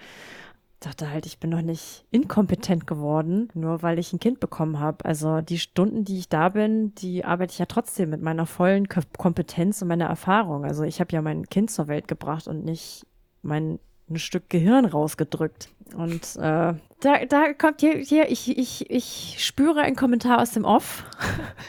dachte 0.86 1.10
halt, 1.10 1.26
ich 1.26 1.38
bin 1.38 1.50
noch 1.50 1.62
nicht 1.62 2.04
inkompetent 2.10 2.86
geworden, 2.86 3.48
nur 3.54 3.82
weil 3.82 3.98
ich 3.98 4.12
ein 4.12 4.20
Kind 4.20 4.40
bekommen 4.40 4.78
habe. 4.78 5.04
Also 5.04 5.40
die 5.40 5.58
Stunden, 5.58 6.04
die 6.04 6.18
ich 6.18 6.28
da 6.28 6.50
bin, 6.50 6.94
die 6.96 7.24
arbeite 7.24 7.52
ich 7.52 7.58
ja 7.58 7.66
trotzdem 7.66 8.10
mit 8.10 8.22
meiner 8.22 8.46
vollen 8.46 8.88
Kompetenz 8.88 9.82
und 9.82 9.88
meiner 9.88 10.06
Erfahrung. 10.06 10.64
Also 10.64 10.84
ich 10.84 11.00
habe 11.00 11.12
ja 11.12 11.22
mein 11.22 11.46
Kind 11.46 11.70
zur 11.70 11.88
Welt 11.88 12.08
gebracht 12.08 12.48
und 12.48 12.64
nicht 12.64 13.06
mein 13.42 13.78
ein 14.10 14.18
Stück 14.18 14.48
Gehirn 14.50 14.84
rausgedrückt. 14.84 15.68
Und 15.94 16.36
äh, 16.36 16.74
da, 17.00 17.24
da 17.28 17.52
kommt 17.52 17.80
hier, 17.80 17.96
hier 17.96 18.30
ich, 18.30 18.56
ich, 18.56 18.90
ich 18.90 19.36
spüre 19.38 19.80
einen 19.80 19.96
Kommentar 19.96 20.40
aus 20.40 20.52
dem 20.52 20.64
Off. 20.64 21.04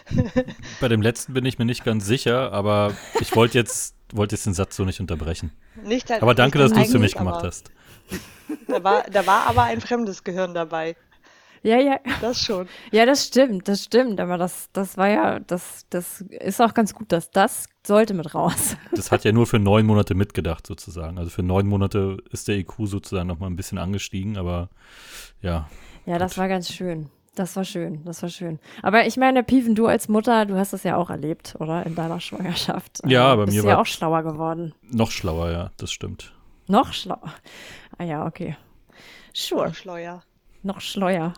Bei 0.81 0.87
dem 0.87 1.01
letzten 1.01 1.33
bin 1.33 1.45
ich 1.45 1.59
mir 1.59 1.65
nicht 1.65 1.83
ganz 1.83 2.05
sicher, 2.05 2.51
aber 2.53 2.93
ich 3.19 3.35
wollte 3.35 3.57
jetzt, 3.57 3.95
wollte 4.13 4.35
jetzt 4.35 4.45
den 4.45 4.53
Satz 4.53 4.75
so 4.75 4.85
nicht 4.85 4.99
unterbrechen. 4.99 5.51
Nicht, 5.83 6.11
aber 6.11 6.35
danke, 6.35 6.59
dass 6.59 6.71
du 6.71 6.79
es 6.79 6.91
für 6.91 6.99
mich 6.99 7.15
gemacht 7.15 7.43
hast. 7.43 7.71
Da 8.67 8.83
war, 8.83 9.03
da 9.03 9.25
war 9.25 9.47
aber 9.47 9.63
ein 9.63 9.81
fremdes 9.81 10.23
Gehirn 10.23 10.53
dabei. 10.53 10.95
Ja, 11.63 11.77
ja. 11.77 11.97
Das 12.21 12.41
schon. 12.41 12.67
Ja, 12.91 13.05
das 13.05 13.25
stimmt, 13.25 13.67
das 13.67 13.85
stimmt. 13.85 14.19
Aber 14.19 14.37
das, 14.37 14.69
das 14.73 14.97
war 14.97 15.07
ja, 15.07 15.39
das, 15.39 15.85
das 15.89 16.21
ist 16.21 16.61
auch 16.61 16.73
ganz 16.73 16.93
gut, 16.93 17.11
dass 17.11 17.31
das 17.31 17.69
sollte 17.85 18.13
mit 18.13 18.35
raus. 18.35 18.75
Das 18.91 19.11
hat 19.11 19.23
ja 19.23 19.31
nur 19.31 19.47
für 19.47 19.59
neun 19.59 19.85
Monate 19.85 20.13
mitgedacht, 20.13 20.67
sozusagen. 20.67 21.17
Also 21.17 21.29
für 21.29 21.43
neun 21.43 21.67
Monate 21.67 22.17
ist 22.31 22.47
der 22.47 22.57
IQ 22.57 22.73
sozusagen 22.83 23.27
nochmal 23.27 23.49
ein 23.49 23.55
bisschen 23.55 23.77
angestiegen, 23.77 24.37
aber 24.37 24.69
ja. 25.41 25.69
Ja, 26.05 26.17
das 26.17 26.37
war 26.37 26.49
ganz 26.49 26.69
schön. 26.69 27.09
Das 27.35 27.55
war 27.55 27.63
schön, 27.63 28.03
das 28.05 28.21
war 28.21 28.29
schön. 28.29 28.59
Aber 28.83 29.07
ich 29.07 29.17
meine, 29.17 29.41
Piven, 29.41 29.73
du 29.73 29.87
als 29.87 30.07
Mutter, 30.07 30.45
du 30.45 30.55
hast 30.55 30.71
das 30.71 30.83
ja 30.83 30.97
auch 30.97 31.09
erlebt, 31.09 31.55
oder? 31.59 31.83
In 31.83 31.95
deiner 31.95 32.19
Schwangerschaft. 32.19 33.01
Ja, 33.07 33.25
aber 33.25 33.45
bist 33.45 33.57
mir 33.57 33.63
du 33.63 33.69
ja 33.69 33.81
auch 33.81 33.87
schlauer 33.87 34.21
geworden. 34.21 34.75
Noch 34.83 35.09
schlauer, 35.09 35.49
ja, 35.49 35.71
das 35.77 35.91
stimmt. 35.91 36.31
Noch 36.67 36.93
schlauer. 36.93 37.33
Ah 38.03 38.05
ja, 38.05 38.25
okay. 38.25 38.57
Sure. 39.33 39.67
Noch 39.67 39.75
schleuer. 39.75 40.23
Noch 40.61 40.81
schleuer. 40.81 41.33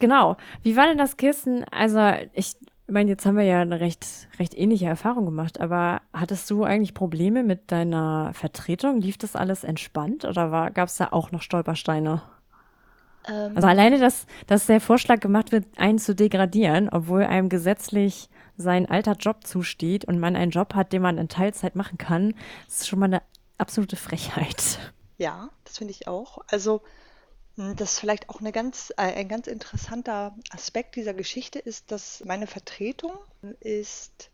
Genau. 0.00 0.36
Wie 0.64 0.76
war 0.76 0.86
denn 0.86 0.98
das 0.98 1.16
Kissen? 1.16 1.64
Also, 1.70 2.00
ich 2.32 2.56
meine, 2.88 3.10
jetzt 3.10 3.24
haben 3.24 3.36
wir 3.36 3.44
ja 3.44 3.60
eine 3.60 3.78
recht, 3.78 4.04
recht 4.40 4.58
ähnliche 4.58 4.86
Erfahrung 4.86 5.26
gemacht, 5.26 5.60
aber 5.60 6.00
hattest 6.12 6.50
du 6.50 6.64
eigentlich 6.64 6.92
Probleme 6.92 7.44
mit 7.44 7.70
deiner 7.70 8.32
Vertretung? 8.34 9.00
Lief 9.00 9.16
das 9.16 9.36
alles 9.36 9.62
entspannt 9.62 10.24
oder 10.24 10.72
gab 10.72 10.88
es 10.88 10.96
da 10.96 11.08
auch 11.12 11.30
noch 11.30 11.42
Stolpersteine? 11.42 12.20
Ähm. 13.28 13.52
Also 13.54 13.68
alleine, 13.68 14.00
dass, 14.00 14.26
dass 14.48 14.66
der 14.66 14.80
Vorschlag 14.80 15.20
gemacht 15.20 15.52
wird, 15.52 15.66
einen 15.76 15.98
zu 15.98 16.16
degradieren, 16.16 16.88
obwohl 16.88 17.22
einem 17.22 17.48
gesetzlich 17.48 18.28
sein 18.56 18.90
alter 18.90 19.12
Job 19.12 19.46
zusteht 19.46 20.04
und 20.04 20.18
man 20.18 20.34
einen 20.34 20.50
Job 20.50 20.74
hat, 20.74 20.92
den 20.92 21.02
man 21.02 21.16
in 21.16 21.28
Teilzeit 21.28 21.76
machen 21.76 21.96
kann, 21.96 22.34
ist 22.66 22.88
schon 22.88 22.98
mal 22.98 23.06
eine 23.06 23.22
absolute 23.56 23.94
Frechheit. 23.94 24.80
Ja, 25.18 25.50
das 25.64 25.78
finde 25.78 25.92
ich 25.92 26.06
auch. 26.08 26.38
Also, 26.48 26.82
hm, 27.56 27.76
das 27.76 27.92
ist 27.94 28.00
vielleicht 28.00 28.28
auch 28.30 28.40
eine 28.40 28.52
ganz, 28.52 28.90
äh, 28.98 29.02
ein 29.14 29.28
ganz 29.28 29.46
interessanter 29.48 30.36
Aspekt 30.50 30.96
dieser 30.96 31.14
Geschichte 31.14 31.58
ist, 31.60 31.92
dass 31.92 32.24
meine 32.24 32.46
Vertretung 32.48 33.18
ist, 33.60 34.30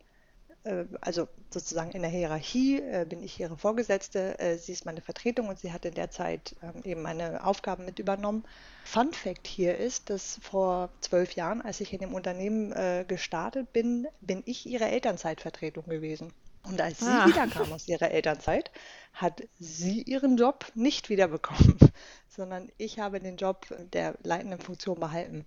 äh, 0.65 0.87
also 1.01 1.29
sozusagen 1.53 1.93
in 1.93 2.03
der 2.03 2.11
Hierarchie 2.11 2.81
äh, 2.81 3.07
bin 3.09 3.23
ich 3.23 3.41
ihre 3.41 3.59
Vorgesetzte, 3.59 4.39
äh, 4.41 4.59
sie 4.59 4.73
ist 4.73 4.87
meine 4.87 5.03
Vertretung 5.03 5.49
und 5.49 5.59
sie 5.61 5.73
hat 5.73 5.85
in 5.87 5.95
der 5.95 6.11
Zeit 6.11 6.57
ähm, 6.63 6.83
eben 6.85 7.03
meine 7.03 7.45
Aufgaben 7.47 7.85
mit 7.87 7.99
übernommen. 8.01 8.45
Fun 8.85 9.13
Fact 9.15 9.47
hier 9.49 9.79
ist, 9.79 10.11
dass 10.11 10.39
vor 10.43 10.91
zwölf 11.01 11.33
Jahren, 11.35 11.63
als 11.63 11.81
ich 11.81 11.93
in 11.95 12.01
dem 12.01 12.15
Unternehmen 12.15 12.73
äh, 12.73 13.05
gestartet 13.09 13.73
bin, 13.73 14.09
bin 14.21 14.43
ich 14.47 14.67
ihre 14.67 14.87
Elternzeitvertretung 14.87 15.87
gewesen. 15.87 16.33
Und 16.65 16.81
als 16.81 17.01
sie 17.01 17.07
ah. 17.07 17.27
wiederkam 17.27 17.73
aus 17.73 17.89
ihrer 17.89 18.11
Elternzeit, 18.11 18.71
hat 19.13 19.43
sie 19.59 20.03
ihren 20.03 20.37
Job 20.37 20.67
nicht 20.75 21.09
wiederbekommen, 21.09 21.79
sondern 22.29 22.71
ich 22.79 22.99
habe 22.99 23.21
den 23.21 23.37
Job 23.37 23.67
der 23.93 24.15
leitenden 24.23 24.61
Funktion 24.61 24.99
behalten. 24.99 25.45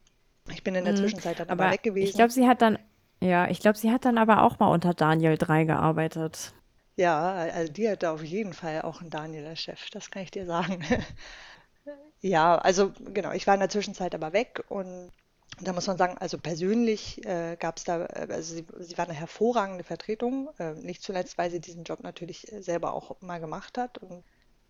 Ich 0.49 0.63
bin 0.63 0.75
in 0.75 0.85
der 0.85 0.93
mhm. 0.93 0.97
Zwischenzeit 0.97 1.39
dann 1.39 1.49
aber, 1.49 1.65
aber 1.65 1.73
weg 1.73 1.83
gewesen. 1.83 2.09
Ich 2.09 2.15
glaube, 2.15 2.31
sie 2.31 2.47
hat 2.47 2.61
dann, 2.61 2.79
ja, 3.21 3.49
ich 3.49 3.59
glaube, 3.59 3.77
sie 3.77 3.91
hat 3.91 4.05
dann 4.05 4.17
aber 4.17 4.43
auch 4.43 4.59
mal 4.59 4.71
unter 4.71 4.93
Daniel 4.93 5.37
3 5.37 5.65
gearbeitet. 5.65 6.53
Ja, 6.95 7.33
also 7.33 7.71
die 7.71 7.89
hatte 7.89 8.09
auf 8.09 8.23
jeden 8.23 8.53
Fall 8.53 8.81
auch 8.81 9.01
einen 9.01 9.09
Daniel 9.09 9.45
als 9.45 9.61
Chef, 9.61 9.89
das 9.91 10.09
kann 10.09 10.23
ich 10.23 10.31
dir 10.31 10.45
sagen. 10.45 10.83
ja, 12.21 12.55
also 12.55 12.91
genau, 13.13 13.31
ich 13.33 13.45
war 13.45 13.53
in 13.53 13.59
der 13.59 13.69
Zwischenzeit 13.69 14.15
aber 14.15 14.33
weg 14.33 14.63
und 14.69 15.11
da 15.59 15.73
muss 15.73 15.87
man 15.87 15.97
sagen, 15.97 16.17
also 16.17 16.37
persönlich 16.37 17.25
äh, 17.25 17.57
gab 17.59 17.77
es 17.77 17.83
da, 17.83 18.05
äh, 18.05 18.27
also 18.29 18.55
sie, 18.55 18.65
sie, 18.79 18.97
war 18.97 19.05
eine 19.05 19.13
hervorragende 19.13 19.83
Vertretung, 19.83 20.49
äh, 20.59 20.73
nicht 20.73 21.01
zuletzt, 21.01 21.37
weil 21.37 21.49
sie 21.49 21.59
diesen 21.59 21.83
Job 21.83 22.01
natürlich 22.03 22.51
äh, 22.51 22.61
selber 22.61 22.93
auch 22.93 23.19
mal 23.21 23.39
gemacht 23.39 23.77
hat. 23.77 23.97
Und 23.97 24.23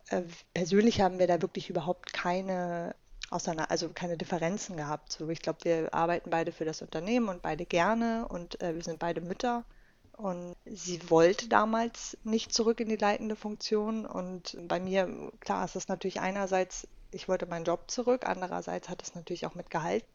äh, 0.10 0.24
persönlich 0.54 1.02
haben 1.02 1.20
wir 1.20 1.28
da 1.28 1.42
wirklich 1.42 1.70
überhaupt 1.70 2.14
keine 2.14 2.96
auseinander, 3.30 3.70
also 3.72 3.90
keine 3.90 4.18
Differenzen 4.18 4.78
gehabt. 4.78 5.12
So, 5.12 5.28
ich 5.30 5.42
glaube, 5.42 5.60
wir 5.64 5.94
arbeiten 5.94 6.30
beide 6.30 6.52
für 6.52 6.66
das 6.66 6.82
Unternehmen 6.82 7.28
und 7.28 7.42
beide 7.42 7.66
gerne 7.66 8.26
und 8.30 8.62
äh, 8.62 8.74
wir 8.74 8.84
sind 8.84 9.00
beide 9.00 9.22
Mütter. 9.22 9.66
Und 10.14 10.56
sie 10.66 11.10
wollte 11.12 11.48
damals 11.48 12.18
nicht 12.24 12.52
zurück 12.52 12.80
in 12.80 12.90
die 12.90 12.96
leitende 12.96 13.36
Funktion. 13.36 14.06
Und 14.06 14.58
bei 14.68 14.80
mir, 14.80 15.32
klar, 15.42 15.64
ist 15.66 15.76
das 15.76 15.90
natürlich 15.90 16.20
einerseits, 16.20 16.88
ich 17.12 17.28
wollte 17.28 17.46
meinen 17.46 17.66
Job 17.66 17.92
zurück, 17.92 18.26
andererseits 18.26 18.90
hat 18.90 19.04
es 19.04 19.14
natürlich 19.14 19.46
auch 19.46 19.54
mit 19.54 19.70
Gehalt 19.70 20.06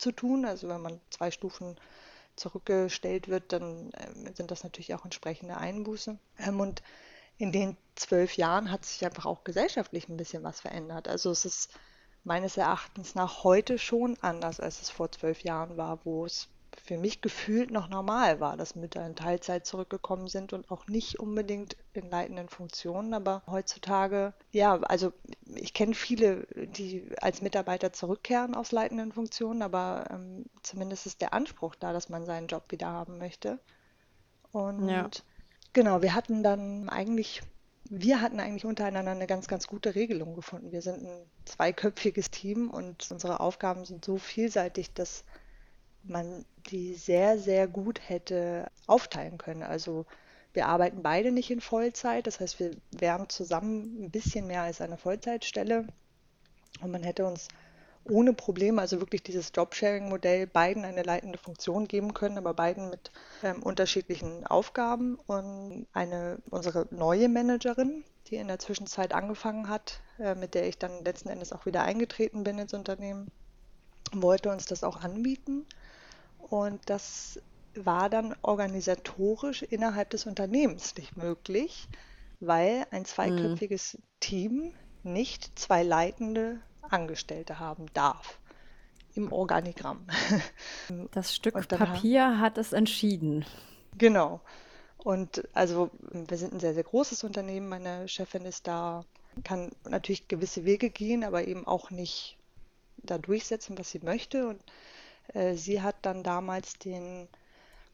zu 0.00 0.12
tun. 0.12 0.44
Also 0.44 0.68
wenn 0.68 0.80
man 0.80 1.00
zwei 1.10 1.30
Stufen 1.30 1.76
zurückgestellt 2.36 3.28
wird, 3.28 3.52
dann 3.52 3.92
äh, 3.92 4.34
sind 4.34 4.50
das 4.50 4.64
natürlich 4.64 4.94
auch 4.94 5.04
entsprechende 5.04 5.56
Einbußen. 5.56 6.18
Ähm, 6.38 6.60
und 6.60 6.82
in 7.38 7.52
den 7.52 7.76
zwölf 7.94 8.36
Jahren 8.36 8.70
hat 8.70 8.84
sich 8.84 9.04
einfach 9.04 9.26
auch 9.26 9.44
gesellschaftlich 9.44 10.08
ein 10.08 10.16
bisschen 10.16 10.42
was 10.42 10.60
verändert. 10.60 11.08
Also 11.08 11.30
es 11.30 11.44
ist 11.44 11.70
meines 12.24 12.56
Erachtens 12.56 13.14
nach 13.14 13.44
heute 13.44 13.78
schon 13.78 14.16
anders, 14.20 14.60
als 14.60 14.82
es 14.82 14.90
vor 14.90 15.10
zwölf 15.10 15.42
Jahren 15.42 15.76
war, 15.76 16.04
wo 16.04 16.26
es 16.26 16.48
für 16.84 16.98
mich 16.98 17.20
gefühlt 17.20 17.70
noch 17.70 17.88
normal 17.88 18.40
war, 18.40 18.56
dass 18.56 18.74
Mütter 18.74 19.04
in 19.06 19.16
Teilzeit 19.16 19.66
zurückgekommen 19.66 20.28
sind 20.28 20.52
und 20.52 20.70
auch 20.70 20.86
nicht 20.86 21.18
unbedingt 21.18 21.76
in 21.92 22.10
leitenden 22.10 22.48
Funktionen. 22.48 23.14
Aber 23.14 23.42
heutzutage, 23.46 24.32
ja, 24.52 24.80
also 24.80 25.12
ich 25.54 25.74
kenne 25.74 25.94
viele, 25.94 26.46
die 26.54 27.06
als 27.20 27.42
Mitarbeiter 27.42 27.92
zurückkehren 27.92 28.54
aus 28.54 28.72
leitenden 28.72 29.12
Funktionen, 29.12 29.62
aber 29.62 30.04
ähm, 30.10 30.46
zumindest 30.62 31.06
ist 31.06 31.20
der 31.20 31.32
Anspruch 31.32 31.74
da, 31.74 31.92
dass 31.92 32.08
man 32.08 32.26
seinen 32.26 32.46
Job 32.46 32.64
wieder 32.70 32.88
haben 32.88 33.18
möchte. 33.18 33.58
Und 34.52 34.88
ja. 34.88 35.08
genau, 35.72 36.02
wir 36.02 36.14
hatten 36.14 36.42
dann 36.42 36.88
eigentlich 36.88 37.42
wir 37.92 38.20
hatten 38.20 38.38
eigentlich 38.38 38.64
untereinander 38.64 39.10
eine 39.10 39.26
ganz, 39.26 39.48
ganz 39.48 39.66
gute 39.66 39.96
Regelung 39.96 40.36
gefunden. 40.36 40.70
Wir 40.70 40.80
sind 40.80 41.02
ein 41.04 41.26
zweiköpfiges 41.44 42.30
Team 42.30 42.70
und 42.70 43.10
unsere 43.10 43.40
Aufgaben 43.40 43.84
sind 43.84 44.04
so 44.04 44.16
vielseitig, 44.16 44.92
dass 44.94 45.24
man 46.02 46.44
die 46.70 46.94
sehr, 46.94 47.38
sehr 47.38 47.68
gut 47.68 48.00
hätte 48.08 48.70
aufteilen 48.86 49.38
können. 49.38 49.62
Also 49.62 50.06
Wir 50.52 50.66
arbeiten 50.66 51.02
beide 51.02 51.30
nicht 51.30 51.50
in 51.50 51.60
Vollzeit, 51.60 52.26
das 52.26 52.40
heißt, 52.40 52.58
wir 52.58 52.72
wären 52.90 53.28
zusammen 53.28 54.04
ein 54.04 54.10
bisschen 54.10 54.46
mehr 54.46 54.62
als 54.62 54.80
eine 54.80 54.96
Vollzeitstelle. 54.96 55.86
Und 56.80 56.90
man 56.90 57.02
hätte 57.04 57.24
uns 57.24 57.48
ohne 58.04 58.32
Probleme, 58.32 58.80
also 58.80 58.98
wirklich 59.00 59.22
dieses 59.22 59.52
Jobsharing-Modell, 59.54 60.46
beiden 60.46 60.84
eine 60.84 61.02
leitende 61.02 61.38
Funktion 61.38 61.86
geben 61.86 62.14
können, 62.14 62.38
aber 62.38 62.54
beiden 62.54 62.90
mit 62.90 63.12
ähm, 63.42 63.62
unterschiedlichen 63.62 64.44
Aufgaben. 64.46 65.16
Und 65.26 65.86
eine, 65.92 66.38
unsere 66.50 66.88
neue 66.90 67.28
Managerin, 67.28 68.02
die 68.26 68.36
in 68.36 68.48
der 68.48 68.58
Zwischenzeit 68.58 69.12
angefangen 69.12 69.68
hat, 69.68 70.00
äh, 70.18 70.34
mit 70.34 70.54
der 70.54 70.66
ich 70.66 70.78
dann 70.78 71.04
letzten 71.04 71.28
Endes 71.28 71.52
auch 71.52 71.66
wieder 71.66 71.82
eingetreten 71.82 72.42
bin 72.42 72.58
ins 72.58 72.74
Unternehmen, 72.74 73.30
wollte 74.12 74.50
uns 74.50 74.64
das 74.66 74.82
auch 74.82 75.02
anbieten. 75.02 75.66
Und 76.48 76.80
das 76.88 77.40
war 77.74 78.10
dann 78.10 78.34
organisatorisch 78.42 79.62
innerhalb 79.62 80.10
des 80.10 80.26
Unternehmens 80.26 80.96
nicht 80.96 81.16
möglich, 81.16 81.88
weil 82.40 82.86
ein 82.90 83.04
zweiköpfiges 83.04 83.94
mhm. 83.94 84.02
Team 84.20 84.74
nicht 85.02 85.58
zwei 85.58 85.82
leitende 85.82 86.60
Angestellte 86.82 87.58
haben 87.58 87.86
darf 87.94 88.40
im 89.14 89.32
Organigramm. 89.32 90.06
Das 91.12 91.34
Stück 91.34 91.68
Papier 91.68 92.40
hat 92.40 92.58
es 92.58 92.72
entschieden. 92.72 93.44
Genau. 93.96 94.40
Und 94.98 95.48
also 95.54 95.90
wir 96.12 96.36
sind 96.36 96.52
ein 96.52 96.60
sehr, 96.60 96.74
sehr 96.74 96.84
großes 96.84 97.24
Unternehmen. 97.24 97.68
Meine 97.68 98.08
Chefin 98.08 98.44
ist 98.44 98.66
da, 98.66 99.04
kann 99.44 99.70
natürlich 99.88 100.28
gewisse 100.28 100.64
Wege 100.64 100.90
gehen, 100.90 101.24
aber 101.24 101.46
eben 101.46 101.66
auch 101.66 101.90
nicht 101.90 102.36
da 102.98 103.18
durchsetzen, 103.18 103.78
was 103.78 103.90
sie 103.90 104.00
möchte. 104.00 104.48
Und 104.48 104.62
sie 105.54 105.82
hat 105.82 105.96
dann 106.02 106.22
damals 106.22 106.74
den 106.74 107.28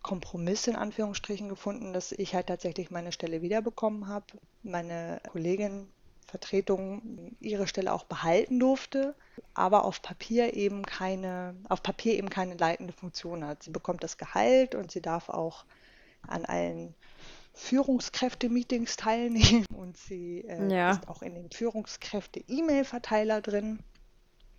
Kompromiss 0.02 0.66
in 0.68 0.76
Anführungsstrichen 0.76 1.48
gefunden, 1.48 1.92
dass 1.92 2.12
ich 2.12 2.34
halt 2.34 2.46
tatsächlich 2.46 2.90
meine 2.90 3.12
Stelle 3.12 3.42
wiederbekommen 3.42 4.08
habe. 4.08 4.26
Meine 4.62 5.20
Kollegin 5.28 5.88
Vertretung 6.26 7.36
ihre 7.40 7.66
Stelle 7.66 7.92
auch 7.92 8.04
behalten 8.04 8.58
durfte, 8.58 9.14
aber 9.54 9.84
auf 9.84 10.02
Papier 10.02 10.54
eben 10.54 10.84
keine, 10.84 11.54
auf 11.68 11.82
Papier 11.82 12.14
eben 12.14 12.30
keine 12.30 12.54
leitende 12.54 12.92
Funktion 12.92 13.44
hat. 13.44 13.62
Sie 13.62 13.70
bekommt 13.70 14.02
das 14.02 14.18
Gehalt 14.18 14.74
und 14.74 14.90
sie 14.90 15.00
darf 15.00 15.28
auch 15.28 15.64
an 16.26 16.44
allen 16.44 16.94
Führungskräfte-Meetings 17.54 18.96
teilnehmen 18.96 19.64
und 19.76 19.96
sie 19.96 20.40
äh, 20.40 20.68
ja. 20.72 20.92
ist 20.92 21.08
auch 21.08 21.22
in 21.22 21.34
den 21.34 21.50
Führungskräfte-E-Mail-Verteiler 21.50 23.40
drin. 23.40 23.78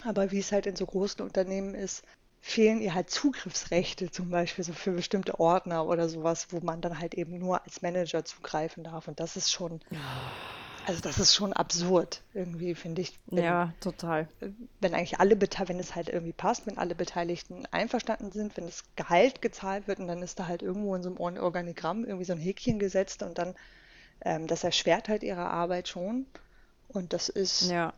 Aber 0.04 0.32
wie 0.32 0.40
es 0.40 0.52
halt 0.52 0.68
in 0.68 0.76
so 0.76 0.86
großen 0.86 1.22
Unternehmen 1.22 1.74
ist, 1.76 2.04
fehlen 2.48 2.80
ihr 2.80 2.94
halt 2.94 3.10
Zugriffsrechte, 3.10 4.10
zum 4.10 4.30
Beispiel 4.30 4.64
so 4.64 4.72
für 4.72 4.92
bestimmte 4.92 5.38
Ordner 5.38 5.86
oder 5.86 6.08
sowas, 6.08 6.48
wo 6.52 6.62
man 6.62 6.80
dann 6.80 6.98
halt 6.98 7.14
eben 7.14 7.38
nur 7.38 7.62
als 7.66 7.82
Manager 7.82 8.24
zugreifen 8.24 8.86
darf. 8.86 9.10
Und 9.10 9.20
das 9.20 9.36
ist 9.36 9.52
schon, 9.52 9.82
also 10.86 11.02
das 11.02 11.20
ist 11.20 11.36
schon 11.36 11.52
absurd 11.52 12.24
irgendwie, 12.34 12.74
finde 12.74 13.02
ich. 13.02 13.20
Wenn, 13.26 13.44
ja, 13.44 13.74
total. 13.82 14.30
Wenn 14.80 14.94
eigentlich 14.94 15.20
alle 15.20 15.36
Beteiligten, 15.36 15.76
wenn 15.76 15.80
es 15.82 15.94
halt 15.94 16.08
irgendwie 16.08 16.32
passt, 16.32 16.68
wenn 16.68 16.78
alle 16.78 16.96
Beteiligten 16.96 17.66
einverstanden 17.72 18.32
sind, 18.32 18.56
wenn 18.56 18.68
das 18.68 18.86
Gehalt 18.96 19.42
gezahlt 19.42 19.90
wird 19.90 20.00
und 20.00 20.08
dann 20.08 20.22
ist 20.24 20.40
da 20.40 20.48
halt 20.48 20.62
irgendwo 20.62 20.96
in 20.96 21.04
so 21.04 21.10
einem 21.10 21.20
Organigramm 21.20 22.06
irgendwie 22.06 22.26
so 22.26 22.32
ein 22.32 22.40
Häkchen 22.40 22.80
gesetzt 22.80 23.24
und 23.24 23.38
dann, 23.38 23.56
ähm, 24.22 24.48
das 24.48 24.64
erschwert 24.64 25.10
halt 25.10 25.22
ihre 25.22 25.48
Arbeit 25.50 25.90
schon. 25.90 26.26
Und 26.88 27.12
das 27.12 27.28
ist 27.28 27.70
ja. 27.70 27.94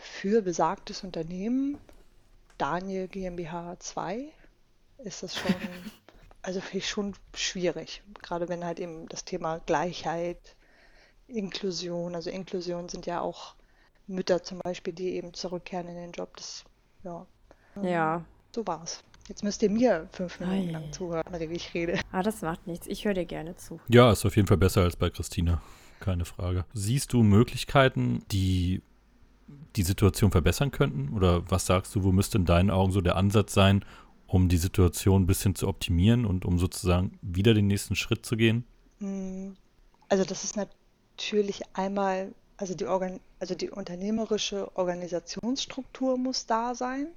für 0.00 0.42
besagtes 0.42 1.02
Unternehmen 1.02 1.76
Daniel 2.60 3.08
GmbH 3.08 3.78
2 3.78 4.28
ist 4.98 5.22
das 5.22 5.34
schon, 5.34 5.54
also 6.42 6.60
finde 6.60 6.78
ich 6.78 6.88
schon 6.88 7.14
schwierig. 7.34 8.02
Gerade 8.22 8.48
wenn 8.48 8.64
halt 8.64 8.80
eben 8.80 9.08
das 9.08 9.24
Thema 9.24 9.60
Gleichheit, 9.60 10.56
Inklusion, 11.26 12.14
also 12.14 12.28
Inklusion 12.28 12.88
sind 12.88 13.06
ja 13.06 13.20
auch 13.20 13.54
Mütter 14.06 14.42
zum 14.42 14.58
Beispiel, 14.58 14.92
die 14.92 15.14
eben 15.14 15.32
zurückkehren 15.32 15.88
in 15.88 15.94
den 15.94 16.12
Job. 16.12 16.36
Das, 16.36 16.64
ja. 17.02 17.26
Ja. 17.82 18.24
So 18.54 18.66
war's. 18.66 19.04
Jetzt 19.28 19.44
müsst 19.44 19.62
ihr 19.62 19.70
mir 19.70 20.08
fünf 20.12 20.40
Minuten 20.40 20.68
Ei. 20.68 20.72
lang 20.72 20.92
zuhören, 20.92 21.24
wenn 21.30 21.54
ich 21.54 21.72
rede. 21.72 22.00
Ah, 22.10 22.22
das 22.22 22.42
macht 22.42 22.66
nichts. 22.66 22.88
Ich 22.88 23.04
höre 23.04 23.14
dir 23.14 23.24
gerne 23.24 23.56
zu. 23.56 23.80
Ja, 23.88 24.10
ist 24.10 24.26
auf 24.26 24.36
jeden 24.36 24.48
Fall 24.48 24.56
besser 24.56 24.82
als 24.82 24.96
bei 24.96 25.08
Christina. 25.08 25.62
Keine 26.00 26.24
Frage. 26.24 26.64
Siehst 26.74 27.12
du 27.12 27.22
Möglichkeiten, 27.22 28.24
die 28.32 28.82
die 29.76 29.82
Situation 29.82 30.30
verbessern 30.30 30.70
könnten? 30.70 31.14
Oder 31.14 31.48
was 31.50 31.66
sagst 31.66 31.94
du, 31.94 32.02
wo 32.02 32.12
müsste 32.12 32.38
in 32.38 32.44
deinen 32.44 32.70
Augen 32.70 32.92
so 32.92 33.00
der 33.00 33.16
Ansatz 33.16 33.54
sein, 33.54 33.84
um 34.26 34.48
die 34.48 34.56
Situation 34.56 35.22
ein 35.22 35.26
bisschen 35.26 35.54
zu 35.54 35.68
optimieren 35.68 36.24
und 36.24 36.44
um 36.44 36.58
sozusagen 36.58 37.18
wieder 37.22 37.54
den 37.54 37.66
nächsten 37.66 37.96
Schritt 37.96 38.24
zu 38.24 38.36
gehen? 38.36 38.64
Hm, 38.98 39.56
also 40.08 40.24
das 40.24 40.44
ist 40.44 40.56
natürlich 40.56 41.62
einmal, 41.72 42.34
also 42.56 42.74
die, 42.74 42.86
Organ 42.86 43.20
also 43.38 43.54
die 43.54 43.70
unternehmerische 43.70 44.76
Organisationsstruktur 44.76 46.18
muss 46.18 46.46
da 46.46 46.74
sein. 46.74 47.08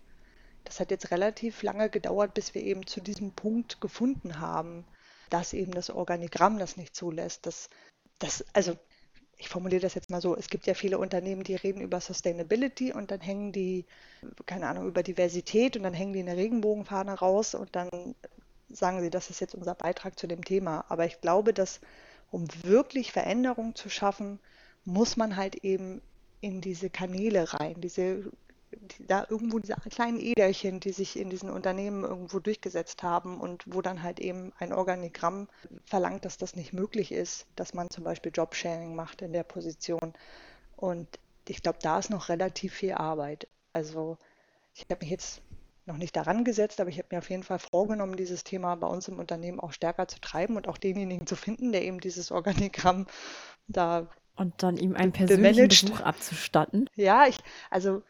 Das 0.63 0.79
hat 0.79 0.91
jetzt 0.91 1.11
relativ 1.11 1.61
lange 1.61 1.89
gedauert, 1.89 2.33
bis 2.33 2.53
wir 2.53 2.63
eben 2.63 2.87
zu 2.87 3.01
diesem 3.01 3.31
Punkt 3.31 3.81
gefunden 3.81 4.39
haben, 4.39 4.85
dass 5.29 5.53
eben 5.53 5.71
das 5.71 5.89
Organigramm 5.89 6.57
das 6.57 6.77
nicht 6.77 6.95
zulässt. 6.95 7.45
Das, 7.45 7.69
das, 8.19 8.45
also 8.53 8.77
ich 9.37 9.49
formuliere 9.49 9.81
das 9.81 9.95
jetzt 9.95 10.09
mal 10.09 10.21
so, 10.21 10.35
es 10.35 10.49
gibt 10.49 10.67
ja 10.67 10.73
viele 10.73 10.97
Unternehmen, 10.97 11.43
die 11.43 11.55
reden 11.55 11.81
über 11.81 11.99
Sustainability 11.99 12.93
und 12.93 13.11
dann 13.11 13.19
hängen 13.19 13.51
die, 13.51 13.85
keine 14.45 14.67
Ahnung, 14.67 14.87
über 14.87 15.03
Diversität 15.03 15.75
und 15.75 15.83
dann 15.83 15.93
hängen 15.93 16.13
die 16.13 16.19
eine 16.19 16.37
Regenbogenfahne 16.37 17.13
raus 17.13 17.55
und 17.55 17.75
dann 17.75 18.15
sagen 18.69 19.01
sie, 19.01 19.09
das 19.09 19.29
ist 19.29 19.41
jetzt 19.41 19.55
unser 19.55 19.75
Beitrag 19.75 20.17
zu 20.17 20.27
dem 20.27 20.43
Thema. 20.43 20.85
Aber 20.89 21.05
ich 21.05 21.21
glaube, 21.21 21.53
dass 21.53 21.79
um 22.31 22.47
wirklich 22.63 23.11
Veränderung 23.11 23.75
zu 23.75 23.89
schaffen, 23.89 24.39
muss 24.85 25.17
man 25.17 25.35
halt 25.35 25.55
eben 25.57 26.01
in 26.41 26.61
diese 26.61 26.89
Kanäle 26.89 27.53
rein, 27.53 27.79
diese 27.79 28.31
da 28.99 29.25
irgendwo 29.29 29.59
diese 29.59 29.75
kleinen 29.89 30.19
Äderchen, 30.19 30.79
die 30.79 30.91
sich 30.91 31.17
in 31.17 31.29
diesen 31.29 31.49
Unternehmen 31.49 32.03
irgendwo 32.03 32.39
durchgesetzt 32.39 33.03
haben 33.03 33.39
und 33.39 33.63
wo 33.67 33.81
dann 33.81 34.03
halt 34.03 34.19
eben 34.19 34.53
ein 34.59 34.73
Organigramm 34.73 35.47
verlangt, 35.85 36.25
dass 36.25 36.37
das 36.37 36.55
nicht 36.55 36.73
möglich 36.73 37.11
ist, 37.11 37.45
dass 37.55 37.73
man 37.73 37.89
zum 37.89 38.03
Beispiel 38.03 38.31
Jobsharing 38.33 38.95
macht 38.95 39.21
in 39.21 39.33
der 39.33 39.43
Position. 39.43 40.13
Und 40.75 41.07
ich 41.47 41.61
glaube, 41.61 41.79
da 41.81 41.99
ist 41.99 42.09
noch 42.09 42.29
relativ 42.29 42.73
viel 42.73 42.93
Arbeit. 42.93 43.47
Also 43.73 44.17
ich 44.73 44.85
habe 44.89 45.01
mich 45.01 45.09
jetzt 45.09 45.41
noch 45.85 45.97
nicht 45.97 46.15
daran 46.15 46.45
gesetzt, 46.45 46.79
aber 46.79 46.89
ich 46.89 46.97
habe 46.97 47.09
mir 47.11 47.17
auf 47.17 47.29
jeden 47.29 47.43
Fall 47.43 47.59
vorgenommen, 47.59 48.15
dieses 48.15 48.43
Thema 48.43 48.75
bei 48.75 48.87
uns 48.87 49.07
im 49.07 49.19
Unternehmen 49.19 49.59
auch 49.59 49.73
stärker 49.73 50.07
zu 50.07 50.19
treiben 50.19 50.55
und 50.55 50.67
auch 50.67 50.77
denjenigen 50.77 51.27
zu 51.27 51.35
finden, 51.35 51.71
der 51.71 51.83
eben 51.83 51.99
dieses 51.99 52.31
Organigramm 52.31 53.07
da 53.67 54.07
und 54.35 54.63
dann 54.63 54.77
ihm 54.77 54.95
einen 54.95 55.11
persönlichen 55.11 55.67
Besuch 55.67 56.01
abzustatten. 56.01 56.89
Ja, 56.95 57.27
ich, 57.27 57.37
also 57.69 58.01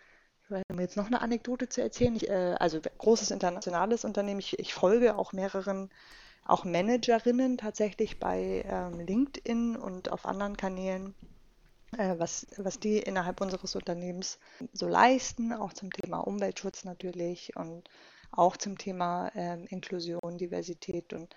um 0.69 0.79
jetzt 0.79 0.97
noch 0.97 1.07
eine 1.07 1.21
Anekdote 1.21 1.69
zu 1.69 1.81
erzählen, 1.81 2.15
ich, 2.15 2.29
äh, 2.29 2.55
also 2.59 2.79
großes 2.97 3.31
internationales 3.31 4.05
Unternehmen, 4.05 4.39
ich, 4.39 4.59
ich, 4.59 4.73
folge 4.73 5.15
auch 5.15 5.33
mehreren, 5.33 5.89
auch 6.45 6.65
Managerinnen 6.65 7.57
tatsächlich 7.57 8.19
bei 8.19 8.63
ähm, 8.67 8.99
LinkedIn 8.99 9.75
und 9.75 10.11
auf 10.11 10.25
anderen 10.25 10.57
Kanälen, 10.57 11.15
äh, 11.97 12.15
was, 12.17 12.47
was 12.57 12.79
die 12.79 12.99
innerhalb 12.99 13.41
unseres 13.41 13.75
Unternehmens 13.75 14.39
so 14.73 14.87
leisten, 14.87 15.53
auch 15.53 15.73
zum 15.73 15.91
Thema 15.91 16.19
Umweltschutz 16.19 16.83
natürlich 16.83 17.55
und 17.55 17.89
auch 18.31 18.57
zum 18.57 18.77
Thema 18.77 19.29
äh, 19.35 19.63
Inklusion, 19.65 20.37
Diversität 20.37 21.13
und 21.13 21.35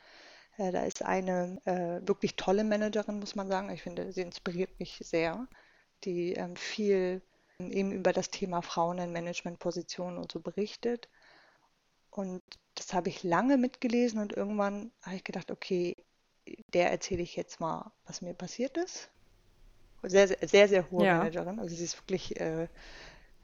äh, 0.58 0.72
da 0.72 0.84
ist 0.84 1.02
eine 1.02 1.60
äh, 1.64 2.06
wirklich 2.06 2.36
tolle 2.36 2.64
Managerin, 2.64 3.20
muss 3.20 3.34
man 3.34 3.48
sagen. 3.48 3.70
Ich 3.70 3.82
finde, 3.82 4.12
sie 4.12 4.22
inspiriert 4.22 4.78
mich 4.80 4.98
sehr, 5.02 5.46
die 6.04 6.32
ähm, 6.32 6.56
viel 6.56 7.22
eben 7.58 7.92
über 7.92 8.12
das 8.12 8.30
Thema 8.30 8.62
Frauen 8.62 8.98
in 8.98 9.12
Managementpositionen 9.12 10.18
und 10.18 10.32
so 10.32 10.40
berichtet. 10.40 11.08
Und 12.10 12.42
das 12.74 12.92
habe 12.92 13.08
ich 13.08 13.22
lange 13.22 13.56
mitgelesen 13.56 14.20
und 14.20 14.32
irgendwann 14.32 14.90
habe 15.02 15.16
ich 15.16 15.24
gedacht, 15.24 15.50
okay, 15.50 15.96
der 16.72 16.90
erzähle 16.90 17.22
ich 17.22 17.36
jetzt 17.36 17.60
mal, 17.60 17.90
was 18.06 18.22
mir 18.22 18.34
passiert 18.34 18.76
ist. 18.76 19.10
Sehr, 20.02 20.28
sehr, 20.28 20.38
sehr, 20.42 20.68
sehr 20.68 20.90
hohe 20.90 21.04
ja. 21.04 21.18
Managerin. 21.18 21.58
Also 21.58 21.74
sie 21.74 21.84
ist 21.84 21.98
wirklich 22.00 22.38
äh, 22.40 22.68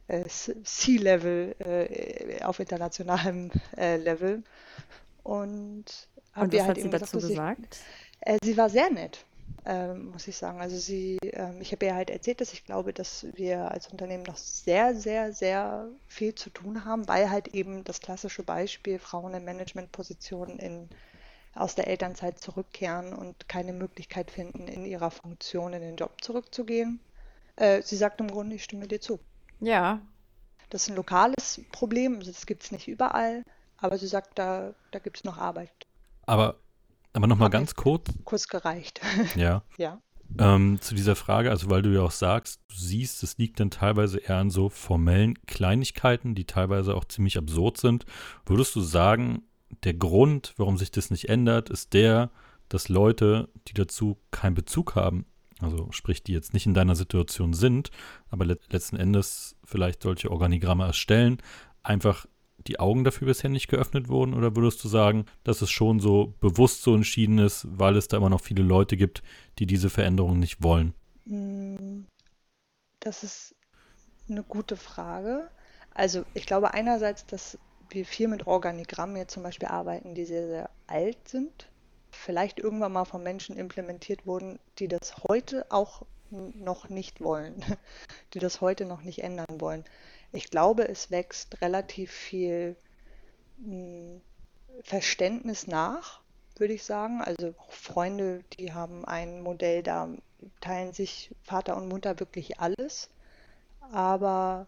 äh, 0.09 0.25
C-Level 0.27 1.57
äh, 1.59 2.43
auf 2.45 2.61
internationalem 2.61 3.51
äh, 3.77 3.97
Level. 3.97 4.45
Und 5.23 6.09
habe 6.33 6.55
ihr 6.55 6.65
halt 6.65 6.77
hat 6.77 6.83
sie 6.83 6.91
dazu 6.91 7.19
gesagt? 7.19 7.71
gesagt? 7.71 7.79
Äh, 8.21 8.39
sie 8.45 8.57
war 8.57 8.71
sehr 8.71 8.91
nett 8.91 9.25
ähm, 9.65 10.11
muss 10.11 10.27
ich 10.29 10.37
sagen. 10.37 10.61
Also 10.61 10.77
sie, 10.77 11.19
ähm, 11.23 11.61
ich 11.61 11.73
habe 11.73 11.87
ihr 11.87 11.95
halt 11.95 12.11
erzählt, 12.11 12.41
dass 12.41 12.53
ich 12.53 12.65
glaube, 12.65 12.93
dass 12.93 13.27
wir 13.35 13.71
als 13.71 13.89
Unternehmen 13.89 14.25
noch 14.25 14.37
sehr, 14.37 14.95
sehr, 14.95 15.33
sehr 15.33 15.89
viel 16.09 16.35
zu 16.35 16.51
tun 16.51 16.85
haben, 16.85 17.07
weil 17.09 17.31
halt 17.31 17.49
eben 17.49 17.85
das 17.85 18.01
klassische 18.01 18.43
Beispiel 18.43 18.99
Frauen 18.99 19.35
in 19.35 19.45
Managementpositionen 19.45 20.59
in, 20.59 20.89
aus 21.55 21.75
der 21.75 21.87
Elternzeit 21.87 22.39
zurückkehren 22.39 23.13
und 23.13 23.49
keine 23.49 23.73
Möglichkeit 23.73 24.31
finden, 24.31 24.67
in 24.67 24.85
ihrer 24.85 25.11
Funktion 25.11 25.73
in 25.73 25.83
den 25.83 25.97
Job 25.97 26.23
zurückzugehen. 26.23 27.01
Äh, 27.57 27.83
sie 27.83 27.97
sagt 27.97 28.21
im 28.21 28.29
Grunde, 28.29 28.57
ich 28.57 28.65
stimme 28.65 28.89
dir 28.89 29.01
zu. 29.01 29.21
Ja. 29.61 30.01
Das 30.71 30.85
ist 30.85 30.89
ein 30.89 30.97
lokales 30.97 31.61
Problem, 31.71 32.19
also 32.19 32.33
das 32.33 32.47
gibt 32.47 32.63
es 32.65 32.73
nicht 32.73 32.89
überall, 32.89 33.45
aber 33.77 33.99
sie 33.99 34.07
sagt, 34.07 34.39
da, 34.39 34.75
da 34.91 34.99
gibt 34.99 35.19
es 35.19 35.25
noch 35.25 35.37
Arbeit. 35.37 35.71
Aber 36.25 36.57
Aber 37.13 37.27
nochmal 37.27 37.51
ganz 37.51 37.75
kurz. 37.75 38.09
Kurz 38.25 38.49
gereicht. 38.49 39.01
Ja. 39.37 39.63
ja. 39.77 40.01
Ähm, 40.39 40.81
zu 40.81 40.95
dieser 40.95 41.15
Frage, 41.15 41.51
also 41.51 41.69
weil 41.69 41.83
du 41.83 41.91
ja 41.91 42.01
auch 42.01 42.11
sagst, 42.11 42.61
du 42.69 42.77
siehst, 42.77 43.23
es 43.23 43.37
liegt 43.37 43.61
dann 43.61 43.71
teilweise 43.71 44.19
eher 44.19 44.39
an 44.39 44.51
so 44.51 44.71
formellen 44.71 45.35
Kleinigkeiten, 45.47 46.35
die 46.35 46.47
teilweise 46.47 46.95
auch 46.95 47.05
ziemlich 47.05 47.37
absurd 47.37 47.77
sind. 47.77 48.07
Würdest 48.47 48.75
du 48.75 48.81
sagen, 48.81 49.43
der 49.85 49.95
Grund, 49.95 50.55
warum 50.57 50.79
sich 50.79 50.91
das 50.91 51.11
nicht 51.11 51.29
ändert, 51.29 51.69
ist 51.69 51.93
der, 51.93 52.31
dass 52.69 52.89
Leute, 52.89 53.51
die 53.69 53.75
dazu 53.75 54.19
keinen 54.31 54.55
Bezug 54.55 54.95
haben, 54.95 55.27
also 55.61 55.89
sprich, 55.93 56.23
die 56.23 56.33
jetzt 56.33 56.55
nicht 56.55 56.67
in 56.67 56.75
deiner 56.75 56.97
Situation 56.97 57.53
sind, 57.53 57.91
aber 58.31 58.45
le 58.45 58.59
letzten 58.71 58.97
Endes 58.97 59.57
vielleicht 59.65 60.03
solche 60.03 60.31
Organigramme 60.31 60.85
erstellen, 60.85 61.39
einfach 61.83 62.27
die 62.67 62.81
Augen 62.81 63.05
dafür 63.05 63.27
bisher 63.27 63.51
nicht 63.51 63.69
geöffnet 63.69 64.09
wurden? 64.09 64.35
Oder 64.35 64.55
würdest 64.57 64.83
du 64.85 64.89
sagen, 64.89 65.27
dass 65.45 65.63
es 65.63 65.71
schon 65.71 66.01
so 66.01 66.35
bewusst 66.41 66.83
so 66.83 66.95
entschieden 66.95 67.39
ist, 67.39 67.67
weil 67.71 67.97
es 67.97 68.09
da 68.09 68.17
immer 68.17 68.31
noch 68.31 68.41
viele 68.41 68.63
Leute 68.63 68.97
gibt, 68.97 69.23
die 69.59 69.67
diese 69.67 69.91
Veränderungen 69.91 70.41
nicht 70.41 70.63
wollen? 70.63 70.95
Hm, 71.27 72.07
das 73.01 73.25
ist 73.25 73.55
eine 74.29 74.43
gute 74.43 74.77
Frage. 74.77 75.49
Also 75.95 76.25
ich 76.35 76.47
glaube 76.47 76.75
einerseits, 76.75 77.27
dass 77.27 77.59
wir 77.91 78.07
viel 78.07 78.29
mit 78.29 78.47
Organigrammen 78.47 79.17
jetzt 79.17 79.35
zum 79.35 79.43
Beispiel 79.43 79.69
arbeiten, 79.69 80.15
die 80.15 80.25
sehr, 80.25 80.47
sehr 80.47 80.71
alt 80.87 81.29
sind. 81.29 81.69
Vielleicht 82.11 82.59
irgendwann 82.59 82.93
mal 82.93 83.05
von 83.05 83.23
Menschen 83.23 83.57
implementiert 83.57 84.27
wurden, 84.27 84.59
die 84.79 84.89
das 84.89 85.17
heute 85.29 85.67
auch 85.71 86.03
noch 86.31 86.89
nicht 86.89 87.21
wollen, 87.21 87.63
die 88.35 88.39
das 88.39 88.61
heute 88.61 88.85
noch 88.85 89.03
nicht 89.03 89.23
ändern 89.23 89.61
wollen. 89.61 89.85
Ich 90.33 90.51
glaube, 90.51 90.89
es 90.89 91.11
wächst 91.11 91.61
relativ 91.61 92.11
viel 92.11 92.77
hm, 93.63 94.21
Verständnis 94.83 95.67
nach, 95.67 96.21
würde 96.57 96.75
ich 96.75 96.85
sagen. 96.85 97.21
Also 97.23 97.55
Freunde, 97.69 98.43
die 98.59 98.73
haben 98.73 99.05
ein 99.05 99.43
Modell, 99.43 99.83
da 99.83 100.09
teilen 100.61 100.93
sich 100.93 101.31
Vater 101.43 101.77
und 101.77 101.89
Mutter 101.89 102.19
wirklich 102.19 102.61
alles. 102.61 103.11
Aber 103.93 104.67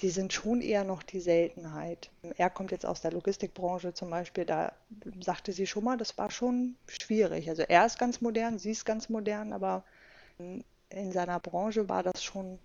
die 0.00 0.10
sind 0.10 0.32
schon 0.32 0.60
eher 0.60 0.84
noch 0.84 1.02
die 1.02 1.20
Seltenheit. 1.20 2.10
Er 2.36 2.50
kommt 2.50 2.70
jetzt 2.70 2.86
aus 2.86 3.00
der 3.00 3.12
Logistikbranche 3.12 3.94
zum 3.94 4.10
Beispiel, 4.10 4.44
da 4.44 4.72
sagte 5.20 5.52
sie 5.52 5.66
schon 5.66 5.84
mal, 5.84 5.96
das 5.96 6.16
war 6.18 6.30
schon 6.30 6.76
schwierig. 6.86 7.48
Also 7.48 7.62
er 7.62 7.86
ist 7.86 7.98
ganz 7.98 8.20
modern, 8.20 8.58
sie 8.58 8.70
ist 8.72 8.84
ganz 8.84 9.08
modern, 9.08 9.52
aber 9.52 9.84
in 10.88 11.12
seiner 11.12 11.40
Branche 11.40 11.88
war 11.88 12.02
das 12.02 12.22
schon 12.22 12.58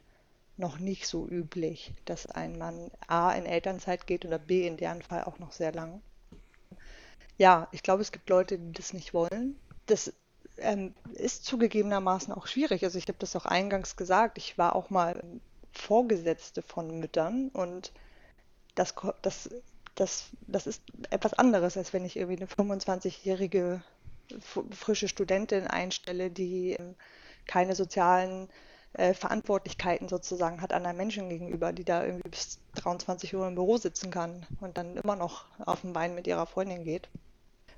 noch 0.57 0.79
nicht 0.79 1.07
so 1.07 1.27
üblich, 1.27 1.93
dass 2.05 2.25
ein 2.25 2.57
Mann 2.57 2.91
A 3.07 3.31
in 3.33 3.45
Elternzeit 3.45 4.07
geht 4.07 4.25
oder 4.25 4.39
B 4.39 4.65
in 4.65 4.77
deren 4.77 5.01
Fall 5.01 5.23
auch 5.23 5.39
noch 5.39 5.51
sehr 5.51 5.71
lang. 5.71 6.01
Ja, 7.37 7.67
ich 7.71 7.83
glaube, 7.83 8.01
es 8.01 8.11
gibt 8.11 8.29
Leute, 8.29 8.57
die 8.57 8.71
das 8.71 8.93
nicht 8.93 9.13
wollen. 9.13 9.59
Das 9.85 10.11
ähm, 10.57 10.95
ist 11.13 11.45
zugegebenermaßen 11.45 12.33
auch 12.33 12.47
schwierig. 12.47 12.83
Also 12.83 12.97
ich 12.97 13.07
habe 13.07 13.19
das 13.19 13.35
auch 13.35 13.45
eingangs 13.45 13.95
gesagt. 13.95 14.37
Ich 14.37 14.57
war 14.57 14.75
auch 14.75 14.89
mal 14.89 15.21
Vorgesetzte 15.71 16.63
von 16.63 16.99
Müttern 16.99 17.49
und 17.49 17.91
das, 18.73 18.95
das, 19.21 19.49
das, 19.95 20.29
das 20.47 20.67
ist 20.67 20.81
etwas 21.09 21.33
anderes, 21.35 21.77
als 21.77 21.93
wenn 21.93 22.05
ich 22.05 22.17
irgendwie 22.17 22.37
eine 22.37 22.47
25-jährige 22.47 23.83
frische 24.71 25.07
Studentin 25.07 25.67
einstelle, 25.67 26.29
die 26.29 26.73
ähm, 26.73 26.95
keine 27.45 27.75
sozialen 27.75 28.49
äh, 28.97 29.13
Verantwortlichkeiten 29.13 30.09
sozusagen 30.09 30.61
hat 30.61 30.73
anderen 30.73 30.97
Menschen 30.97 31.29
gegenüber, 31.29 31.71
die 31.71 31.83
da 31.83 32.03
irgendwie 32.03 32.29
bis 32.29 32.59
23 32.75 33.35
Uhr 33.35 33.47
im 33.47 33.55
Büro 33.55 33.77
sitzen 33.77 34.11
kann 34.11 34.45
und 34.59 34.77
dann 34.77 34.97
immer 34.97 35.15
noch 35.15 35.45
auf 35.65 35.81
den 35.81 35.95
Wein 35.95 36.15
mit 36.15 36.27
ihrer 36.27 36.47
Freundin 36.47 36.83
geht. 36.83 37.07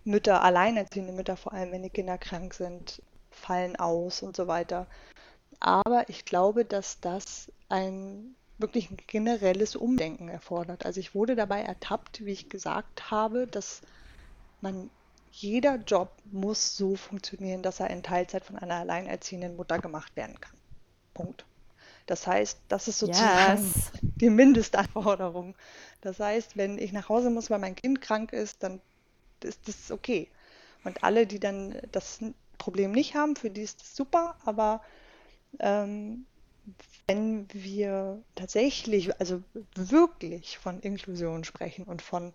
Mütter, 0.05 0.41
alleinerziehende 0.41 1.11
Mütter, 1.13 1.35
vor 1.35 1.53
allem 1.53 1.71
wenn 1.71 1.83
die 1.83 1.89
Kinder 1.89 2.17
krank 2.17 2.53
sind, 2.53 3.01
fallen 3.31 3.75
aus 3.75 4.23
und 4.23 4.35
so 4.35 4.47
weiter. 4.47 4.87
Aber 5.59 6.07
ich 6.07 6.23
glaube, 6.25 6.63
dass 6.63 7.01
das 7.01 7.51
ein 7.67 8.35
wirklich 8.57 8.89
ein 8.89 8.97
generelles 9.07 9.75
Umdenken 9.75 10.29
erfordert. 10.29 10.85
Also 10.85 10.99
ich 10.99 11.15
wurde 11.15 11.35
dabei 11.35 11.61
ertappt, 11.61 12.25
wie 12.25 12.31
ich 12.31 12.49
gesagt 12.49 13.11
habe, 13.11 13.47
dass 13.47 13.81
man 14.61 14.89
jeder 15.31 15.75
Job 15.75 16.11
muss 16.31 16.75
so 16.75 16.95
funktionieren, 16.95 17.61
dass 17.61 17.79
er 17.79 17.89
in 17.89 18.03
Teilzeit 18.03 18.43
von 18.43 18.57
einer 18.57 18.75
alleinerziehenden 18.75 19.55
Mutter 19.55 19.79
gemacht 19.79 20.15
werden 20.15 20.39
kann. 20.39 20.58
Punkt. 21.19 21.45
Das 22.05 22.25
heißt, 22.25 22.59
das 22.69 22.87
ist 22.87 22.99
sozusagen 22.99 23.63
yes. 23.63 23.91
die 24.01 24.29
Mindestanforderung. 24.29 25.55
Das 26.01 26.19
heißt, 26.19 26.57
wenn 26.57 26.77
ich 26.77 26.91
nach 26.91 27.09
Hause 27.09 27.29
muss, 27.29 27.49
weil 27.49 27.59
mein 27.59 27.75
Kind 27.75 28.01
krank 28.01 28.33
ist, 28.33 28.63
dann 28.63 28.81
ist 29.43 29.67
das 29.67 29.91
okay. 29.91 30.27
Und 30.83 31.03
alle, 31.03 31.27
die 31.27 31.39
dann 31.39 31.75
das 31.91 32.19
Problem 32.57 32.91
nicht 32.91 33.15
haben, 33.15 33.35
für 33.35 33.49
die 33.49 33.61
ist 33.61 33.81
das 33.81 33.95
super, 33.95 34.35
aber 34.45 34.81
ähm, 35.59 36.25
wenn 37.07 37.47
wir 37.51 38.21
tatsächlich, 38.35 39.19
also 39.19 39.41
wirklich 39.75 40.57
von 40.57 40.79
Inklusion 40.79 41.43
sprechen 41.43 41.85
und 41.85 42.01
von 42.01 42.33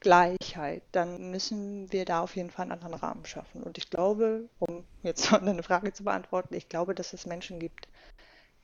Gleichheit, 0.00 0.82
dann 0.92 1.30
müssen 1.30 1.90
wir 1.92 2.04
da 2.04 2.20
auf 2.20 2.36
jeden 2.36 2.50
Fall 2.50 2.64
einen 2.64 2.72
anderen 2.72 2.94
Rahmen 2.94 3.24
schaffen. 3.24 3.62
Und 3.62 3.78
ich 3.78 3.88
glaube, 3.88 4.48
um 4.58 4.84
jetzt 5.02 5.32
eine 5.32 5.62
Frage 5.62 5.92
zu 5.92 6.04
beantworten, 6.04 6.54
ich 6.54 6.68
glaube, 6.68 6.94
dass 6.94 7.12
es 7.12 7.26
Menschen 7.26 7.58
gibt, 7.58 7.88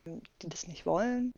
die 0.06 0.48
das 0.48 0.66
nicht 0.66 0.86
wollen. 0.86 1.32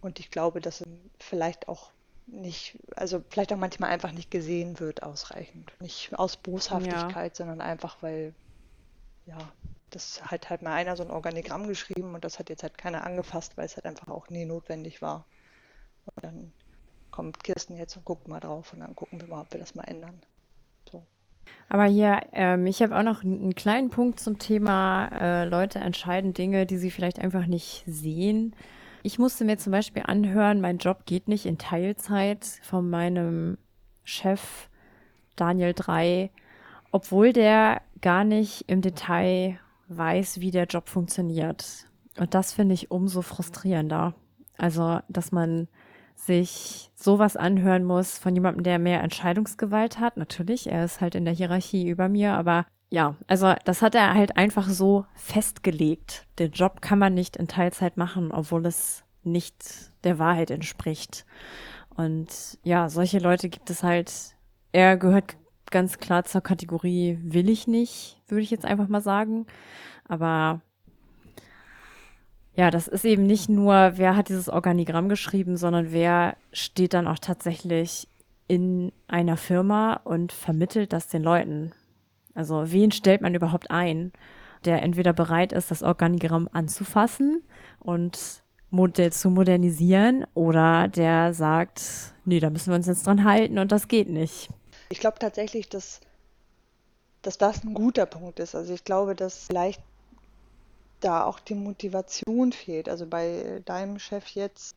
Und 0.00 0.20
ich 0.20 0.30
glaube, 0.30 0.60
dass 0.60 0.84
vielleicht 1.18 1.68
auch 1.68 1.90
nicht, 2.26 2.78
also 2.94 3.22
vielleicht 3.30 3.52
auch 3.52 3.58
manchmal 3.58 3.90
einfach 3.90 4.12
nicht 4.12 4.30
gesehen 4.30 4.78
wird 4.80 5.02
ausreichend. 5.02 5.72
Nicht 5.80 6.16
aus 6.18 6.36
Boshaftigkeit, 6.36 7.32
ja. 7.32 7.36
sondern 7.36 7.60
einfach, 7.60 7.96
weil, 8.02 8.34
ja, 9.26 9.38
das 9.90 10.22
hat 10.24 10.50
halt 10.50 10.62
mal 10.62 10.74
einer 10.74 10.96
so 10.96 11.02
ein 11.02 11.10
Organigramm 11.10 11.66
geschrieben 11.66 12.14
und 12.14 12.24
das 12.24 12.38
hat 12.38 12.50
jetzt 12.50 12.62
halt 12.62 12.76
keiner 12.76 13.04
angefasst, 13.04 13.56
weil 13.56 13.64
es 13.64 13.76
halt 13.76 13.86
einfach 13.86 14.08
auch 14.08 14.28
nie 14.28 14.44
notwendig 14.44 15.00
war. 15.00 15.24
Und 16.14 16.24
dann 16.24 16.52
kommt 17.10 17.42
Kirsten 17.42 17.76
jetzt 17.76 17.96
und 17.96 18.04
guckt 18.04 18.28
mal 18.28 18.40
drauf 18.40 18.72
und 18.72 18.80
dann 18.80 18.94
gucken 18.94 19.20
wir 19.20 19.28
mal, 19.28 19.40
ob 19.40 19.52
wir 19.52 19.60
das 19.60 19.74
mal 19.74 19.84
ändern. 19.84 20.20
Aber 21.68 21.84
hier, 21.84 22.20
ähm, 22.32 22.66
ich 22.66 22.82
habe 22.82 22.96
auch 22.96 23.02
noch 23.02 23.22
einen 23.22 23.54
kleinen 23.54 23.90
Punkt 23.90 24.20
zum 24.20 24.38
Thema, 24.38 25.08
äh, 25.08 25.44
Leute 25.44 25.80
entscheiden 25.80 26.32
Dinge, 26.32 26.64
die 26.64 26.78
sie 26.78 26.90
vielleicht 26.90 27.18
einfach 27.18 27.46
nicht 27.46 27.84
sehen. 27.86 28.54
Ich 29.02 29.18
musste 29.18 29.44
mir 29.44 29.58
zum 29.58 29.72
Beispiel 29.72 30.02
anhören, 30.06 30.60
mein 30.60 30.78
Job 30.78 31.04
geht 31.04 31.28
nicht 31.28 31.46
in 31.46 31.58
Teilzeit 31.58 32.44
von 32.62 32.88
meinem 32.88 33.58
Chef 34.02 34.68
Daniel 35.36 35.72
3, 35.74 36.30
obwohl 36.90 37.32
der 37.32 37.82
gar 38.00 38.24
nicht 38.24 38.64
im 38.68 38.80
Detail 38.80 39.58
weiß, 39.88 40.40
wie 40.40 40.50
der 40.50 40.64
Job 40.64 40.88
funktioniert. 40.88 41.86
Und 42.18 42.34
das 42.34 42.52
finde 42.52 42.74
ich 42.74 42.90
umso 42.90 43.22
frustrierender. 43.22 44.14
Also, 44.56 45.00
dass 45.08 45.32
man 45.32 45.68
sich 46.18 46.90
sowas 46.94 47.36
anhören 47.36 47.84
muss 47.84 48.18
von 48.18 48.34
jemandem, 48.34 48.64
der 48.64 48.78
mehr 48.78 49.02
Entscheidungsgewalt 49.02 50.00
hat. 50.00 50.16
Natürlich, 50.16 50.70
er 50.70 50.84
ist 50.84 51.00
halt 51.00 51.14
in 51.14 51.24
der 51.24 51.34
Hierarchie 51.34 51.88
über 51.88 52.08
mir, 52.08 52.32
aber 52.32 52.66
ja, 52.90 53.16
also 53.26 53.54
das 53.64 53.82
hat 53.82 53.94
er 53.94 54.14
halt 54.14 54.36
einfach 54.36 54.68
so 54.68 55.06
festgelegt. 55.14 56.26
Den 56.38 56.50
Job 56.52 56.80
kann 56.80 56.98
man 56.98 57.14
nicht 57.14 57.36
in 57.36 57.48
Teilzeit 57.48 57.96
machen, 57.96 58.32
obwohl 58.32 58.66
es 58.66 59.04
nicht 59.22 59.92
der 60.04 60.18
Wahrheit 60.18 60.50
entspricht. 60.50 61.24
Und 61.96 62.58
ja, 62.62 62.88
solche 62.88 63.18
Leute 63.18 63.48
gibt 63.48 63.70
es 63.70 63.82
halt. 63.82 64.12
Er 64.72 64.96
gehört 64.96 65.36
ganz 65.70 65.98
klar 65.98 66.24
zur 66.24 66.40
Kategorie 66.40 67.18
will 67.22 67.48
ich 67.48 67.66
nicht, 67.66 68.22
würde 68.26 68.42
ich 68.42 68.50
jetzt 68.50 68.64
einfach 68.64 68.88
mal 68.88 69.02
sagen. 69.02 69.46
Aber 70.06 70.62
ja, 72.58 72.72
das 72.72 72.88
ist 72.88 73.04
eben 73.04 73.24
nicht 73.24 73.48
nur, 73.48 73.92
wer 73.94 74.16
hat 74.16 74.30
dieses 74.30 74.48
Organigramm 74.48 75.08
geschrieben, 75.08 75.56
sondern 75.56 75.92
wer 75.92 76.36
steht 76.52 76.92
dann 76.92 77.06
auch 77.06 77.20
tatsächlich 77.20 78.08
in 78.48 78.90
einer 79.06 79.36
Firma 79.36 80.00
und 80.02 80.32
vermittelt 80.32 80.92
das 80.92 81.06
den 81.06 81.22
Leuten. 81.22 81.70
Also 82.34 82.72
wen 82.72 82.90
stellt 82.90 83.20
man 83.20 83.36
überhaupt 83.36 83.70
ein, 83.70 84.10
der 84.64 84.82
entweder 84.82 85.12
bereit 85.12 85.52
ist, 85.52 85.70
das 85.70 85.84
Organigramm 85.84 86.48
anzufassen 86.50 87.44
und 87.78 88.42
Modell 88.70 89.12
zu 89.12 89.30
modernisieren 89.30 90.26
oder 90.34 90.88
der 90.88 91.34
sagt, 91.34 91.80
nee, 92.24 92.40
da 92.40 92.50
müssen 92.50 92.72
wir 92.72 92.76
uns 92.76 92.88
jetzt 92.88 93.06
dran 93.06 93.22
halten 93.22 93.60
und 93.60 93.70
das 93.70 93.86
geht 93.86 94.08
nicht. 94.08 94.48
Ich 94.88 94.98
glaube 94.98 95.20
tatsächlich, 95.20 95.68
dass, 95.68 96.00
dass 97.22 97.38
das 97.38 97.62
ein 97.62 97.72
guter 97.72 98.06
Punkt 98.06 98.40
ist. 98.40 98.56
Also 98.56 98.74
ich 98.74 98.82
glaube, 98.82 99.14
dass 99.14 99.46
vielleicht 99.46 99.80
da 101.00 101.24
auch 101.24 101.40
die 101.40 101.54
Motivation 101.54 102.52
fehlt. 102.52 102.88
Also 102.88 103.06
bei 103.06 103.62
deinem 103.64 103.98
Chef 103.98 104.28
jetzt, 104.30 104.74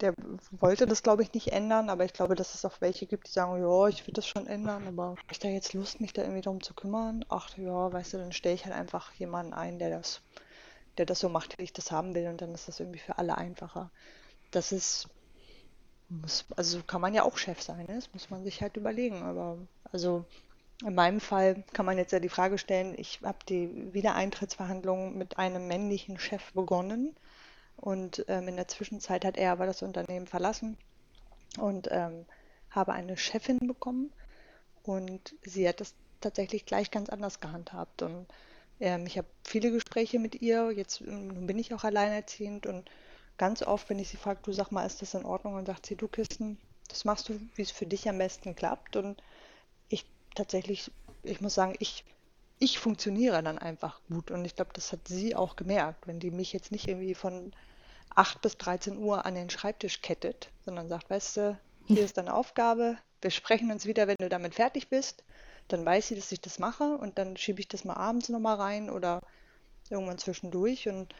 der 0.00 0.14
wollte 0.52 0.86
das, 0.86 1.02
glaube 1.02 1.22
ich, 1.22 1.32
nicht 1.34 1.48
ändern, 1.48 1.90
aber 1.90 2.04
ich 2.04 2.12
glaube, 2.12 2.34
dass 2.34 2.54
es 2.54 2.64
auch 2.64 2.80
welche 2.80 3.06
gibt, 3.06 3.28
die 3.28 3.32
sagen, 3.32 3.60
ja, 3.60 3.88
ich 3.88 4.06
will 4.06 4.14
das 4.14 4.26
schon 4.26 4.46
ändern, 4.46 4.86
aber 4.86 5.10
habe 5.10 5.32
ich 5.32 5.38
da 5.38 5.48
jetzt 5.48 5.72
Lust, 5.72 6.00
mich 6.00 6.12
da 6.12 6.22
irgendwie 6.22 6.40
darum 6.40 6.62
zu 6.62 6.74
kümmern? 6.74 7.24
Ach 7.28 7.56
ja, 7.56 7.92
weißt 7.92 8.14
du, 8.14 8.18
dann 8.18 8.32
stelle 8.32 8.54
ich 8.54 8.64
halt 8.64 8.74
einfach 8.74 9.12
jemanden 9.14 9.52
ein, 9.52 9.78
der 9.78 9.90
das, 9.90 10.22
der 10.96 11.06
das 11.06 11.20
so 11.20 11.28
macht, 11.28 11.58
wie 11.58 11.64
ich 11.64 11.72
das 11.72 11.92
haben 11.92 12.14
will 12.14 12.26
und 12.28 12.40
dann 12.40 12.54
ist 12.54 12.68
das 12.68 12.80
irgendwie 12.80 12.98
für 12.98 13.18
alle 13.18 13.36
einfacher. 13.38 13.90
Das 14.50 14.72
ist, 14.72 15.08
muss, 16.08 16.46
also 16.56 16.82
kann 16.82 17.00
man 17.00 17.14
ja 17.14 17.22
auch 17.22 17.36
Chef 17.36 17.62
sein, 17.62 17.86
ne? 17.86 17.96
das 17.96 18.12
muss 18.12 18.30
man 18.30 18.42
sich 18.44 18.62
halt 18.62 18.76
überlegen, 18.76 19.22
aber 19.22 19.58
also 19.92 20.24
in 20.84 20.94
meinem 20.94 21.20
Fall 21.20 21.64
kann 21.72 21.86
man 21.86 21.98
jetzt 21.98 22.12
ja 22.12 22.20
die 22.20 22.28
Frage 22.28 22.58
stellen, 22.58 22.94
ich 22.96 23.20
habe 23.22 23.38
die 23.48 23.92
Wiedereintrittsverhandlungen 23.92 25.16
mit 25.16 25.38
einem 25.38 25.66
männlichen 25.66 26.18
Chef 26.18 26.52
begonnen 26.52 27.16
und 27.76 28.24
ähm, 28.28 28.48
in 28.48 28.56
der 28.56 28.68
Zwischenzeit 28.68 29.24
hat 29.24 29.36
er 29.36 29.52
aber 29.52 29.66
das 29.66 29.82
Unternehmen 29.82 30.26
verlassen 30.26 30.76
und 31.58 31.88
ähm, 31.90 32.26
habe 32.70 32.92
eine 32.92 33.16
Chefin 33.16 33.58
bekommen 33.58 34.12
und 34.82 35.34
sie 35.42 35.68
hat 35.68 35.80
das 35.80 35.94
tatsächlich 36.20 36.64
gleich 36.66 36.90
ganz 36.90 37.08
anders 37.08 37.40
gehandhabt 37.40 38.02
und 38.02 38.26
ähm, 38.80 39.06
ich 39.06 39.18
habe 39.18 39.28
viele 39.44 39.70
Gespräche 39.70 40.18
mit 40.18 40.40
ihr, 40.40 40.70
jetzt 40.70 41.00
ähm, 41.00 41.46
bin 41.46 41.58
ich 41.58 41.74
auch 41.74 41.84
alleinerziehend 41.84 42.66
und 42.66 42.88
ganz 43.36 43.62
oft, 43.62 43.88
wenn 43.88 43.98
ich 43.98 44.08
sie 44.08 44.16
frage, 44.16 44.40
du 44.42 44.52
sag 44.52 44.70
mal, 44.70 44.84
ist 44.84 45.00
das 45.00 45.14
in 45.14 45.24
Ordnung? 45.24 45.54
Und 45.54 45.66
sagt 45.66 45.86
sie, 45.86 45.96
du 45.96 46.08
Kisten, 46.08 46.58
das 46.88 47.04
machst 47.04 47.28
du, 47.28 47.40
wie 47.54 47.62
es 47.62 47.70
für 47.70 47.86
dich 47.86 48.08
am 48.08 48.18
besten 48.18 48.54
klappt 48.54 48.96
und 48.96 49.22
tatsächlich, 50.38 50.90
ich 51.22 51.40
muss 51.40 51.54
sagen, 51.54 51.74
ich, 51.80 52.04
ich 52.58 52.78
funktioniere 52.78 53.42
dann 53.42 53.58
einfach 53.58 54.00
gut. 54.08 54.30
Und 54.30 54.44
ich 54.44 54.56
glaube, 54.56 54.72
das 54.72 54.92
hat 54.92 55.06
sie 55.06 55.36
auch 55.36 55.56
gemerkt, 55.56 56.06
wenn 56.06 56.20
die 56.20 56.30
mich 56.30 56.52
jetzt 56.52 56.72
nicht 56.72 56.88
irgendwie 56.88 57.14
von 57.14 57.52
8 58.14 58.40
bis 58.40 58.56
13 58.56 58.98
Uhr 58.98 59.26
an 59.26 59.34
den 59.34 59.50
Schreibtisch 59.50 60.00
kettet, 60.00 60.50
sondern 60.64 60.88
sagt, 60.88 61.10
weißt 61.10 61.36
du, 61.36 61.58
hier 61.86 62.04
ist 62.04 62.16
deine 62.16 62.34
Aufgabe, 62.34 62.98
wir 63.20 63.30
sprechen 63.30 63.70
uns 63.70 63.86
wieder, 63.86 64.06
wenn 64.06 64.16
du 64.18 64.28
damit 64.28 64.54
fertig 64.54 64.88
bist. 64.88 65.24
Dann 65.68 65.84
weiß 65.84 66.08
sie, 66.08 66.14
dass 66.14 66.32
ich 66.32 66.40
das 66.40 66.58
mache 66.58 66.96
und 66.96 67.18
dann 67.18 67.36
schiebe 67.36 67.60
ich 67.60 67.68
das 67.68 67.84
mal 67.84 67.94
abends 67.94 68.28
nochmal 68.28 68.56
rein 68.56 68.90
oder 68.90 69.20
irgendwann 69.90 70.18
zwischendurch. 70.18 70.88
Und 70.88 71.14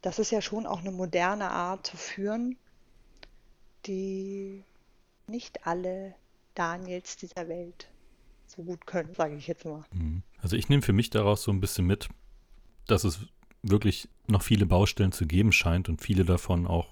das 0.00 0.18
ist 0.18 0.30
ja 0.30 0.40
schon 0.40 0.66
auch 0.66 0.80
eine 0.80 0.92
moderne 0.92 1.50
Art 1.50 1.86
zu 1.86 1.96
führen, 1.96 2.56
die 3.86 4.64
nicht 5.26 5.66
alle 5.66 6.14
Daniels 6.54 7.16
dieser 7.16 7.48
Welt 7.48 7.88
so 8.50 8.62
gut 8.62 8.86
können, 8.86 9.14
sage 9.14 9.36
ich 9.36 9.46
jetzt 9.46 9.64
mal. 9.64 9.84
Mhm. 9.92 10.22
Also 10.38 10.56
ich 10.56 10.68
nehme 10.68 10.82
für 10.82 10.92
mich 10.92 11.10
daraus 11.10 11.42
so 11.42 11.50
ein 11.50 11.60
bisschen 11.60 11.86
mit, 11.86 12.08
dass 12.86 13.04
es 13.04 13.20
wirklich 13.62 14.08
noch 14.26 14.42
viele 14.42 14.66
Baustellen 14.66 15.12
zu 15.12 15.26
geben 15.26 15.52
scheint 15.52 15.88
und 15.88 16.00
viele 16.00 16.24
davon 16.24 16.66
auch 16.66 16.88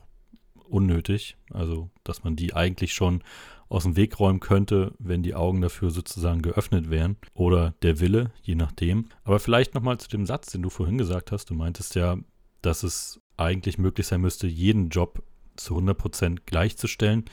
unnötig. 0.68 1.36
Also, 1.52 1.90
dass 2.04 2.24
man 2.24 2.36
die 2.36 2.54
eigentlich 2.54 2.92
schon 2.92 3.22
aus 3.68 3.82
dem 3.82 3.96
Weg 3.96 4.18
räumen 4.18 4.40
könnte, 4.40 4.94
wenn 4.98 5.22
die 5.22 5.34
Augen 5.34 5.60
dafür 5.60 5.90
sozusagen 5.90 6.42
geöffnet 6.42 6.90
wären. 6.90 7.16
Oder 7.34 7.74
der 7.82 8.00
Wille, 8.00 8.32
je 8.42 8.54
nachdem. 8.54 9.06
Aber 9.24 9.38
vielleicht 9.40 9.74
nochmal 9.74 9.98
zu 9.98 10.08
dem 10.08 10.26
Satz, 10.26 10.52
den 10.52 10.62
du 10.62 10.70
vorhin 10.70 10.98
gesagt 10.98 11.32
hast. 11.32 11.50
Du 11.50 11.54
meintest 11.54 11.94
ja, 11.94 12.16
dass 12.62 12.82
es 12.82 13.20
eigentlich 13.36 13.78
möglich 13.78 14.06
sein 14.06 14.20
müsste, 14.20 14.46
jeden 14.46 14.88
Job 14.88 15.22
zu 15.56 15.76
100% 15.76 16.40
gleichzustellen. 16.46 17.24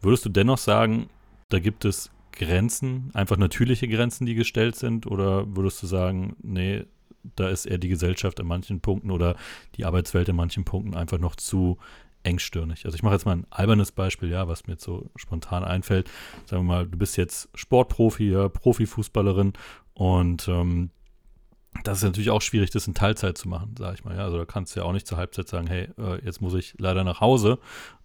Würdest 0.00 0.24
du 0.24 0.28
dennoch 0.28 0.58
sagen, 0.58 1.08
da 1.48 1.58
gibt 1.58 1.84
es 1.84 2.10
Grenzen, 2.32 3.10
einfach 3.14 3.36
natürliche 3.36 3.88
Grenzen, 3.88 4.26
die 4.26 4.34
gestellt 4.34 4.76
sind? 4.76 5.06
Oder 5.06 5.56
würdest 5.56 5.82
du 5.82 5.86
sagen, 5.86 6.36
nee, 6.42 6.84
da 7.36 7.48
ist 7.48 7.66
eher 7.66 7.78
die 7.78 7.88
Gesellschaft 7.88 8.40
in 8.40 8.46
manchen 8.46 8.80
Punkten 8.80 9.10
oder 9.10 9.36
die 9.76 9.84
Arbeitswelt 9.84 10.28
in 10.28 10.36
manchen 10.36 10.64
Punkten 10.64 10.94
einfach 10.94 11.18
noch 11.18 11.36
zu 11.36 11.78
engstirnig. 12.24 12.84
Also 12.84 12.94
ich 12.94 13.02
mache 13.02 13.14
jetzt 13.14 13.24
mal 13.24 13.36
ein 13.36 13.46
albernes 13.50 13.92
Beispiel, 13.92 14.30
ja, 14.30 14.48
was 14.48 14.66
mir 14.66 14.74
jetzt 14.74 14.84
so 14.84 15.10
spontan 15.16 15.64
einfällt. 15.64 16.10
Sagen 16.46 16.64
wir 16.64 16.74
mal, 16.74 16.86
du 16.86 16.98
bist 16.98 17.16
jetzt 17.16 17.48
Sportprofi, 17.54 18.30
ja, 18.30 18.48
Profifußballerin 18.48 19.52
und 19.94 20.48
ähm, 20.48 20.90
das 21.84 21.98
ist 21.98 22.04
natürlich 22.04 22.30
auch 22.30 22.42
schwierig, 22.42 22.70
das 22.70 22.86
in 22.86 22.94
Teilzeit 22.94 23.38
zu 23.38 23.48
machen, 23.48 23.74
sage 23.78 23.94
ich 23.94 24.04
mal. 24.04 24.14
Ja, 24.14 24.24
also 24.24 24.36
da 24.36 24.44
kannst 24.44 24.76
du 24.76 24.80
ja 24.80 24.86
auch 24.86 24.92
nicht 24.92 25.06
zur 25.06 25.18
Halbzeit 25.18 25.48
sagen, 25.48 25.66
hey, 25.66 25.88
äh, 25.98 26.24
jetzt 26.24 26.40
muss 26.40 26.54
ich 26.54 26.74
leider 26.78 27.02
nach 27.02 27.20
Hause. 27.20 27.58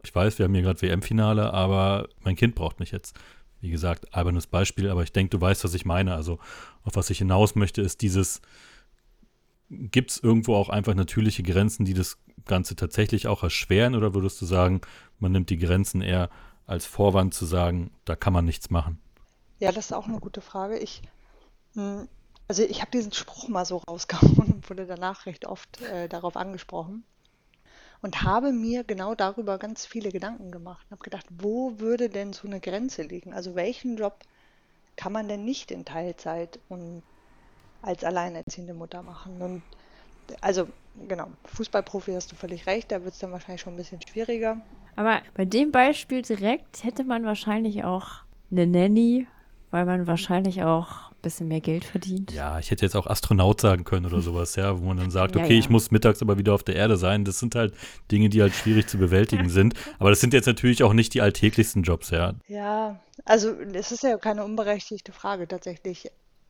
Ich 0.04 0.16
weiß, 0.16 0.40
wir 0.40 0.46
haben 0.46 0.54
hier 0.54 0.64
gerade 0.64 0.82
WM-Finale, 0.82 1.54
aber 1.54 2.08
mein 2.24 2.36
Kind 2.36 2.56
braucht 2.56 2.80
mich 2.80 2.92
jetzt. 2.92 3.20
Wie 3.60 3.70
gesagt, 3.70 4.14
albernes 4.14 4.48
Beispiel, 4.48 4.90
aber 4.90 5.04
ich 5.04 5.12
denke, 5.12 5.38
du 5.38 5.42
weißt, 5.42 5.64
was 5.64 5.74
ich 5.74 5.86
meine. 5.86 6.14
Also 6.14 6.40
auf 6.84 6.96
was 6.96 7.10
ich 7.10 7.18
hinaus 7.18 7.56
möchte, 7.56 7.82
ist 7.82 8.02
dieses, 8.02 8.42
gibt 9.70 10.12
es 10.12 10.18
irgendwo 10.18 10.56
auch 10.56 10.70
einfach 10.70 10.94
natürliche 10.94 11.44
Grenzen, 11.44 11.86
die 11.86 11.94
das 11.94 12.18
Ganze 12.46 12.76
tatsächlich 12.76 13.28
auch 13.28 13.44
erschweren? 13.44 13.96
Oder 13.96 14.14
würdest 14.14 14.42
du 14.42 14.46
sagen, 14.46 14.82
man 15.20 15.32
nimmt 15.32 15.50
die 15.50 15.58
Grenzen 15.58 16.02
eher 16.02 16.30
als 16.66 16.86
Vorwand 16.86 17.34
zu 17.34 17.46
sagen, 17.46 17.92
da 18.06 18.16
kann 18.16 18.34
man 18.34 18.46
nichts 18.46 18.70
machen? 18.70 19.00
Ja, 19.60 19.72
das 19.72 19.86
ist 19.86 19.94
auch 19.94 20.08
eine 20.08 20.20
gute 20.20 20.42
Frage. 20.42 20.78
Ich, 20.78 21.02
hm, 21.74 22.08
also 22.48 22.64
ich 22.64 22.82
habe 22.82 22.92
diesen 22.92 23.12
Spruch 23.12 23.48
mal 23.48 23.66
so 23.66 23.78
rausgehauen 23.78 24.54
und 24.54 24.70
wurde 24.70 24.86
danach 24.86 25.26
recht 25.26 25.46
oft 25.46 25.82
äh, 25.82 26.08
darauf 26.08 26.38
angesprochen 26.38 27.04
und 28.08 28.24
habe 28.24 28.54
mir 28.54 28.86
genau 28.86 29.16
darüber 29.16 29.58
ganz 29.58 29.86
viele 29.86 30.14
Gedanken 30.14 30.50
gemacht. 30.50 30.88
Habe 30.90 31.04
gedacht, 31.04 31.26
wo 31.30 31.78
würde 31.78 32.08
denn 32.08 32.32
so 32.32 32.48
eine 32.48 32.62
Grenze 32.62 33.02
liegen? 33.02 33.34
Also 33.34 33.54
welchen 33.54 33.98
Job 33.98 34.20
kann 34.96 35.12
man 35.12 35.28
denn 35.28 35.44
nicht 35.44 35.72
in 35.72 35.84
Teilzeit 35.84 36.58
und 36.70 37.04
als 37.82 38.06
alleinerziehende 38.06 38.74
Mutter 38.74 39.04
machen? 39.04 39.42
Und 39.42 39.62
also 40.40 40.70
genau, 41.10 41.28
Fußballprofi 41.48 42.14
hast 42.14 42.32
du 42.32 42.38
völlig 42.38 42.66
recht, 42.66 42.94
da 42.94 43.04
wird 43.04 43.14
es 43.14 43.20
dann 43.20 43.34
wahrscheinlich 43.34 43.60
schon 43.60 43.74
ein 43.74 43.78
bisschen 43.78 44.00
schwieriger. 44.08 44.56
Aber 44.96 45.20
bei 45.34 45.44
dem 45.44 45.74
Beispiel 45.74 46.22
direkt 46.22 46.86
hätte 46.86 47.04
man 47.04 47.26
wahrscheinlich 47.26 47.84
auch 47.84 48.08
eine 48.50 48.68
Nanny, 48.68 49.28
weil 49.70 49.84
man 49.84 50.08
wahrscheinlich 50.08 50.64
auch 50.64 51.12
ein 51.18 51.22
bisschen 51.22 51.48
mehr 51.48 51.62
Geld 51.62 51.84
verdient. 51.84 52.32
Ja, 52.32 52.60
ich 52.60 52.72
hätte 52.72 52.86
jetzt 52.86 52.96
auch 52.96 53.08
Astronaut 53.08 53.62
sagen 53.62 53.84
können 53.84 54.06
oder 54.06 54.22
sowas, 54.22 54.56
ja, 54.56 54.80
wo 54.80 54.86
man 54.86 54.98
dann 54.98 55.12
sagt, 55.12 55.36
Ja, 55.36 55.44
okay, 55.44 55.54
ja. 55.54 55.60
ich 55.60 55.70
muss 55.70 55.92
mittags 55.92 56.22
aber 56.22 56.38
wieder 56.38 56.54
auf 56.54 56.64
der 56.64 56.76
Erde 56.76 56.98
sein. 56.98 57.26
Das 57.26 57.40
sind 57.40 57.56
halt 57.56 57.74
Dinge, 58.12 58.30
die 58.30 58.42
halt 58.42 58.54
schwierig 58.54 58.88
zu 58.88 58.98
bewältigen 58.98 59.50
sind. 59.58 59.74
Aber 60.00 60.10
das 60.10 60.20
sind 60.20 60.34
jetzt 60.34 60.46
natürlich 60.46 60.84
auch 60.84 60.94
nicht 60.94 61.14
die 61.14 61.22
alltäglichsten 61.22 61.84
Jobs, 61.84 62.12
ja. 62.12 62.34
Ja, 62.48 63.00
also 63.26 63.52
es 63.74 63.92
ist 63.92 64.04
ja 64.04 64.18
keine 64.18 64.44
unberechtigte 64.46 65.12
Frage 65.12 65.48
tatsächlich. 65.48 66.10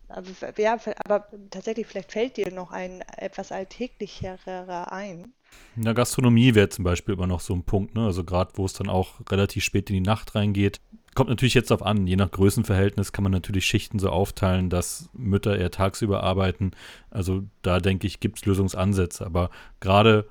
Aber, 0.09 0.27
ja, 0.57 0.77
aber 1.05 1.27
tatsächlich, 1.49 1.85
vielleicht 1.85 2.11
fällt 2.11 2.37
dir 2.37 2.51
noch 2.51 2.71
ein 2.71 3.01
etwas 3.17 3.51
alltäglicherer 3.51 4.91
ein. 4.91 5.33
In 5.75 5.83
der 5.83 5.93
Gastronomie 5.93 6.55
wäre 6.55 6.69
zum 6.69 6.83
Beispiel 6.83 7.15
immer 7.15 7.27
noch 7.27 7.41
so 7.41 7.53
ein 7.53 7.63
Punkt, 7.63 7.95
ne? 7.95 8.05
Also 8.05 8.23
gerade, 8.23 8.51
wo 8.55 8.65
es 8.65 8.73
dann 8.73 8.89
auch 8.89 9.15
relativ 9.29 9.63
spät 9.63 9.89
in 9.89 9.95
die 9.95 10.01
Nacht 10.01 10.35
reingeht. 10.35 10.79
Kommt 11.17 11.31
natürlich 11.31 11.55
jetzt 11.55 11.71
auf 11.71 11.81
an, 11.81 12.05
je 12.05 12.15
nach 12.15 12.29
Größenverhältnis 12.29 13.11
kann 13.11 13.23
man 13.23 13.31
natürlich 13.31 13.65
Schichten 13.65 13.97
so 13.97 14.11
aufteilen, 14.11 14.69
dass 14.69 15.09
Mütter 15.13 15.57
eher 15.57 15.71
tagsüber 15.71 16.21
arbeiten. 16.21 16.73
Also 17.09 17.41
da 17.63 17.79
denke 17.79 18.05
ich, 18.05 18.19
gibt 18.19 18.37
es 18.37 18.45
Lösungsansätze. 18.45 19.25
Aber 19.25 19.49
gerade 19.79 20.27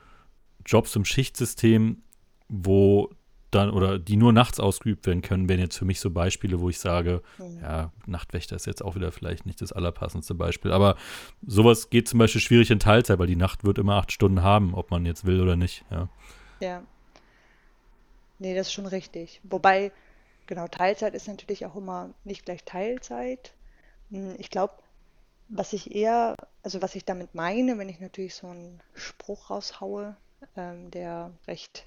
Jobs 0.64 0.95
im 0.95 1.05
Schichtsystem, 1.05 2.03
wo 2.49 3.11
dann 3.51 3.70
oder 3.70 3.99
die 3.99 4.16
nur 4.16 4.32
nachts 4.32 4.61
ausgeübt 4.61 5.09
werden 5.09 5.22
können, 5.22 5.49
wären 5.49 5.59
jetzt 5.59 5.76
für 5.76 5.84
mich 5.84 5.99
so 5.99 6.09
Beispiele, 6.12 6.61
wo 6.61 6.68
ich 6.68 6.78
sage, 6.78 7.20
Mhm. 7.39 7.59
ja, 7.62 7.91
Nachtwächter 8.07 8.55
ist 8.55 8.66
jetzt 8.66 8.84
auch 8.84 8.95
wieder 8.95 9.11
vielleicht 9.11 9.45
nicht 9.45 9.61
das 9.61 9.72
allerpassendste 9.72 10.37
Beispiel. 10.37 10.70
Aber 10.70 10.95
sowas 11.45 11.91
geht 11.91 12.07
zum 12.07 12.20
Beispiel 12.20 12.41
schwierig 12.41 12.70
in 12.70 12.78
Teilzeit, 12.78 13.18
weil 13.18 13.26
die 13.26 13.34
Nacht 13.34 13.64
wird 13.64 13.78
immer 13.78 13.97
acht 13.97 14.12
Stunden 14.12 14.45
haben, 14.45 14.72
ob 14.72 14.93
man 14.93 15.05
jetzt 15.05 15.26
will 15.26 15.41
oder 15.41 15.57
nicht. 15.57 15.84
Ja. 15.91 16.09
Ja. 16.61 16.82
Nee, 18.39 18.55
das 18.55 18.68
ist 18.68 18.72
schon 18.72 18.87
richtig. 18.87 19.41
Wobei, 19.43 19.91
genau, 20.47 20.68
Teilzeit 20.68 21.14
ist 21.14 21.28
natürlich 21.28 21.66
auch 21.66 21.76
immer 21.76 22.14
nicht 22.24 22.44
gleich 22.44 22.64
Teilzeit. 22.64 23.55
Hm, 24.11 24.36
Ich 24.38 24.51
glaube, 24.51 24.74
was 25.55 25.72
ich 25.72 25.94
eher, 25.94 26.34
also 26.62 26.82
was 26.82 26.94
ich 26.97 27.05
damit 27.05 27.34
meine, 27.34 27.78
wenn 27.78 27.88
ich 27.88 28.01
natürlich 28.01 28.34
so 28.34 28.49
einen 28.49 28.82
Spruch 28.94 29.51
raushaue, 29.51 30.16
ähm, 30.57 30.90
der 30.90 31.32
recht 31.49 31.86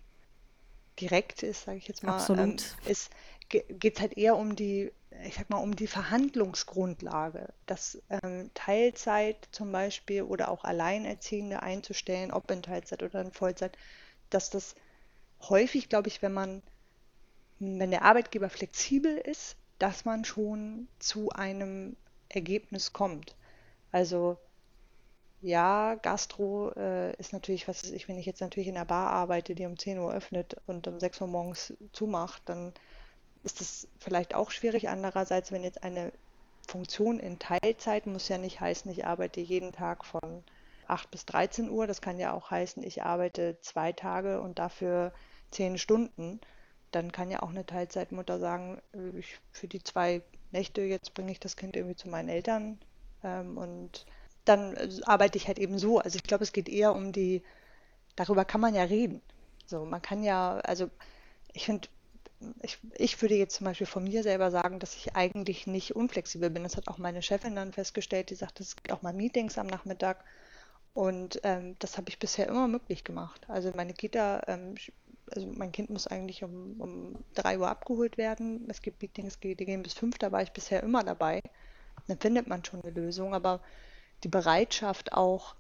direkt 1.00 1.44
ist, 1.44 1.64
sage 1.64 1.78
ich 1.78 1.88
jetzt 1.88 2.04
mal, 2.04 2.30
ähm, 2.36 2.76
ist, 2.86 3.12
geht 3.50 3.96
es 3.96 4.02
halt 4.02 4.18
eher 4.18 4.36
um 4.36 4.56
die, 4.56 4.92
ich 5.24 5.36
sag 5.36 5.50
mal, 5.50 5.58
um 5.58 5.76
die 5.76 5.88
Verhandlungsgrundlage, 5.88 7.54
dass 7.66 8.02
ähm, 8.10 8.52
Teilzeit 8.54 9.48
zum 9.52 9.72
Beispiel 9.72 10.24
oder 10.24 10.50
auch 10.50 10.64
Alleinerziehende 10.64 11.64
einzustellen, 11.64 12.32
ob 12.32 12.52
in 12.52 12.62
Teilzeit 12.64 13.02
oder 13.04 13.22
in 13.22 13.32
Vollzeit, 13.32 13.78
dass 14.30 14.50
das 14.50 14.76
häufig, 15.42 15.90
glaube 15.90 16.10
ich, 16.10 16.22
wenn 16.22 16.34
man, 16.34 16.64
wenn 17.60 17.92
der 17.92 18.04
Arbeitgeber 18.04 18.50
flexibel 18.50 19.18
ist, 19.18 19.58
dass 19.80 20.06
man 20.06 20.26
schon 20.26 20.88
zu 21.00 21.30
einem 21.30 21.96
Ergebnis 22.30 22.94
kommt. 22.94 23.36
Also 23.92 24.38
ja, 25.42 25.96
Gastro 25.96 26.72
äh, 26.76 27.16
ist 27.16 27.32
natürlich, 27.32 27.68
was 27.68 27.84
weiß 27.84 27.92
ich, 27.92 28.08
wenn 28.08 28.18
ich 28.18 28.26
jetzt 28.26 28.42
natürlich 28.42 28.68
in 28.68 28.76
einer 28.76 28.86
Bar 28.86 29.10
arbeite, 29.12 29.56
die 29.56 29.66
um 29.66 29.78
10 29.78 29.98
Uhr 30.00 30.14
öffnet 30.14 30.58
und 30.68 30.88
um 30.88 31.00
6 31.00 31.22
Uhr 31.22 31.28
morgens 31.28 31.74
zumacht, 31.94 32.42
dann 32.46 32.74
ist 33.44 33.62
das 33.62 33.88
vielleicht 34.00 34.36
auch 34.36 34.52
schwierig. 34.52 34.90
Andererseits, 34.90 35.52
wenn 35.52 35.64
jetzt 35.64 35.84
eine 35.84 36.12
Funktion 36.68 37.20
in 37.20 37.40
Teilzeit, 37.40 38.06
muss 38.06 38.28
ja 38.28 38.38
nicht 38.38 38.60
heißen, 38.60 38.92
ich 38.92 39.06
arbeite 39.06 39.40
jeden 39.40 39.72
Tag 39.72 40.04
von 40.06 40.44
8 40.88 41.10
bis 41.10 41.26
13 41.26 41.70
Uhr. 41.70 41.88
Das 41.88 42.02
kann 42.02 42.20
ja 42.20 42.34
auch 42.34 42.52
heißen, 42.52 42.84
ich 42.84 43.04
arbeite 43.04 43.58
zwei 43.62 43.94
Tage 43.94 44.42
und 44.42 44.60
dafür 44.60 45.14
10 45.52 45.78
Stunden. 45.78 46.42
Dann 46.92 47.12
kann 47.12 47.32
ja 47.32 47.42
auch 47.44 47.50
eine 47.50 47.66
Teilzeitmutter 47.66 48.40
sagen, 48.40 48.82
äh, 48.94 49.18
ich, 49.18 49.40
für 49.52 49.68
die 49.68 49.84
zwei 49.84 50.22
Nächte, 50.52 50.82
jetzt 50.82 51.14
bringe 51.14 51.32
ich 51.32 51.40
das 51.40 51.56
Kind 51.56 51.76
irgendwie 51.76 51.96
zu 51.96 52.10
meinen 52.10 52.30
Eltern 52.30 52.80
ähm, 53.24 53.58
und 53.58 54.06
dann 54.46 54.76
äh, 54.76 54.90
arbeite 55.04 55.38
ich 55.38 55.48
halt 55.48 55.60
eben 55.60 55.78
so. 55.78 56.00
Also 56.00 56.18
ich 56.18 56.24
glaube, 56.24 56.44
es 56.44 56.54
geht 56.54 56.70
eher 56.70 56.94
um 56.96 57.12
die, 57.12 57.44
darüber 58.16 58.46
kann 58.46 58.62
man 58.62 58.76
ja 58.76 58.84
reden. 58.84 59.22
So, 59.66 59.86
man 59.86 60.02
kann 60.02 60.24
ja, 60.24 60.58
also 60.60 60.90
ich 61.54 61.66
finde, 61.66 61.88
ich, 62.62 62.78
ich 62.96 63.22
würde 63.22 63.36
jetzt 63.36 63.56
zum 63.56 63.66
Beispiel 63.66 63.88
von 63.88 64.04
mir 64.04 64.24
selber 64.24 64.50
sagen, 64.52 64.80
dass 64.80 64.96
ich 64.96 65.16
eigentlich 65.16 65.68
nicht 65.68 65.96
unflexibel 65.96 66.50
bin. 66.50 66.64
Das 66.64 66.78
hat 66.78 66.88
auch 66.88 66.98
meine 66.98 67.22
Chefin 67.22 67.56
dann 67.56 67.74
festgestellt, 67.74 68.30
die 68.30 68.36
sagt, 68.36 68.60
es 68.60 68.76
gibt 68.76 68.92
auch 68.92 69.02
mal 69.02 69.14
Meetings 69.14 69.58
am 69.58 69.68
Nachmittag. 69.68 70.24
Und 70.94 71.40
ähm, 71.44 71.76
das 71.80 71.98
habe 71.98 72.10
ich 72.10 72.20
bisher 72.20 72.48
immer 72.48 72.68
möglich 72.68 73.04
gemacht. 73.04 73.46
Also 73.50 73.72
meine 73.76 73.94
Kita, 73.94 74.42
ähm, 74.48 74.76
also 75.34 75.48
mein 75.48 75.72
Kind 75.72 75.90
muss 75.90 76.08
eigentlich 76.08 76.44
um, 76.44 76.80
um 76.80 77.16
3 77.36 77.60
Uhr 77.60 77.70
abgeholt 77.70 78.18
werden. 78.18 78.66
Es 78.70 78.82
gibt 78.82 79.02
Meetings, 79.02 79.40
die 79.40 79.56
gehen 79.56 79.84
bis 79.84 79.94
5, 79.94 80.18
da 80.18 80.32
war 80.32 80.42
ich 80.42 80.52
bisher 80.52 80.84
immer 80.84 81.04
dabei. 81.04 81.42
Dann 82.08 82.20
findet 82.20 82.48
man 82.48 82.64
schon 82.64 82.82
eine 82.82 82.92
Lösung. 82.92 83.34
Aber 83.34 83.62
die 84.24 84.30
Bereitschaft 84.30 85.14
auch 85.14 85.56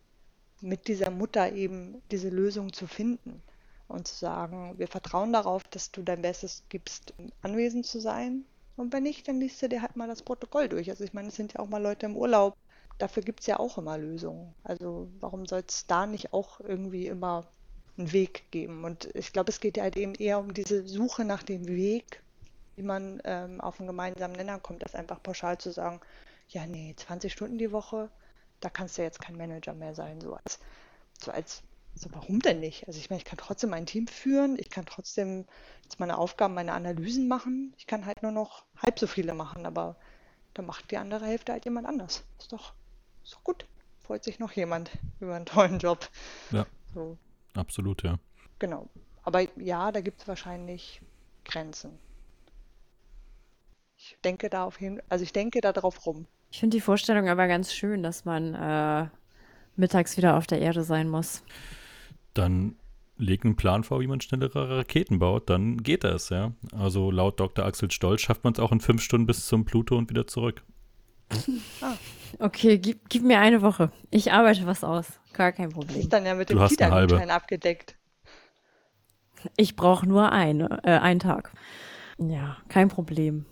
mit 0.61 0.87
dieser 0.87 1.09
Mutter 1.09 1.53
eben 1.53 2.01
diese 2.11 2.29
Lösung 2.29 2.73
zu 2.73 2.87
finden 2.87 3.41
und 3.87 4.07
zu 4.07 4.15
sagen, 4.15 4.75
wir 4.77 4.87
vertrauen 4.87 5.33
darauf, 5.33 5.63
dass 5.63 5.91
du 5.91 6.03
dein 6.03 6.21
Bestes 6.21 6.63
gibst, 6.69 7.13
anwesend 7.41 7.85
zu 7.85 7.99
sein. 7.99 8.45
Und 8.75 8.93
wenn 8.93 9.03
nicht, 9.03 9.27
dann 9.27 9.39
liest 9.39 9.61
du 9.61 9.69
dir 9.69 9.81
halt 9.81 9.95
mal 9.95 10.07
das 10.07 10.21
Protokoll 10.21 10.69
durch. 10.69 10.89
Also 10.89 11.03
ich 11.03 11.13
meine, 11.13 11.29
es 11.29 11.35
sind 11.35 11.53
ja 11.53 11.59
auch 11.59 11.69
mal 11.69 11.81
Leute 11.81 12.05
im 12.05 12.15
Urlaub. 12.15 12.55
Dafür 12.97 13.23
gibt 13.23 13.41
es 13.41 13.47
ja 13.47 13.59
auch 13.59 13.77
immer 13.77 13.97
Lösungen. 13.97 14.53
Also 14.63 15.09
warum 15.19 15.45
soll 15.45 15.63
es 15.67 15.87
da 15.87 16.05
nicht 16.05 16.33
auch 16.33 16.59
irgendwie 16.59 17.07
immer 17.07 17.47
einen 17.99 18.11
Weg 18.11 18.49
geben? 18.51 18.83
Und 18.83 19.13
ich 19.15 19.33
glaube, 19.33 19.49
es 19.49 19.59
geht 19.59 19.77
ja 19.77 19.83
halt 19.83 19.97
eben 19.97 20.15
eher 20.15 20.39
um 20.39 20.53
diese 20.53 20.87
Suche 20.87 21.25
nach 21.25 21.43
dem 21.43 21.67
Weg, 21.67 22.21
wie 22.75 22.83
man 22.83 23.21
ähm, 23.25 23.61
auf 23.61 23.79
einen 23.79 23.87
gemeinsamen 23.87 24.35
Nenner 24.35 24.59
kommt, 24.59 24.83
das 24.83 24.95
einfach 24.95 25.21
pauschal 25.21 25.57
zu 25.57 25.71
sagen, 25.71 25.99
ja, 26.47 26.65
nee, 26.65 26.95
20 26.95 27.31
Stunden 27.31 27.57
die 27.57 27.71
Woche, 27.71 28.09
da 28.59 28.69
kannst 28.69 28.97
du 28.97 29.03
jetzt 29.03 29.21
kein 29.21 29.37
Manager 29.37 29.73
mehr 29.73 29.93
sein, 29.93 30.19
so 30.21 30.33
als, 30.33 30.59
so 31.21 31.31
als 31.31 31.61
so, 31.95 32.09
warum 32.13 32.39
denn 32.39 32.59
nicht? 32.59 32.87
Also 32.87 32.99
ich 32.99 33.09
meine, 33.09 33.17
ich 33.17 33.25
kann 33.25 33.37
trotzdem 33.37 33.71
mein 33.71 33.85
Team 33.85 34.07
führen, 34.07 34.57
ich 34.57 34.69
kann 34.69 34.85
trotzdem 34.85 35.45
jetzt 35.83 35.99
meine 35.99 36.17
Aufgaben, 36.17 36.53
meine 36.53 36.73
Analysen 36.73 37.27
machen. 37.27 37.73
Ich 37.77 37.87
kann 37.87 38.05
halt 38.05 38.23
nur 38.23 38.31
noch 38.31 38.63
halb 38.77 38.99
so 38.99 39.07
viele 39.07 39.33
machen, 39.33 39.65
aber 39.65 39.97
dann 40.53 40.65
macht 40.65 40.91
die 40.91 40.97
andere 40.97 41.25
Hälfte 41.25 41.51
halt 41.51 41.65
jemand 41.65 41.87
anders. 41.87 42.23
Ist 42.37 42.53
doch, 42.53 42.73
ist 43.23 43.33
doch 43.33 43.43
gut. 43.43 43.65
Freut 44.05 44.23
sich 44.23 44.39
noch 44.39 44.53
jemand 44.53 44.91
über 45.19 45.35
einen 45.35 45.45
tollen 45.45 45.79
Job. 45.79 46.09
Ja. 46.51 46.65
So. 46.93 47.17
Absolut, 47.59 48.03
ja. 48.03 48.17
Genau. 48.59 48.89
Aber 49.23 49.41
ja, 49.59 49.91
da 49.91 50.01
gibt 50.01 50.21
es 50.21 50.27
wahrscheinlich 50.27 51.01
Grenzen. 51.45 51.99
Ich 53.97 54.17
denke 54.23 54.49
da 54.49 54.63
auf 54.63 54.79
jeden 54.79 55.01
also 55.09 55.23
ich 55.23 55.33
denke 55.33 55.61
da 55.61 55.73
drauf 55.73 56.05
rum. 56.05 56.25
Ich 56.51 56.59
finde 56.59 56.77
die 56.77 56.81
Vorstellung 56.81 57.27
aber 57.27 57.47
ganz 57.47 57.73
schön, 57.73 58.01
dass 58.01 58.25
man 58.25 58.55
äh, 58.55 59.07
mittags 59.75 60.17
wieder 60.17 60.37
auf 60.37 60.47
der 60.47 60.59
Erde 60.59 60.83
sein 60.83 61.09
muss. 61.09 61.43
Dann 62.33 62.75
leg 63.17 63.43
einen 63.43 63.55
Plan 63.55 63.83
vor, 63.83 63.99
wie 63.99 64.07
man 64.07 64.21
schnellere 64.21 64.77
Raketen 64.77 65.19
baut, 65.19 65.49
dann 65.49 65.83
geht 65.83 66.03
das, 66.03 66.29
ja. 66.29 66.53
Also 66.73 67.11
laut 67.11 67.39
Dr. 67.39 67.65
Axel 67.65 67.91
Stolz 67.91 68.21
schafft 68.21 68.43
man 68.43 68.53
es 68.53 68.59
auch 68.59 68.71
in 68.71 68.79
fünf 68.79 69.01
Stunden 69.01 69.27
bis 69.27 69.45
zum 69.45 69.65
Pluto 69.65 69.97
und 69.97 70.09
wieder 70.09 70.25
zurück. 70.25 70.63
Ah. 71.81 71.93
Okay, 72.39 72.77
gib, 72.77 73.09
gib, 73.09 73.23
mir 73.23 73.39
eine 73.39 73.61
Woche. 73.61 73.91
Ich 74.11 74.31
arbeite 74.31 74.65
was 74.65 74.83
aus. 74.83 75.07
Gar 75.33 75.51
kein 75.51 75.69
Problem. 75.69 75.99
Ist 75.99 76.13
dann 76.13 76.25
ja 76.25 76.35
mit 76.35 76.49
dem 76.49 76.59
Kita-Gutschein 76.67 77.31
abgedeckt. 77.31 77.95
Ich 79.55 79.75
brauche 79.75 80.07
nur 80.07 80.31
eine, 80.31 80.79
äh, 80.83 80.97
einen 80.97 81.19
Tag. 81.19 81.51
Ja, 82.17 82.57
kein 82.67 82.89
Problem. 82.89 83.45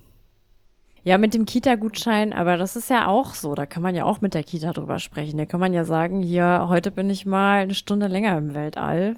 Ja, 1.04 1.18
mit 1.18 1.34
dem 1.34 1.46
Kita-Gutschein, 1.46 2.34
aber 2.34 2.58
das 2.58 2.76
ist 2.76 2.90
ja 2.90 3.08
auch 3.08 3.34
so. 3.34 3.56
Da 3.56 3.66
kann 3.66 3.82
man 3.82 3.96
ja 3.96 4.04
auch 4.04 4.20
mit 4.20 4.34
der 4.34 4.44
Kita 4.44 4.74
drüber 4.74 5.00
sprechen. 5.00 5.38
Da 5.38 5.46
kann 5.46 5.60
man 5.60 5.74
ja 5.74 5.86
sagen, 5.86 6.22
hier, 6.22 6.66
heute 6.68 6.92
bin 6.92 7.10
ich 7.10 7.26
mal 7.26 7.62
eine 7.62 7.76
Stunde 7.76 8.08
länger 8.08 8.38
im 8.38 8.54
Weltall. 8.54 9.16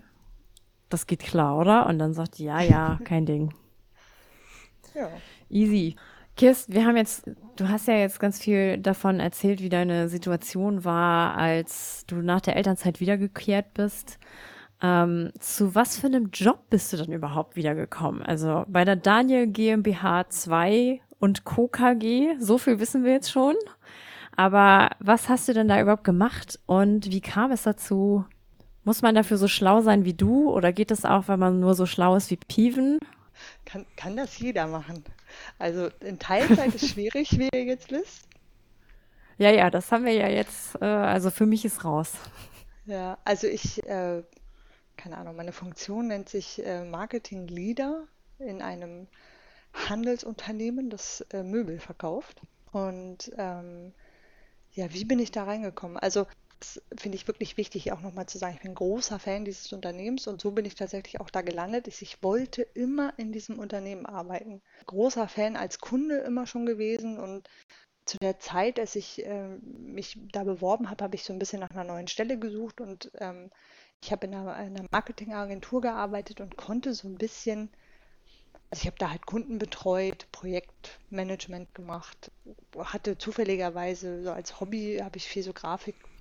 Das 0.90 1.08
geht 1.08 1.22
klar, 1.22 1.58
oder? 1.58 1.88
Und 1.88 1.98
dann 1.98 2.14
sagt 2.14 2.38
die, 2.38 2.46
ja, 2.46 2.62
ja, 2.62 3.00
kein 3.04 3.26
Ding. 3.26 3.54
Ja. 4.94 5.10
Easy. 5.50 5.96
Kirst, 6.40 6.72
wir 6.72 6.86
haben 6.86 6.96
jetzt, 6.96 7.30
du 7.58 7.68
hast 7.68 7.90
ja 7.90 7.96
jetzt 7.96 8.18
ganz 8.18 8.40
viel 8.40 8.78
davon 8.78 9.20
erzählt, 9.20 9.62
wie 9.62 9.68
deine 9.68 10.08
Situation 10.08 10.86
war, 10.86 11.36
als 11.36 12.06
du 12.08 12.16
nach 12.22 12.40
der 12.40 12.56
Elternzeit 12.56 13.02
wiedergekehrt 13.02 13.74
bist. 13.74 14.20
Ähm, 14.82 15.34
zu 15.38 15.76
was 15.76 16.00
für 16.00 16.08
einem 16.08 16.30
Job 16.32 16.70
bist 16.70 16.94
du 16.94 16.98
dann 16.98 17.12
überhaupt 17.12 17.58
wiedergekommen? 17.58 18.22
Also 18.22 18.64
bei 18.70 18.86
der 18.86 18.96
Daniel 18.96 19.48
GmbH 19.48 20.30
2 20.30 21.02
und 21.20 21.44
Co. 21.44 21.68
KG. 21.68 22.38
So 22.40 22.58
viel 22.58 22.80
wissen 22.80 23.04
wir 23.04 23.12
jetzt 23.12 23.32
schon. 23.32 23.56
Aber 24.38 24.92
was 25.00 25.28
hast 25.28 25.50
du 25.50 25.54
denn 25.54 25.68
da 25.68 25.82
überhaupt 25.82 26.06
gemacht 26.06 26.58
und 26.68 27.12
wie 27.12 27.20
kam 27.20 27.52
es 27.52 27.64
dazu? 27.64 28.24
Muss 28.86 29.02
man 29.02 29.14
dafür 29.14 29.36
so 29.36 29.50
schlau 29.50 29.82
sein 29.82 30.06
wie 30.06 30.14
du 30.14 30.50
oder 30.50 30.72
geht 30.72 30.92
es 30.92 31.04
auch, 31.04 31.28
wenn 31.28 31.40
man 31.40 31.60
nur 31.60 31.76
so 31.76 31.86
schlau 31.86 32.16
ist 32.16 32.32
wie 32.32 32.38
Piven? 32.38 32.98
Kann, 33.66 33.86
kann 33.98 34.16
das 34.16 34.40
jeder 34.40 34.68
machen. 34.68 35.04
Also 35.58 35.90
in 36.00 36.20
Teilzeit 36.20 36.76
ist 36.76 36.90
schwierig, 36.90 37.38
wie 37.38 37.50
ihr 37.54 37.64
jetzt 37.64 37.92
wisst. 37.92 38.28
Ja, 39.42 39.52
ja, 39.52 39.70
das 39.70 39.90
haben 39.94 40.04
wir 40.04 40.12
ja 40.12 40.28
jetzt, 40.28 40.76
äh, 40.82 40.86
also 40.86 41.32
für 41.32 41.46
mich 41.46 41.64
ist 41.64 41.86
raus. 41.86 42.12
Ja, 42.86 43.18
also 43.24 43.48
ich, 43.48 43.82
äh, 43.88 44.22
keine 44.98 45.18
Ahnung, 45.18 45.38
meine 45.38 45.54
Funktion 45.54 46.08
nennt 46.08 46.28
sich 46.28 46.62
äh, 46.66 46.84
Marketing 46.84 47.48
Leader 47.48 48.04
in 48.38 48.62
einem 48.62 49.08
Handelsunternehmen, 49.74 50.90
das 50.90 51.22
äh, 51.32 51.44
Möbel 51.44 51.80
verkauft. 51.80 52.42
Und 52.74 53.32
ähm, 53.38 53.94
ja, 54.74 54.94
wie 54.94 55.06
bin 55.06 55.20
ich 55.20 55.32
da 55.32 55.46
reingekommen? 55.46 55.98
Also 55.98 56.28
das 56.60 56.82
finde 56.98 57.16
ich 57.16 57.28
wirklich 57.28 57.58
wichtig, 57.58 57.92
auch 57.92 58.02
nochmal 58.02 58.26
zu 58.26 58.38
sagen, 58.38 58.56
ich 58.56 58.62
bin 58.62 58.76
großer 58.76 59.18
Fan 59.18 59.46
dieses 59.46 59.72
Unternehmens 59.72 60.28
und 60.28 60.42
so 60.42 60.52
bin 60.52 60.66
ich 60.66 60.76
tatsächlich 60.76 61.22
auch 61.22 61.30
da 61.30 61.42
gelandet. 61.42 61.88
Ich 61.88 62.22
wollte 62.22 62.62
immer 62.62 63.14
in 63.18 63.32
diesem 63.32 63.60
Unternehmen 63.60 64.06
arbeiten. 64.06 64.62
Großer 64.86 65.28
Fan 65.28 65.56
als 65.56 65.80
Kunde 65.80 66.18
immer 66.18 66.48
schon 66.48 66.66
gewesen 66.66 67.18
und 67.18 67.50
zu 68.06 68.18
der 68.18 68.40
Zeit, 68.40 68.80
als 68.80 68.96
ich 68.96 69.26
äh, 69.26 69.58
mich 69.62 70.20
da 70.32 70.44
beworben 70.44 70.90
habe, 70.90 71.04
habe 71.04 71.16
ich 71.16 71.24
so 71.24 71.32
ein 71.32 71.40
bisschen 71.40 71.60
nach 71.60 71.70
einer 71.70 71.84
neuen 71.84 72.08
Stelle 72.08 72.40
gesucht 72.40 72.82
und 72.82 73.12
ähm, 73.20 73.52
ich 74.02 74.12
habe 74.12 74.28
in 74.28 74.34
einer, 74.34 74.54
einer 74.54 74.86
Marketingagentur 74.92 75.82
gearbeitet 75.82 76.42
und 76.42 76.58
konnte 76.58 76.94
so 76.94 77.08
ein 77.08 77.18
bisschen 77.18 77.70
also 78.72 78.82
ich 78.82 78.88
habe 78.88 78.98
da 79.00 79.10
halt 79.10 79.26
Kunden 79.26 79.58
betreut, 79.58 80.28
Projektmanagement 80.32 81.74
gemacht, 81.74 82.32
hatte 82.78 83.18
zufälligerweise 83.18 84.24
so 84.24 84.32
als 84.32 84.60
Hobby 84.60 85.00
habe 85.02 85.18
ich 85.18 85.28
viel 85.28 85.42
so 85.42 85.54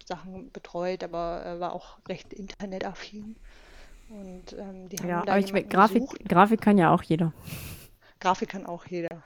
Grafiksachen 0.08 0.50
betreut, 0.52 1.04
aber 1.04 1.44
äh, 1.44 1.60
war 1.60 1.72
auch 1.72 1.98
recht 2.08 2.32
internetaffin. 2.32 3.36
Und 4.08 4.54
ähm, 4.58 4.88
die 4.88 4.98
haben 4.98 5.08
ja, 5.08 5.22
da 5.22 5.32
aber 5.32 5.40
ich, 5.40 5.68
Grafik, 5.68 6.02
Grafik 6.26 6.60
kann 6.60 6.78
ja 6.78 6.92
auch 6.92 7.02
jeder. 7.02 7.32
Grafik 8.20 8.48
kann 8.48 8.66
auch 8.66 8.86
jeder 8.86 9.22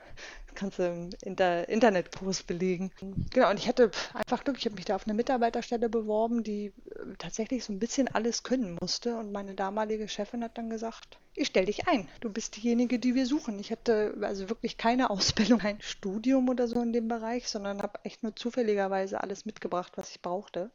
kannst 0.53 0.79
du 0.79 0.87
im 0.87 1.09
Inter 1.21 1.67
Internetkurs 1.69 2.43
belegen. 2.43 2.91
Genau, 3.31 3.49
und 3.49 3.59
ich 3.59 3.67
hatte 3.67 3.91
einfach 4.13 4.43
Glück, 4.43 4.57
ich 4.57 4.65
habe 4.65 4.75
mich 4.75 4.85
da 4.85 4.95
auf 4.95 5.05
eine 5.05 5.13
Mitarbeiterstelle 5.13 5.89
beworben, 5.89 6.43
die 6.43 6.67
äh, 6.67 6.71
tatsächlich 7.17 7.63
so 7.63 7.73
ein 7.73 7.79
bisschen 7.79 8.07
alles 8.07 8.43
können 8.43 8.77
musste. 8.79 9.15
Und 9.17 9.31
meine 9.31 9.55
damalige 9.55 10.07
Chefin 10.07 10.43
hat 10.43 10.57
dann 10.57 10.69
gesagt, 10.69 11.19
ich 11.35 11.47
stelle 11.47 11.65
dich 11.65 11.87
ein, 11.87 12.07
du 12.21 12.31
bist 12.31 12.55
diejenige, 12.55 12.99
die 12.99 13.15
wir 13.15 13.25
suchen. 13.25 13.59
Ich 13.59 13.71
hatte 13.71 14.15
also 14.21 14.49
wirklich 14.49 14.77
keine 14.77 15.09
Ausbildung, 15.09 15.59
kein 15.59 15.81
Studium 15.81 16.49
oder 16.49 16.67
so 16.67 16.81
in 16.81 16.93
dem 16.93 17.07
Bereich, 17.07 17.47
sondern 17.47 17.81
habe 17.81 17.99
echt 18.03 18.23
nur 18.23 18.35
zufälligerweise 18.35 19.21
alles 19.21 19.45
mitgebracht, 19.45 19.93
was 19.95 20.11
ich 20.11 20.21
brauchte. 20.21 20.71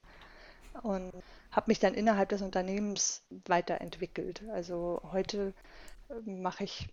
Und 0.83 1.12
habe 1.51 1.70
mich 1.70 1.81
dann 1.81 1.95
innerhalb 1.95 2.29
des 2.29 2.43
Unternehmens 2.43 3.22
weiterentwickelt. 3.47 4.43
Also 4.53 5.01
heute 5.12 5.55
äh, 6.09 6.31
mache 6.31 6.64
ich 6.64 6.89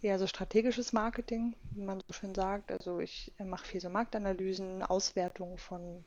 eher 0.00 0.18
so 0.18 0.26
strategisches 0.26 0.92
Marketing, 0.92 1.54
wie 1.72 1.82
man 1.82 2.02
so 2.06 2.12
schön 2.12 2.34
sagt. 2.34 2.70
Also 2.70 3.00
ich 3.00 3.32
mache 3.38 3.66
viel 3.66 3.80
so 3.80 3.88
Marktanalysen, 3.88 4.82
Auswertungen 4.82 5.58
von 5.58 6.04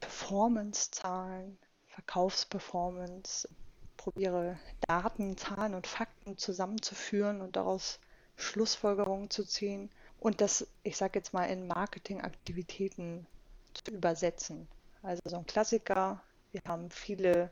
Performance-Zahlen, 0.00 1.58
Verkaufsperformance, 1.88 3.48
probiere 3.96 4.58
Daten, 4.86 5.36
Zahlen 5.36 5.74
und 5.74 5.86
Fakten 5.86 6.36
zusammenzuführen 6.36 7.40
und 7.40 7.56
daraus 7.56 8.00
Schlussfolgerungen 8.36 9.30
zu 9.30 9.44
ziehen 9.44 9.90
und 10.18 10.40
das, 10.40 10.66
ich 10.82 10.96
sage 10.96 11.18
jetzt 11.18 11.32
mal, 11.32 11.44
in 11.44 11.66
Marketingaktivitäten 11.66 13.26
zu 13.74 13.92
übersetzen. 13.92 14.68
Also 15.02 15.22
so 15.24 15.36
ein 15.36 15.46
Klassiker, 15.46 16.22
wir 16.52 16.62
haben 16.66 16.90
viele 16.90 17.50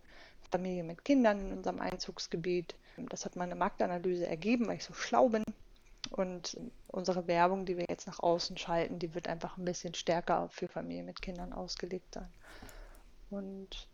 Familien 0.51 0.87
mit 0.87 1.05
Kindern 1.05 1.41
in 1.41 1.53
unserem 1.53 1.80
Einzugsgebiet 1.80 2.74
das 2.97 3.24
hat 3.24 3.36
meine 3.36 3.55
Marktanalyse 3.55 4.26
ergeben, 4.26 4.66
weil 4.66 4.76
ich 4.76 4.84
so 4.84 4.95
schlau 4.95 5.28
bin. 5.28 5.45
Und 6.11 6.59
unsere 6.88 7.26
Werbung, 7.26 7.64
die 7.64 7.76
wir 7.76 7.86
jetzt 7.88 8.07
nach 8.07 8.20
außen 8.20 8.59
schalten, 8.59 8.99
die 8.99 9.14
wird 9.14 9.28
einfach 9.28 9.57
ein 9.57 9.64
bisschen 9.64 9.95
stärker 9.95 10.49
für 10.51 10.68
Familien 10.68 11.07
mit 11.07 11.22
Kindern 11.22 11.53
ausgelegt 11.53 12.14
sein. 12.14 12.28
Und 13.30 13.88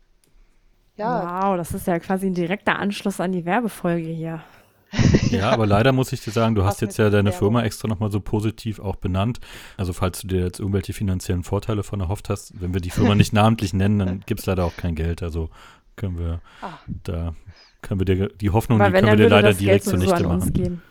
ja. 0.96 1.44
Wow, 1.44 1.56
das 1.56 1.72
ist 1.72 1.86
ja 1.86 1.98
quasi 2.00 2.26
ein 2.26 2.34
direkter 2.34 2.78
Anschluss 2.78 3.20
an 3.20 3.30
die 3.30 3.44
Werbefolge 3.44 4.08
hier. 4.08 4.42
ja, 5.30 5.50
aber 5.50 5.66
leider 5.66 5.92
muss 5.92 6.12
ich 6.12 6.22
dir 6.22 6.30
sagen, 6.30 6.54
du 6.54 6.64
hast 6.64 6.80
jetzt 6.80 6.96
ja 6.96 7.10
deine 7.10 7.30
Firma 7.30 7.62
extra 7.62 7.88
nochmal 7.88 8.10
so 8.10 8.20
positiv 8.20 8.80
auch 8.80 8.96
benannt. 8.96 9.38
Also 9.76 9.92
falls 9.92 10.22
du 10.22 10.28
dir 10.28 10.40
jetzt 10.40 10.60
irgendwelche 10.60 10.94
finanziellen 10.94 11.44
Vorteile 11.44 11.82
von 11.82 12.00
erhofft 12.00 12.30
hast, 12.30 12.60
wenn 12.60 12.72
wir 12.72 12.80
die 12.80 12.90
Firma 12.90 13.14
nicht 13.14 13.32
namentlich 13.34 13.74
nennen, 13.74 13.98
dann 13.98 14.20
gibt 14.20 14.40
es 14.40 14.46
leider 14.46 14.64
auch 14.64 14.76
kein 14.76 14.94
Geld. 14.94 15.22
Also 15.22 15.50
können 15.94 16.18
wir 16.18 16.40
ah. 16.62 16.78
da 16.86 17.34
können 17.82 18.00
wir 18.00 18.04
dir 18.04 18.28
die 18.28 18.50
Hoffnung, 18.50 18.78
die 18.78 18.90
können 18.90 19.06
wir 19.06 19.16
dir 19.16 19.28
leider 19.28 19.54
direkt 19.54 19.84
zunichte 19.84 20.22
machen. 20.24 20.52
Gehen. 20.52 20.82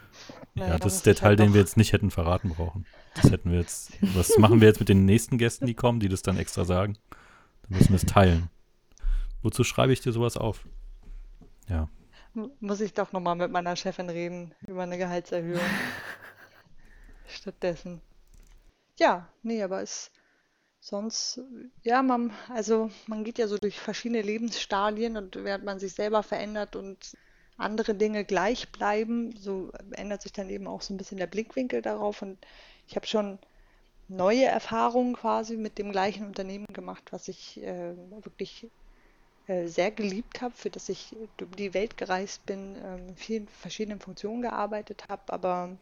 Naja, 0.56 0.74
ja, 0.74 0.80
das 0.80 0.96
ist 0.96 1.06
der 1.06 1.16
Teil, 1.16 1.30
halt 1.30 1.40
den 1.40 1.54
wir 1.54 1.62
jetzt 1.62 1.78
nicht 1.78 1.94
hätten 1.94 2.10
verraten 2.10 2.50
brauchen. 2.50 2.86
Das 3.14 3.32
hätten 3.32 3.52
wir 3.52 3.60
jetzt. 3.60 3.92
Was 4.16 4.38
machen 4.38 4.60
wir 4.60 4.68
jetzt 4.68 4.80
mit 4.80 4.90
den 4.90 5.06
nächsten 5.06 5.38
Gästen, 5.38 5.68
die 5.68 5.76
kommen, 5.76 6.00
die 6.00 6.10
das 6.10 6.24
dann 6.24 6.38
extra 6.38 6.66
sagen? 6.66 6.98
Dann 7.64 7.78
müssen 7.78 7.90
wir 7.90 7.98
es 7.98 8.06
teilen. 8.06 8.50
Wozu 9.44 9.64
schreibe 9.64 9.94
ich 9.94 10.02
dir 10.02 10.12
sowas 10.12 10.36
auf? 10.36 10.68
Ja. 11.70 11.90
Muss 12.60 12.82
ich 12.82 12.94
doch 12.94 13.12
nochmal 13.12 13.36
mit 13.36 13.52
meiner 13.52 13.76
Chefin 13.76 14.10
reden 14.10 14.54
über 14.68 14.84
eine 14.84 14.98
Gehaltserhöhung. 14.98 15.62
Stattdessen. 17.28 18.02
Ja, 19.00 19.28
nee, 19.44 19.62
aber 19.62 19.82
es 19.82 20.12
sonst, 20.88 21.42
ja, 21.84 22.02
man, 22.02 22.32
also 22.50 22.90
man 23.08 23.24
geht 23.24 23.38
ja 23.38 23.48
so 23.48 23.58
durch 23.58 23.80
verschiedene 23.80 24.22
Lebensstadien 24.22 25.18
und 25.18 25.36
während 25.36 25.66
man 25.66 25.80
sich 25.80 25.94
selber 25.94 26.24
verändert 26.24 26.76
und 26.76 27.18
andere 27.58 27.96
Dinge 27.96 28.24
gleich 28.24 28.72
bleiben, 28.72 29.36
so 29.38 29.72
ändert 29.92 30.22
sich 30.22 30.32
dann 30.32 30.50
eben 30.50 30.68
auch 30.68 30.82
so 30.82 30.94
ein 30.94 30.98
bisschen 30.98 31.18
der 31.18 31.28
Blickwinkel 31.28 31.82
darauf. 31.82 32.22
Und 32.22 32.38
ich 32.88 32.96
habe 32.96 33.08
schon 33.08 33.40
neue 34.08 34.46
Erfahrungen 34.46 35.16
quasi 35.16 35.58
mit 35.58 35.78
dem 35.78 35.92
gleichen 35.92 36.26
Unternehmen 36.26 36.68
gemacht, 36.68 37.12
was 37.12 37.28
ich 37.28 37.62
äh, 37.62 37.94
wirklich 38.24 38.70
äh, 39.48 39.68
sehr 39.68 39.92
geliebt 39.92 40.42
habe, 40.42 40.54
für 40.56 40.70
das 40.70 40.88
ich 40.90 41.16
um 41.42 41.52
die 41.56 41.74
Welt 41.74 41.98
gereist 41.98 42.46
bin, 42.46 42.76
äh, 42.76 42.98
in 42.98 43.16
vielen 43.16 43.48
verschiedenen 43.48 44.00
Funktionen 44.00 44.42
gearbeitet 44.42 45.06
habe, 45.10 45.34
aber 45.34 45.78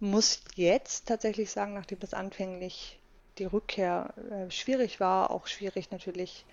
muss 0.00 0.42
jetzt 0.56 1.06
tatsächlich 1.06 1.50
sagen, 1.50 1.74
nachdem 1.74 2.00
das 2.00 2.14
anfänglich 2.14 2.98
die 3.38 3.44
Rückkehr 3.44 4.14
äh, 4.30 4.50
schwierig 4.50 5.00
war, 5.00 5.30
auch 5.30 5.46
schwierig 5.46 5.90
natürlich 5.90 6.44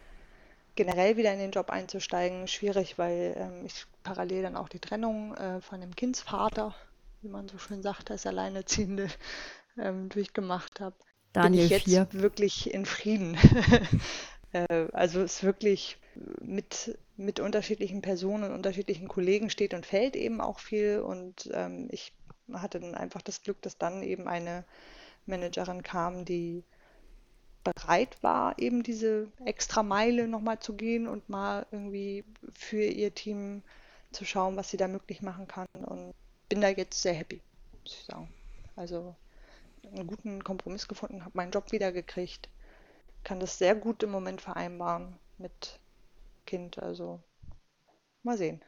generell 0.76 1.18
wieder 1.18 1.34
in 1.34 1.40
den 1.40 1.52
Job 1.52 1.70
einzusteigen, 1.70 2.48
schwierig, 2.48 2.98
weil 2.98 3.36
ähm, 3.38 3.66
ich 3.66 3.86
parallel 4.04 4.44
dann 4.44 4.56
auch 4.56 4.70
die 4.70 4.80
Trennung 4.80 5.36
äh, 5.36 5.62
von 5.62 5.82
dem 5.82 5.96
Kindsvater, 5.96 6.74
wie 7.22 7.28
man 7.28 7.50
so 7.50 7.58
schön 7.58 7.82
sagt, 7.82 8.10
als 8.10 8.26
Alleinerziehende 8.26 9.08
ähm, 9.78 10.10
durchgemacht 10.10 10.80
habe. 10.80 10.96
Daniel 11.34 11.68
bin 11.70 11.78
ich 11.78 11.86
jetzt 11.86 12.12
4. 12.12 12.22
wirklich 12.22 12.74
in 12.74 12.86
Frieden. 12.86 13.38
äh, 14.54 14.88
also 14.94 15.22
es 15.22 15.44
wirklich 15.44 15.98
mit, 16.42 16.98
mit 17.16 17.40
unterschiedlichen 17.40 18.02
Personen 18.02 18.44
und 18.44 18.54
unterschiedlichen 18.54 19.08
Kollegen 19.08 19.50
steht 19.50 19.74
und 19.74 19.86
fällt 19.86 20.16
eben 20.16 20.42
auch 20.42 20.60
viel 20.60 21.00
und 21.00 21.50
ähm, 21.54 21.88
ich 21.92 22.14
hatte 22.52 22.80
dann 22.80 22.96
einfach 22.96 23.22
das 23.22 23.44
Glück, 23.44 23.62
dass 23.62 23.78
dann 23.78 24.04
eben 24.04 24.28
eine 24.28 24.66
Managerin 25.26 25.84
kam, 25.84 26.26
die 26.26 26.64
bereit 27.64 28.22
war, 28.24 28.57
eben 28.59 28.84
diese 28.84 29.28
extra 29.45 29.84
Meile 29.84 30.28
nochmal 30.28 30.59
zu 30.59 30.74
gehen 30.74 31.07
und 31.07 31.30
mal 31.30 31.66
irgendwie 31.72 32.24
für 32.53 32.84
ihr 32.84 33.14
Team 33.14 33.62
zu 34.12 34.26
schauen, 34.26 34.57
was 34.57 34.70
sie 34.70 34.78
da 34.78 34.88
möglich 34.88 35.22
machen 35.22 35.47
kann. 35.47 35.68
Und 35.86 36.14
bin 36.49 36.62
da 36.62 36.70
jetzt 36.70 37.01
sehr 37.01 37.14
happy, 37.14 37.41
muss 37.84 37.93
ich 37.93 38.05
sagen. 38.05 38.34
Also 38.76 39.16
einen 39.84 40.07
guten 40.07 40.43
Kompromiss 40.43 40.88
gefunden, 40.88 41.24
habe 41.24 41.38
meinen 41.38 41.51
Job 41.51 41.72
wieder 41.72 41.91
gekriegt, 41.91 42.49
kann 43.24 43.39
das 43.39 43.57
sehr 43.57 43.76
gut 43.76 44.03
im 44.03 44.12
Moment 44.12 44.41
vereinbaren 44.41 45.18
mit 45.38 45.80
Kind. 46.45 46.80
Also 46.80 47.20
mal 48.24 48.38
sehen. 48.38 48.62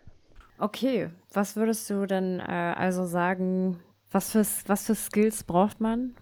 Okay, 0.60 1.10
was 1.32 1.56
würdest 1.56 1.90
du 1.90 2.06
denn 2.06 2.40
äh, 2.40 2.74
also 2.78 3.06
sagen, 3.06 3.82
was 4.12 4.32
für, 4.32 4.46
was 4.68 4.86
für 4.86 4.96
Skills 4.96 5.44
braucht 5.44 5.82
man, 5.82 6.16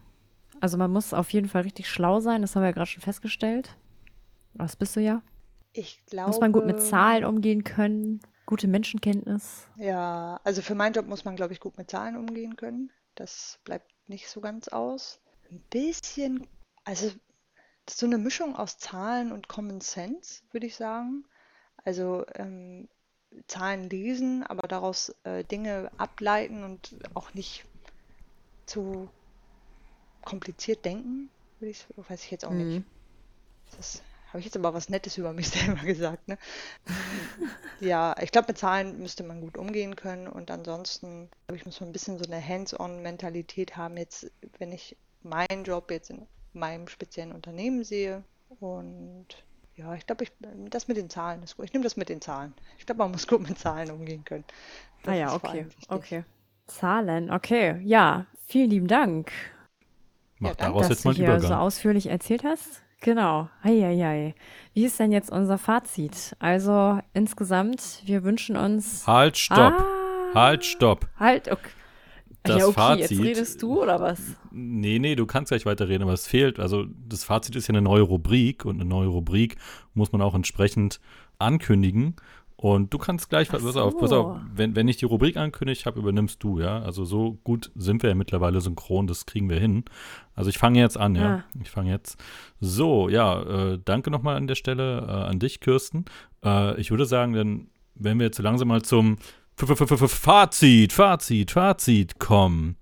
also 0.61 0.77
man 0.77 0.91
muss 0.91 1.13
auf 1.13 1.29
jeden 1.31 1.49
Fall 1.49 1.63
richtig 1.63 1.89
schlau 1.89 2.19
sein, 2.19 2.41
das 2.41 2.55
haben 2.55 2.63
wir 2.63 2.67
ja 2.69 2.73
gerade 2.73 2.89
schon 2.89 3.01
festgestellt. 3.01 3.75
Was 4.53 4.75
bist 4.75 4.95
du 4.95 5.01
ja? 5.01 5.21
Ich 5.73 6.05
glaube. 6.05 6.29
Muss 6.29 6.39
man 6.39 6.51
gut 6.51 6.65
mit 6.65 6.81
Zahlen 6.81 7.25
umgehen 7.25 7.63
können, 7.63 8.21
gute 8.45 8.67
Menschenkenntnis. 8.67 9.67
Ja, 9.77 10.39
also 10.43 10.61
für 10.61 10.75
meinen 10.75 10.93
Job 10.93 11.07
muss 11.07 11.25
man, 11.25 11.35
glaube 11.35 11.53
ich, 11.53 11.59
gut 11.59 11.77
mit 11.77 11.89
Zahlen 11.89 12.15
umgehen 12.15 12.55
können. 12.55 12.91
Das 13.15 13.59
bleibt 13.63 13.91
nicht 14.07 14.29
so 14.29 14.41
ganz 14.41 14.67
aus. 14.67 15.19
Ein 15.49 15.61
bisschen, 15.69 16.47
also 16.83 17.07
das 17.85 17.95
ist 17.95 17.99
so 17.99 18.05
eine 18.05 18.17
Mischung 18.17 18.55
aus 18.55 18.77
Zahlen 18.77 19.31
und 19.31 19.47
Common 19.47 19.81
Sense, 19.81 20.43
würde 20.51 20.67
ich 20.67 20.75
sagen. 20.75 21.25
Also 21.83 22.25
ähm, 22.35 22.87
Zahlen 23.47 23.89
lesen, 23.89 24.43
aber 24.43 24.67
daraus 24.67 25.15
äh, 25.23 25.43
Dinge 25.43 25.89
ableiten 25.97 26.63
und 26.63 26.97
auch 27.13 27.33
nicht 27.33 27.65
zu 28.65 29.09
kompliziert 30.23 30.85
denken, 30.85 31.29
würde 31.59 31.71
ich, 31.71 31.85
weiß 31.95 32.23
ich 32.23 32.31
jetzt 32.31 32.45
auch 32.45 32.51
mhm. 32.51 32.67
nicht. 32.67 32.85
Das 33.77 34.01
habe 34.29 34.39
ich 34.39 34.45
jetzt 34.45 34.55
aber 34.55 34.73
was 34.73 34.89
Nettes 34.89 35.17
über 35.17 35.33
mich 35.33 35.49
selber 35.49 35.83
gesagt. 35.83 36.27
Ne? 36.27 36.37
ja, 37.79 38.15
ich 38.21 38.31
glaube, 38.31 38.47
mit 38.49 38.57
Zahlen 38.57 38.99
müsste 38.99 39.23
man 39.23 39.41
gut 39.41 39.57
umgehen 39.57 39.95
können 39.95 40.27
und 40.27 40.51
ansonsten, 40.51 41.29
glaube 41.47 41.57
ich, 41.57 41.65
muss 41.65 41.79
man 41.79 41.89
ein 41.89 41.93
bisschen 41.93 42.17
so 42.17 42.25
eine 42.25 42.45
Hands-on-Mentalität 42.45 43.75
haben, 43.77 43.97
jetzt, 43.97 44.31
wenn 44.57 44.71
ich 44.71 44.95
meinen 45.23 45.63
Job 45.63 45.91
jetzt 45.91 46.09
in 46.09 46.25
meinem 46.53 46.87
speziellen 46.87 47.31
Unternehmen 47.31 47.83
sehe 47.83 48.23
und 48.59 49.27
ja, 49.75 49.95
ich 49.95 50.05
glaube, 50.05 50.25
ich, 50.25 50.31
das 50.69 50.87
mit 50.87 50.97
den 50.97 51.09
Zahlen 51.09 51.41
ist 51.43 51.55
gut. 51.55 51.65
Ich 51.65 51.73
nehme 51.73 51.83
das 51.83 51.95
mit 51.95 52.09
den 52.09 52.21
Zahlen. 52.21 52.53
Ich 52.77 52.85
glaube, 52.85 52.99
man 52.99 53.11
muss 53.11 53.27
gut 53.27 53.41
mit 53.47 53.57
Zahlen 53.57 53.89
umgehen 53.89 54.23
können. 54.25 54.43
Das 55.03 55.13
ah 55.13 55.17
ja, 55.17 55.33
okay, 55.33 55.65
okay. 55.87 56.23
Zahlen, 56.67 57.31
okay. 57.31 57.81
Ja, 57.83 58.27
vielen 58.45 58.69
lieben 58.69 58.87
Dank. 58.87 59.31
Mach 60.41 60.49
ja, 60.49 60.55
daraus 60.55 60.89
jetzt 60.89 61.05
mal 61.05 61.13
einen 61.13 61.23
Übergang. 61.23 61.47
so 61.47 61.53
ausführlich 61.53 62.07
erzählt 62.07 62.43
hast. 62.43 62.81
Genau. 62.99 63.47
Eieiei. 63.61 64.33
Wie 64.73 64.85
ist 64.85 64.99
denn 64.99 65.11
jetzt 65.11 65.31
unser 65.31 65.59
Fazit? 65.59 66.35
Also 66.39 66.99
insgesamt, 67.13 68.01
wir 68.05 68.23
wünschen 68.23 68.57
uns. 68.57 69.05
Halt, 69.05 69.37
stopp. 69.37 69.73
Ah, 70.33 70.33
halt, 70.33 70.65
stopp. 70.65 71.07
Halt, 71.19 71.51
okay. 71.51 71.69
Das 72.43 72.57
ja, 72.57 72.65
okay, 72.65 72.73
Fazit, 72.73 73.11
jetzt 73.11 73.21
redest 73.21 73.61
du 73.61 73.83
oder 73.83 73.99
was? 73.99 74.19
Nee, 74.49 74.97
nee, 74.97 75.13
du 75.13 75.27
kannst 75.27 75.49
gleich 75.49 75.67
weiterreden, 75.67 76.01
aber 76.01 76.13
es 76.13 76.25
fehlt. 76.25 76.59
Also 76.59 76.85
das 77.07 77.23
Fazit 77.23 77.55
ist 77.55 77.67
ja 77.67 77.73
eine 77.73 77.83
neue 77.83 78.01
Rubrik 78.01 78.65
und 78.65 78.81
eine 78.81 78.85
neue 78.89 79.09
Rubrik 79.09 79.57
muss 79.93 80.11
man 80.11 80.23
auch 80.23 80.33
entsprechend 80.33 80.99
ankündigen. 81.37 82.15
Und 82.61 82.93
du 82.93 82.99
kannst 82.99 83.27
gleich, 83.31 83.47
so. 83.47 83.57
pass 83.57 83.75
auf, 83.75 83.97
pass 83.97 84.11
auf, 84.11 84.39
wenn, 84.53 84.75
wenn 84.75 84.87
ich 84.87 84.97
die 84.97 85.05
Rubrik 85.05 85.35
ankündigt 85.35 85.87
habe, 85.87 85.99
übernimmst 85.99 86.43
du, 86.43 86.59
ja. 86.59 86.79
Also 86.83 87.05
so 87.05 87.39
gut 87.43 87.71
sind 87.73 88.03
wir 88.03 88.09
ja 88.11 88.15
mittlerweile 88.15 88.61
synchron, 88.61 89.07
das 89.07 89.25
kriegen 89.25 89.49
wir 89.49 89.59
hin. 89.59 89.83
Also 90.35 90.51
ich 90.51 90.59
fange 90.59 90.77
jetzt 90.77 90.95
an, 90.95 91.15
ja. 91.15 91.37
Ah. 91.37 91.43
Ich 91.59 91.71
fange 91.71 91.89
jetzt. 91.89 92.21
So, 92.59 93.09
ja, 93.09 93.41
äh, 93.71 93.79
danke 93.83 94.11
nochmal 94.11 94.35
an 94.35 94.45
der 94.45 94.53
Stelle 94.53 94.99
äh, 94.99 95.11
an 95.11 95.39
dich, 95.39 95.59
Kirsten. 95.59 96.05
Äh, 96.45 96.79
ich 96.79 96.91
würde 96.91 97.07
sagen, 97.07 97.33
dann, 97.33 97.67
wenn 97.95 98.19
wir 98.19 98.27
jetzt 98.27 98.37
so 98.37 98.43
langsam 98.43 98.67
mal 98.67 98.83
zum 98.83 99.17
F 99.59 99.67
-F 99.67 99.81
-F 99.81 100.07
Fazit, 100.07 100.93
Fazit, 100.93 101.49
Fazit 101.49 102.19
kommen. 102.19 102.77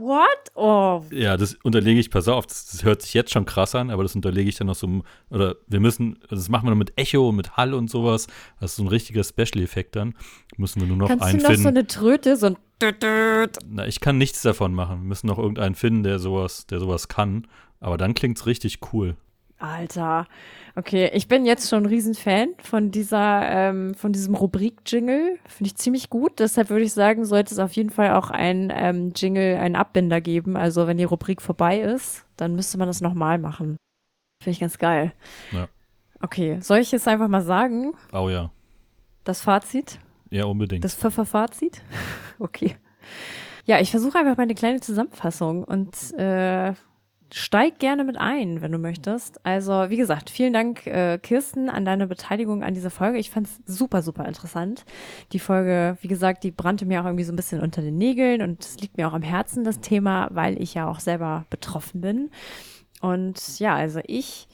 What? 0.00 0.50
Oh. 0.54 1.04
Ja, 1.10 1.36
das 1.36 1.54
unterlege 1.62 2.00
ich, 2.00 2.10
pass 2.10 2.26
auf, 2.26 2.46
das, 2.46 2.70
das, 2.70 2.84
hört 2.84 3.02
sich 3.02 3.12
jetzt 3.12 3.30
schon 3.30 3.44
krass 3.44 3.74
an, 3.74 3.90
aber 3.90 4.02
das 4.02 4.16
unterlege 4.16 4.48
ich 4.48 4.56
dann 4.56 4.68
noch 4.68 4.74
so, 4.74 5.02
oder 5.28 5.56
wir 5.66 5.78
müssen, 5.78 6.18
das 6.30 6.48
machen 6.48 6.66
wir 6.66 6.70
noch 6.70 6.78
mit 6.78 6.94
Echo 6.96 7.28
und 7.28 7.36
mit 7.36 7.58
Hall 7.58 7.74
und 7.74 7.90
sowas. 7.90 8.26
Das 8.60 8.72
ist 8.72 8.76
so 8.76 8.84
ein 8.84 8.88
richtiger 8.88 9.22
Special-Effekt 9.22 9.96
dann. 9.96 10.14
Müssen 10.56 10.80
wir 10.80 10.88
nur 10.88 10.96
noch 10.96 11.08
Kannst 11.08 11.24
einen 11.24 11.38
du 11.38 11.48
noch 11.48 11.54
so 11.54 11.68
eine 11.68 11.86
Tröte, 11.86 12.36
so 12.36 12.46
ein 12.46 12.56
Na, 13.68 13.86
ich 13.86 14.00
kann 14.00 14.16
nichts 14.16 14.40
davon 14.40 14.72
machen. 14.72 15.02
Wir 15.02 15.08
müssen 15.08 15.26
noch 15.26 15.38
irgendeinen 15.38 15.74
finden, 15.74 16.02
der 16.02 16.18
sowas, 16.18 16.66
der 16.66 16.80
sowas 16.80 17.08
kann. 17.08 17.46
Aber 17.78 17.98
dann 17.98 18.14
klingt 18.14 18.38
es 18.38 18.46
richtig 18.46 18.78
cool. 18.92 19.16
Alter. 19.60 20.26
Okay, 20.76 21.10
ich 21.12 21.28
bin 21.28 21.44
jetzt 21.44 21.68
schon 21.68 21.84
ein 21.84 21.86
Riesenfan 21.86 22.54
von 22.62 22.90
dieser, 22.90 23.42
ähm, 23.50 23.94
von 23.94 24.12
diesem 24.12 24.34
Rubrik-Jingle. 24.34 25.38
Finde 25.46 25.66
ich 25.66 25.76
ziemlich 25.76 26.10
gut. 26.10 26.38
Deshalb 26.38 26.70
würde 26.70 26.84
ich 26.84 26.92
sagen, 26.92 27.24
sollte 27.24 27.54
es 27.54 27.58
auf 27.58 27.72
jeden 27.72 27.90
Fall 27.90 28.12
auch 28.12 28.30
ein 28.30 28.72
ähm, 28.74 29.12
Jingle, 29.14 29.58
einen 29.58 29.76
Abbinder 29.76 30.20
geben. 30.20 30.56
Also 30.56 30.86
wenn 30.86 30.96
die 30.96 31.04
Rubrik 31.04 31.42
vorbei 31.42 31.80
ist, 31.80 32.24
dann 32.36 32.54
müsste 32.54 32.78
man 32.78 32.88
das 32.88 33.00
nochmal 33.00 33.38
machen. 33.38 33.76
Finde 34.42 34.54
ich 34.54 34.60
ganz 34.60 34.78
geil. 34.78 35.12
Ja. 35.52 35.68
Okay, 36.20 36.58
soll 36.60 36.78
ich 36.78 36.92
jetzt 36.92 37.08
einfach 37.08 37.28
mal 37.28 37.42
sagen? 37.42 37.92
Oh 38.12 38.28
ja. 38.28 38.50
Das 39.24 39.42
Fazit? 39.42 39.98
Ja, 40.30 40.44
unbedingt. 40.44 40.84
Das 40.84 40.94
Pfeffer-Fazit? 40.94 41.82
okay. 42.38 42.76
Ja, 43.66 43.80
ich 43.80 43.90
versuche 43.90 44.18
einfach 44.18 44.36
mal 44.36 44.44
eine 44.44 44.54
kleine 44.54 44.80
Zusammenfassung 44.80 45.64
und 45.64 45.94
äh, 46.18 46.72
steig 47.32 47.78
gerne 47.78 48.04
mit 48.04 48.16
ein, 48.16 48.62
wenn 48.62 48.72
du 48.72 48.78
möchtest. 48.78 49.44
Also, 49.44 49.88
wie 49.88 49.96
gesagt, 49.96 50.30
vielen 50.30 50.52
Dank, 50.52 50.86
äh, 50.86 51.18
Kirsten, 51.18 51.68
an 51.68 51.84
deine 51.84 52.06
Beteiligung 52.06 52.62
an 52.62 52.74
dieser 52.74 52.90
Folge. 52.90 53.18
Ich 53.18 53.30
fand 53.30 53.46
es 53.46 53.60
super, 53.66 54.02
super 54.02 54.26
interessant. 54.26 54.84
Die 55.32 55.38
Folge, 55.38 55.96
wie 56.00 56.08
gesagt, 56.08 56.44
die 56.44 56.50
brannte 56.50 56.86
mir 56.86 57.00
auch 57.00 57.06
irgendwie 57.06 57.24
so 57.24 57.32
ein 57.32 57.36
bisschen 57.36 57.60
unter 57.60 57.82
den 57.82 57.98
Nägeln 57.98 58.42
und 58.42 58.64
es 58.64 58.78
liegt 58.80 58.96
mir 58.96 59.08
auch 59.08 59.12
am 59.12 59.22
Herzen, 59.22 59.64
das 59.64 59.80
Thema, 59.80 60.28
weil 60.32 60.60
ich 60.60 60.74
ja 60.74 60.88
auch 60.88 61.00
selber 61.00 61.46
betroffen 61.50 62.00
bin. 62.00 62.30
Und 63.00 63.58
ja, 63.58 63.74
also 63.74 64.00
ich 64.06 64.48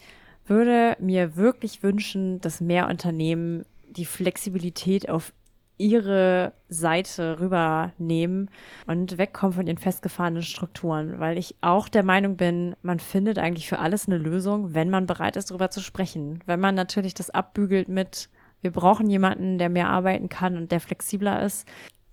würde 0.47 0.97
mir 1.01 1.37
wirklich 1.37 1.83
wünschen, 1.83 2.41
dass 2.41 2.61
mehr 2.61 2.89
Unternehmen 2.89 3.64
die 3.89 4.05
Flexibilität 4.05 5.09
auf 5.09 5.33
ihre 5.79 6.53
Seite 6.68 7.39
rübernehmen 7.41 8.51
und 8.87 9.18
wegkommen 9.18 9.55
von 9.55 9.66
ihren 9.66 9.79
festgefahrenen 9.79 10.43
Strukturen, 10.43 11.18
weil 11.20 11.39
ich 11.39 11.57
auch 11.61 11.89
der 11.89 12.03
Meinung 12.03 12.37
bin, 12.37 12.74
man 12.83 12.99
findet 12.99 13.39
eigentlich 13.39 13.68
für 13.68 13.79
alles 13.79 14.07
eine 14.07 14.18
Lösung, 14.18 14.74
wenn 14.74 14.91
man 14.91 15.07
bereit 15.07 15.37
ist, 15.37 15.51
darüber 15.51 15.70
zu 15.70 15.81
sprechen. 15.81 16.41
Wenn 16.47 16.61
man 16.61 16.74
natürlich 16.74 17.14
das 17.14 17.31
abbügelt 17.31 17.89
mit, 17.89 18.29
wir 18.62 18.70
brauchen 18.70 19.11
jemanden, 19.11 19.59
der 19.59 19.68
mehr 19.68 19.89
arbeiten 19.89 20.29
kann 20.29 20.57
und 20.57 20.72
der 20.72 20.81
flexibler 20.81 21.43
ist, 21.43 21.68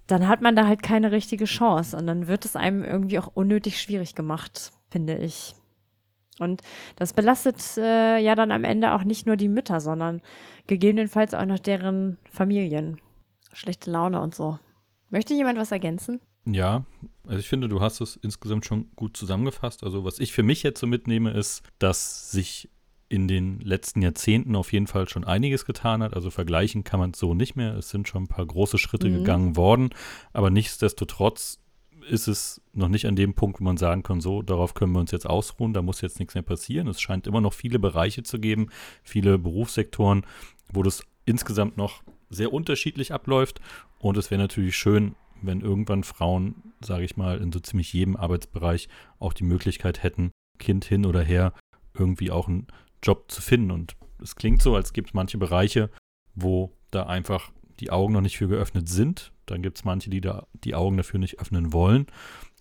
dann 0.07 0.27
hat 0.27 0.41
man 0.41 0.55
da 0.55 0.67
halt 0.67 0.83
keine 0.83 1.11
richtige 1.11 1.45
Chance 1.45 1.95
und 1.95 2.07
dann 2.07 2.27
wird 2.27 2.45
es 2.45 2.55
einem 2.55 2.83
irgendwie 2.83 3.19
auch 3.19 3.31
unnötig 3.33 3.81
schwierig 3.81 4.15
gemacht, 4.15 4.71
finde 4.89 5.17
ich. 5.17 5.55
Und 6.39 6.61
das 6.97 7.13
belastet 7.13 7.61
äh, 7.77 8.17
ja 8.17 8.35
dann 8.35 8.51
am 8.51 8.63
Ende 8.63 8.93
auch 8.93 9.03
nicht 9.03 9.25
nur 9.25 9.37
die 9.37 9.47
Mütter, 9.47 9.79
sondern 9.79 10.21
gegebenenfalls 10.67 11.33
auch 11.33 11.45
noch 11.45 11.59
deren 11.59 12.17
Familien. 12.29 12.99
Schlechte 13.53 13.91
Laune 13.91 14.21
und 14.21 14.35
so. 14.35 14.59
Möchte 15.09 15.33
jemand 15.33 15.57
was 15.59 15.71
ergänzen? 15.71 16.19
Ja, 16.45 16.85
also 17.25 17.39
ich 17.39 17.47
finde, 17.47 17.69
du 17.69 17.79
hast 17.79 18.01
es 18.01 18.17
insgesamt 18.17 18.65
schon 18.65 18.91
gut 18.95 19.15
zusammengefasst. 19.15 19.83
Also 19.83 20.03
was 20.03 20.19
ich 20.19 20.33
für 20.33 20.43
mich 20.43 20.63
jetzt 20.63 20.79
so 20.79 20.87
mitnehme, 20.87 21.31
ist, 21.31 21.63
dass 21.79 22.31
sich 22.31 22.69
in 23.09 23.27
den 23.27 23.59
letzten 23.59 24.01
Jahrzehnten 24.01 24.55
auf 24.55 24.73
jeden 24.73 24.87
Fall 24.87 25.07
schon 25.07 25.23
einiges 25.23 25.65
getan 25.65 26.01
hat. 26.01 26.15
Also 26.15 26.31
vergleichen 26.31 26.83
kann 26.83 26.99
man 26.99 27.11
es 27.11 27.19
so 27.19 27.33
nicht 27.33 27.55
mehr. 27.55 27.75
Es 27.75 27.89
sind 27.89 28.07
schon 28.07 28.23
ein 28.23 28.27
paar 28.27 28.45
große 28.45 28.77
Schritte 28.79 29.07
mhm. 29.07 29.17
gegangen 29.17 29.55
worden. 29.55 29.91
Aber 30.33 30.49
nichtsdestotrotz 30.49 31.59
ist 32.09 32.27
es 32.27 32.61
noch 32.73 32.89
nicht 32.89 33.05
an 33.05 33.15
dem 33.15 33.33
Punkt, 33.33 33.59
wo 33.59 33.63
man 33.63 33.77
sagen 33.77 34.03
kann, 34.03 34.19
so, 34.19 34.41
darauf 34.41 34.73
können 34.73 34.93
wir 34.93 34.99
uns 34.99 35.11
jetzt 35.11 35.29
ausruhen, 35.29 35.73
da 35.73 35.81
muss 35.81 36.01
jetzt 36.01 36.19
nichts 36.19 36.33
mehr 36.33 36.43
passieren. 36.43 36.87
Es 36.87 36.99
scheint 36.99 37.27
immer 37.27 37.39
noch 37.39 37.53
viele 37.53 37.79
Bereiche 37.79 38.23
zu 38.23 38.39
geben, 38.39 38.69
viele 39.03 39.37
Berufssektoren, 39.37 40.25
wo 40.71 40.83
das 40.83 41.03
insgesamt 41.25 41.77
noch 41.77 42.01
sehr 42.33 42.53
unterschiedlich 42.53 43.13
abläuft. 43.13 43.61
Und 43.99 44.17
es 44.17 44.31
wäre 44.31 44.41
natürlich 44.41 44.75
schön, 44.75 45.15
wenn 45.41 45.61
irgendwann 45.61 46.03
Frauen, 46.03 46.73
sage 46.81 47.03
ich 47.03 47.17
mal, 47.17 47.37
in 47.37 47.51
so 47.51 47.59
ziemlich 47.59 47.91
jedem 47.93 48.15
Arbeitsbereich 48.15 48.87
auch 49.19 49.33
die 49.33 49.43
Möglichkeit 49.43 50.03
hätten, 50.03 50.31
Kind 50.59 50.85
hin 50.85 51.05
oder 51.05 51.21
her, 51.21 51.53
irgendwie 51.93 52.31
auch 52.31 52.47
einen 52.47 52.67
Job 53.01 53.29
zu 53.29 53.41
finden. 53.41 53.71
Und 53.71 53.95
es 54.21 54.35
klingt 54.35 54.61
so, 54.61 54.75
als 54.75 54.93
gibt 54.93 55.09
es 55.09 55.13
manche 55.13 55.37
Bereiche, 55.37 55.89
wo 56.35 56.71
da 56.91 57.05
einfach 57.05 57.51
die 57.79 57.91
Augen 57.91 58.13
noch 58.13 58.21
nicht 58.21 58.37
für 58.37 58.47
geöffnet 58.47 58.87
sind. 58.87 59.31
Dann 59.45 59.61
gibt 59.61 59.77
es 59.77 59.85
manche, 59.85 60.09
die 60.09 60.21
da 60.21 60.47
die 60.53 60.75
Augen 60.75 60.97
dafür 60.97 61.19
nicht 61.19 61.39
öffnen 61.39 61.73
wollen. 61.73 62.07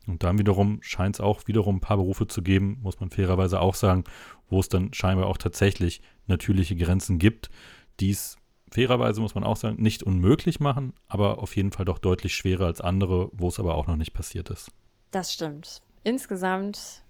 Und 0.07 0.25
dann 0.25 0.39
wiederum 0.39 0.81
scheint 0.83 1.17
es 1.17 1.21
auch 1.21 1.47
wiederum 1.47 1.77
ein 1.77 1.81
paar 1.81 1.97
Berufe 1.97 2.27
zu 2.27 2.43
geben, 2.43 2.79
muss 2.83 2.99
man 2.99 3.11
fairerweise 3.11 3.61
auch 3.61 3.77
sagen, 3.77 4.05
wo 4.49 4.59
es 4.59 4.69
dann 4.69 4.93
scheinbar 4.93 5.27
auch 5.27 5.39
tatsächlich 5.39 6.03
natürliche 6.27 6.75
Grenzen 6.75 7.19
gibt, 7.19 7.51
die 8.01 8.11
es 8.11 8.37
fairerweise, 8.73 9.21
muss 9.21 9.35
man 9.35 9.45
auch 9.45 9.57
sagen, 9.57 9.83
nicht 9.83 10.03
unmöglich 10.03 10.61
machen, 10.61 10.93
aber 11.09 11.39
auf 11.39 11.57
jeden 11.57 11.73
Fall 11.73 11.85
doch 11.85 11.99
deutlich 11.99 12.35
schwerer 12.35 12.67
als 12.67 12.81
andere, 12.81 13.31
wo 13.33 13.49
es 13.49 13.61
aber 13.61 13.75
auch 13.75 13.87
noch 13.87 13.97
nicht 13.97 14.15
passiert 14.15 14.51
ist. 14.51 14.71
Das 15.11 15.33
stimmt. 15.33 15.83
Insgesamt 16.05 17.03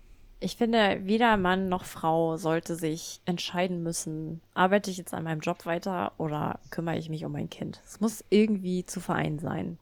ich 0.42 0.56
finde, 0.56 1.00
weder 1.04 1.36
Mann 1.36 1.68
noch 1.68 1.84
Frau 1.84 2.36
sollte 2.36 2.74
sich 2.74 3.20
entscheiden 3.24 3.84
müssen, 3.84 4.40
arbeite 4.54 4.90
ich 4.90 4.96
jetzt 4.96 5.14
an 5.14 5.22
meinem 5.22 5.38
Job 5.38 5.66
weiter 5.66 6.12
oder 6.18 6.58
kümmere 6.70 6.98
ich 6.98 7.08
mich 7.08 7.24
um 7.24 7.30
mein 7.30 7.48
Kind. 7.48 7.80
Es 7.84 8.00
muss 8.00 8.24
irgendwie 8.28 8.84
zu 8.84 8.98
vereinen 8.98 9.38
sein. 9.38 9.78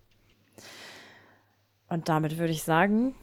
Und 1.88 2.10
damit 2.10 2.36
würde 2.36 2.52
ich 2.52 2.62
sagen, 2.62 3.14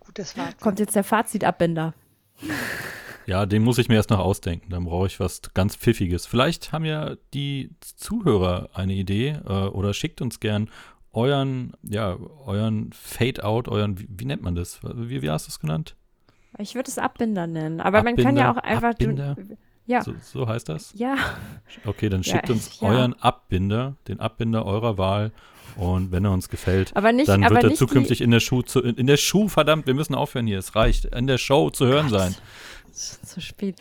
Gutes 0.00 0.32
Fazit. 0.32 0.60
kommt 0.60 0.80
jetzt 0.80 0.96
der 0.96 1.04
Fazitabbinder. 1.04 1.92
Ja, 3.30 3.46
den 3.46 3.62
muss 3.62 3.78
ich 3.78 3.88
mir 3.88 3.94
erst 3.94 4.10
noch 4.10 4.18
ausdenken. 4.18 4.70
Dann 4.70 4.86
brauche 4.86 5.06
ich 5.06 5.20
was 5.20 5.40
ganz 5.54 5.76
Pfiffiges. 5.76 6.26
Vielleicht 6.26 6.72
haben 6.72 6.84
ja 6.84 7.14
die 7.32 7.70
Zuhörer 7.78 8.70
eine 8.74 8.92
Idee 8.92 9.38
äh, 9.46 9.52
oder 9.68 9.94
schickt 9.94 10.20
uns 10.20 10.40
gern 10.40 10.68
euren, 11.12 11.74
ja, 11.84 12.16
euren 12.44 12.92
Fade-out, 12.92 13.68
euren, 13.68 14.00
wie, 14.00 14.08
wie, 14.10 14.24
nennt 14.24 14.42
man 14.42 14.56
das? 14.56 14.80
Wie, 14.82 15.22
wie 15.22 15.30
hast 15.30 15.46
du 15.46 15.50
es 15.50 15.60
genannt? 15.60 15.94
Ich 16.58 16.74
würde 16.74 16.90
es 16.90 16.98
Abbinder 16.98 17.46
nennen, 17.46 17.80
aber 17.80 17.98
Abbinder, 17.98 18.24
man 18.24 18.34
kann 18.34 18.36
ja 18.36 18.52
auch 18.52 18.56
einfach. 18.56 18.90
Abbinder? 18.90 19.36
Ja. 19.86 20.02
So, 20.02 20.14
so, 20.20 20.48
heißt 20.48 20.68
das? 20.68 20.92
Ja. 20.96 21.14
Okay, 21.84 22.08
dann 22.08 22.24
schickt 22.24 22.48
ja, 22.48 22.54
uns 22.56 22.80
ja. 22.80 22.88
euren 22.88 23.14
Abbinder, 23.14 23.94
den 24.08 24.18
Abbinder 24.18 24.66
eurer 24.66 24.98
Wahl. 24.98 25.30
Und 25.76 26.10
wenn 26.10 26.24
er 26.24 26.32
uns 26.32 26.48
gefällt, 26.48 26.92
nicht, 27.14 27.28
dann 27.28 27.48
wird 27.48 27.62
er 27.62 27.74
zukünftig 27.74 28.22
in 28.22 28.32
der 28.32 28.40
Schuh, 28.40 28.62
zu, 28.62 28.80
in 28.80 29.06
der 29.06 29.16
Schuh, 29.16 29.46
verdammt, 29.46 29.86
wir 29.86 29.94
müssen 29.94 30.16
aufhören 30.16 30.48
hier, 30.48 30.58
es 30.58 30.74
reicht, 30.74 31.04
in 31.04 31.28
der 31.28 31.38
Show 31.38 31.70
zu 31.70 31.86
hören 31.86 32.10
Gott. 32.10 32.18
sein. 32.18 32.34
Zu 33.30 33.40
spät. 33.40 33.76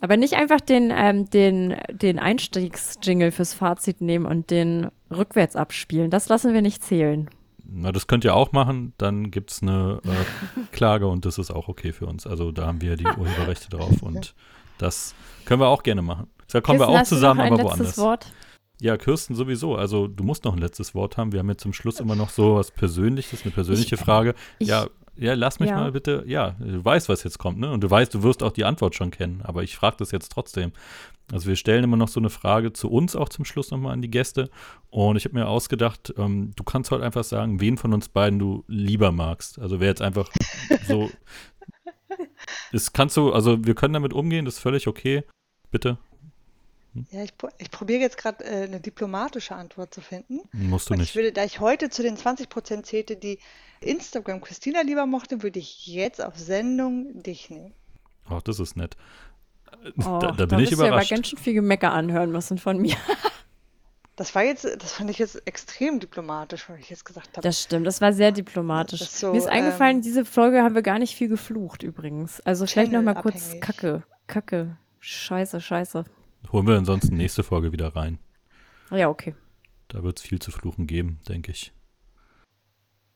Aber 0.00 0.16
nicht 0.16 0.34
einfach 0.34 0.60
den, 0.60 0.92
ähm, 0.94 1.28
den, 1.28 1.76
den 1.90 2.18
Einstiegsjingle 2.18 3.32
fürs 3.32 3.54
Fazit 3.54 4.00
nehmen 4.00 4.26
und 4.26 4.50
den 4.50 4.88
rückwärts 5.10 5.56
abspielen. 5.56 6.10
Das 6.10 6.28
lassen 6.28 6.54
wir 6.54 6.62
nicht 6.62 6.84
zählen. 6.84 7.28
Na, 7.70 7.92
das 7.92 8.06
könnt 8.06 8.24
ihr 8.24 8.34
auch 8.34 8.52
machen, 8.52 8.94
dann 8.96 9.30
gibt 9.30 9.50
es 9.50 9.62
eine 9.62 10.00
äh, 10.04 10.60
Klage 10.72 11.06
und 11.06 11.26
das 11.26 11.36
ist 11.36 11.50
auch 11.50 11.68
okay 11.68 11.92
für 11.92 12.06
uns. 12.06 12.26
Also 12.26 12.50
da 12.50 12.66
haben 12.66 12.80
wir 12.80 12.96
die 12.96 13.04
Urheberrechte 13.04 13.68
drauf 13.68 13.96
und 14.02 14.34
das 14.78 15.14
können 15.44 15.60
wir 15.60 15.68
auch 15.68 15.82
gerne 15.82 16.00
machen. 16.00 16.28
Da 16.50 16.60
kommen 16.62 16.78
Kirsten, 16.78 16.94
wir 16.94 17.00
auch 17.00 17.04
zusammen, 17.04 17.40
aber 17.40 17.62
woanders. 17.62 17.98
Wort? 17.98 18.32
Ja, 18.80 18.96
Kirsten 18.96 19.34
sowieso. 19.34 19.74
Also 19.74 20.06
du 20.06 20.24
musst 20.24 20.44
noch 20.44 20.54
ein 20.54 20.60
letztes 20.60 20.94
Wort 20.94 21.16
haben. 21.16 21.32
Wir 21.32 21.40
haben 21.40 21.48
jetzt 21.50 21.62
zum 21.62 21.72
Schluss 21.72 22.00
immer 22.00 22.14
noch 22.14 22.30
so 22.30 22.54
was 22.54 22.70
Persönliches, 22.70 23.42
eine 23.42 23.50
persönliche 23.50 23.96
ich, 23.96 24.00
Frage. 24.00 24.34
Ich, 24.58 24.68
ja, 24.68 24.86
ja, 25.18 25.34
lass 25.34 25.58
mich 25.58 25.70
ja. 25.70 25.76
mal 25.76 25.92
bitte. 25.92 26.22
Ja, 26.26 26.56
du 26.58 26.84
weißt, 26.84 27.08
was 27.08 27.24
jetzt 27.24 27.38
kommt, 27.38 27.58
ne? 27.58 27.70
Und 27.70 27.82
du 27.82 27.90
weißt, 27.90 28.14
du 28.14 28.22
wirst 28.22 28.42
auch 28.42 28.52
die 28.52 28.64
Antwort 28.64 28.94
schon 28.94 29.10
kennen. 29.10 29.42
Aber 29.42 29.62
ich 29.62 29.76
frage 29.76 29.96
das 29.98 30.12
jetzt 30.12 30.30
trotzdem. 30.30 30.72
Also 31.32 31.48
wir 31.48 31.56
stellen 31.56 31.84
immer 31.84 31.96
noch 31.96 32.08
so 32.08 32.20
eine 32.20 32.30
Frage 32.30 32.72
zu 32.72 32.90
uns 32.90 33.16
auch 33.16 33.28
zum 33.28 33.44
Schluss 33.44 33.70
nochmal 33.70 33.92
an 33.92 34.02
die 34.02 34.10
Gäste. 34.10 34.48
Und 34.90 35.16
ich 35.16 35.24
habe 35.24 35.34
mir 35.34 35.48
ausgedacht, 35.48 36.14
ähm, 36.16 36.52
du 36.56 36.64
kannst 36.64 36.90
heute 36.90 37.04
einfach 37.04 37.24
sagen, 37.24 37.60
wen 37.60 37.76
von 37.76 37.92
uns 37.92 38.08
beiden 38.08 38.38
du 38.38 38.64
lieber 38.68 39.12
magst. 39.12 39.58
Also 39.58 39.80
wer 39.80 39.88
jetzt 39.88 40.02
einfach 40.02 40.30
so. 40.86 41.10
Das 42.72 42.92
kannst 42.92 43.16
du, 43.16 43.32
also 43.32 43.64
wir 43.64 43.74
können 43.74 43.94
damit 43.94 44.12
umgehen, 44.12 44.44
das 44.44 44.54
ist 44.54 44.60
völlig 44.60 44.88
okay. 44.88 45.24
Bitte. 45.70 45.98
Hm? 46.94 47.06
Ja, 47.10 47.22
ich, 47.22 47.32
ich 47.58 47.70
probiere 47.70 48.00
jetzt 48.00 48.18
gerade 48.18 48.44
äh, 48.44 48.64
eine 48.64 48.80
diplomatische 48.80 49.54
Antwort 49.54 49.94
zu 49.94 50.00
finden. 50.00 50.40
Musst 50.52 50.90
du 50.90 50.94
nicht. 50.94 51.10
Ich 51.10 51.16
würde, 51.16 51.32
da 51.32 51.44
ich 51.44 51.60
heute 51.60 51.90
zu 51.90 52.02
den 52.02 52.16
20 52.16 52.48
Prozent 52.48 52.86
zählte, 52.86 53.16
die 53.16 53.38
Instagram 53.80 54.40
Christina 54.40 54.82
lieber 54.82 55.06
mochte, 55.06 55.42
würde 55.42 55.58
ich 55.58 55.86
jetzt 55.86 56.22
auf 56.22 56.36
Sendung 56.36 57.22
dich 57.22 57.50
nehmen. 57.50 57.74
Ach, 58.28 58.42
das 58.42 58.60
ist 58.60 58.76
nett. 58.76 58.96
Oh, 59.98 60.18
da, 60.20 60.32
da, 60.32 60.46
bin 60.46 60.48
da 60.48 60.58
ich 60.58 60.72
überrascht. 60.72 61.10
Ja 61.10 61.16
aber 61.16 61.22
ganz 61.22 61.28
schön 61.28 61.38
viel 61.38 61.54
Gemecker 61.54 61.92
anhören 61.92 62.30
müssen 62.30 62.58
von 62.58 62.78
mir. 62.78 62.96
Das 64.16 64.34
war 64.34 64.42
jetzt, 64.42 64.64
das 64.64 64.94
fand 64.94 65.10
ich 65.10 65.18
jetzt 65.18 65.46
extrem 65.46 66.00
diplomatisch, 66.00 66.68
was 66.68 66.80
ich 66.80 66.90
jetzt 66.90 67.04
gesagt 67.04 67.36
habe. 67.36 67.40
Das 67.40 67.62
stimmt, 67.62 67.86
das 67.86 68.00
war 68.00 68.12
sehr 68.12 68.32
diplomatisch. 68.32 69.04
So, 69.04 69.30
Mir 69.30 69.38
ist 69.38 69.46
eingefallen, 69.46 69.98
ähm, 69.98 70.02
diese 70.02 70.24
Folge 70.24 70.64
haben 70.64 70.74
wir 70.74 70.82
gar 70.82 70.98
nicht 70.98 71.14
viel 71.14 71.28
geflucht 71.28 71.84
übrigens. 71.84 72.40
Also 72.40 72.66
vielleicht 72.66 72.90
noch 72.90 73.00
mal 73.00 73.14
kurz 73.14 73.60
Kacke, 73.60 74.02
Kacke, 74.26 74.76
Scheiße, 74.98 75.60
Scheiße. 75.60 76.04
Holen 76.50 76.66
wir 76.66 76.76
ansonsten 76.76 77.16
nächste 77.16 77.44
Folge 77.44 77.70
wieder 77.70 77.94
rein. 77.94 78.18
Ja, 78.90 79.08
okay. 79.08 79.36
Da 79.86 80.02
wird 80.02 80.18
es 80.18 80.24
viel 80.24 80.40
zu 80.40 80.50
fluchen 80.50 80.88
geben, 80.88 81.20
denke 81.28 81.52
ich. 81.52 81.72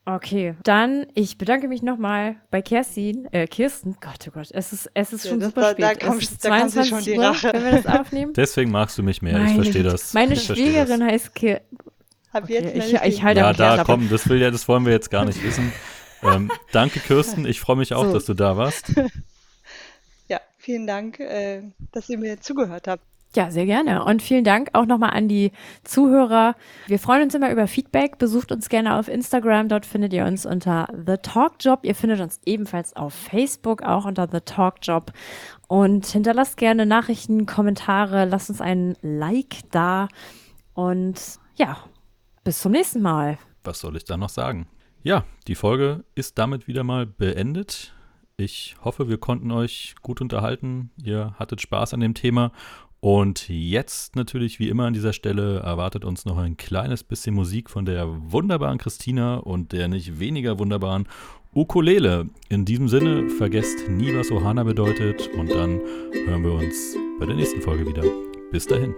Okay, 0.05 0.57
dann 0.65 1.07
ich 1.15 1.39
bedanke 1.39 1.69
mich 1.69 1.83
nochmal 1.83 2.35
bei 2.51 2.61
Kerstin, 2.61 3.29
äh, 3.33 3.47
Kirsten. 3.47 3.97
Gott, 4.01 4.27
oh 4.27 4.33
Gott, 4.33 4.49
es 4.51 4.73
ist, 4.73 4.91
es 4.95 5.13
ist 5.13 5.25
ja, 5.25 5.31
schon 5.31 5.41
super 5.41 5.63
war, 5.63 5.71
spät. 5.71 5.85
Da 5.85 5.95
kommt, 5.95 6.23
es 6.23 6.33
ist 6.33 6.43
22 6.43 6.91
schon 6.91 7.05
die 7.05 7.15
Rache. 7.15 7.53
wenn 7.53 7.65
wir 7.65 7.83
das 7.83 7.87
aufnehmen. 7.87 8.33
Deswegen 8.37 8.73
magst 8.73 8.99
du 8.99 9.05
mich 9.05 9.23
mehr, 9.23 9.35
meine, 9.35 9.51
ich 9.51 9.55
verstehe 9.55 9.85
das. 9.85 10.13
Meine 10.13 10.35
Schwiegerin 10.35 11.01
das. 11.01 11.09
heißt 11.09 11.35
Kirsten. 11.37 11.79
Okay, 12.33 12.73
ich, 12.75 12.95
ich 12.95 13.23
halte 13.23 13.41
Ja, 13.41 13.53
da 13.53 13.85
komm, 13.85 14.09
das, 14.09 14.29
will 14.29 14.41
ja, 14.41 14.51
das 14.51 14.67
wollen 14.67 14.87
wir 14.87 14.93
jetzt 14.93 15.11
gar 15.11 15.25
nicht 15.25 15.43
wissen. 15.45 15.73
ähm, 16.23 16.51
danke, 16.73 16.99
Kirsten. 16.99 17.47
Ich 17.47 17.61
freue 17.61 17.77
mich 17.77 17.95
auch, 17.95 18.07
so. 18.07 18.13
dass 18.13 18.25
du 18.25 18.35
da 18.35 18.57
warst. 18.57 18.93
Ja, 20.29 20.41
vielen 20.57 20.87
Dank, 20.87 21.21
äh, 21.21 21.61
dass 21.91 22.09
ihr 22.09 22.17
mir 22.17 22.41
zugehört 22.41 22.89
habt. 22.89 23.05
Ja, 23.35 23.51
sehr 23.51 23.65
gerne. 23.65 24.05
Und 24.05 24.21
vielen 24.21 24.45
Dank 24.45 24.71
auch 24.75 24.85
nochmal 24.85 25.11
an 25.11 25.27
die 25.27 25.53
Zuhörer. 25.85 26.55
Wir 26.87 26.99
freuen 26.99 27.23
uns 27.23 27.35
immer 27.35 27.51
über 27.51 27.67
Feedback. 27.67 28.19
Besucht 28.19 28.53
uns 28.53 28.69
gerne 28.69 28.99
auf 28.99 29.09
Instagram. 29.09 29.69
Dort 29.69 29.87
findet 29.87 30.13
ihr 30.13 30.27
uns 30.27 30.45
unter 30.45 30.87
The 31.07 31.17
Talk 31.17 31.55
Job. 31.61 31.81
Ihr 31.83 31.95
findet 31.95 32.21
uns 32.21 32.41
ebenfalls 32.45 32.95
auf 32.95 33.15
Facebook 33.15 33.83
auch 33.83 34.05
unter 34.05 34.29
The 34.31 34.41
Talk 34.41 34.77
Job. 34.83 35.13
Und 35.67 36.05
hinterlasst 36.05 36.59
gerne 36.59 36.85
Nachrichten, 36.85 37.47
Kommentare. 37.47 38.27
Lasst 38.27 38.51
uns 38.51 38.61
ein 38.61 38.97
Like 39.01 39.61
da. 39.71 40.09
Und 40.75 41.19
ja, 41.57 41.79
bis 42.45 42.61
zum 42.61 42.73
nächsten 42.73 43.01
Mal. 43.01 43.39
Was 43.65 43.81
soll 43.81 43.97
ich 43.97 44.05
da 44.05 44.19
noch 44.19 44.29
sagen? 44.29 44.67
Ja, 45.03 45.25
die 45.49 45.55
Folge 45.55 46.05
ist 46.15 46.37
damit 46.37 46.69
wieder 46.69 46.85
mal 46.85 47.07
beendet. 47.07 47.95
Ich 48.37 48.77
hoffe, 48.85 49.09
wir 49.09 49.19
konnten 49.19 49.53
euch 49.53 49.95
gut 50.03 50.21
unterhalten. 50.21 50.91
Ihr 51.03 51.35
hattet 51.39 51.63
Spaß 51.63 51.95
an 51.95 52.01
dem 52.01 52.15
Thema 52.15 52.53
und 53.05 53.49
jetzt 53.49 54.15
natürlich 54.15 54.61
wie 54.61 54.69
immer 54.69 54.85
an 54.85 54.93
dieser 54.93 55.13
Stelle 55.13 55.59
erwartet 55.59 56.05
uns 56.05 56.25
noch 56.25 56.39
ein 56.39 56.57
kleines 56.57 57.03
bisschen 57.03 57.35
Musik 57.35 57.69
von 57.69 57.85
der 57.85 58.07
wunderbaren 58.31 58.79
Christina 58.79 59.39
und 59.39 59.73
der 59.73 59.89
nicht 59.89 60.21
weniger 60.21 60.61
wunderbaren 60.61 61.09
Ukulele. 61.53 62.29
In 62.49 62.65
diesem 62.65 62.87
Sinne, 62.87 63.29
vergesst 63.29 63.89
nie, 63.89 64.15
was 64.15 64.31
Ohana 64.31 64.63
bedeutet 64.63 65.29
und 65.37 65.51
dann 65.51 65.81
hören 66.27 66.45
wir 66.45 66.53
uns 66.53 66.97
bei 67.19 67.27
der 67.27 67.35
nächsten 67.35 67.61
Folge 67.61 67.89
wieder. 67.89 68.05
Bis 68.53 68.69
dahin. 68.69 68.95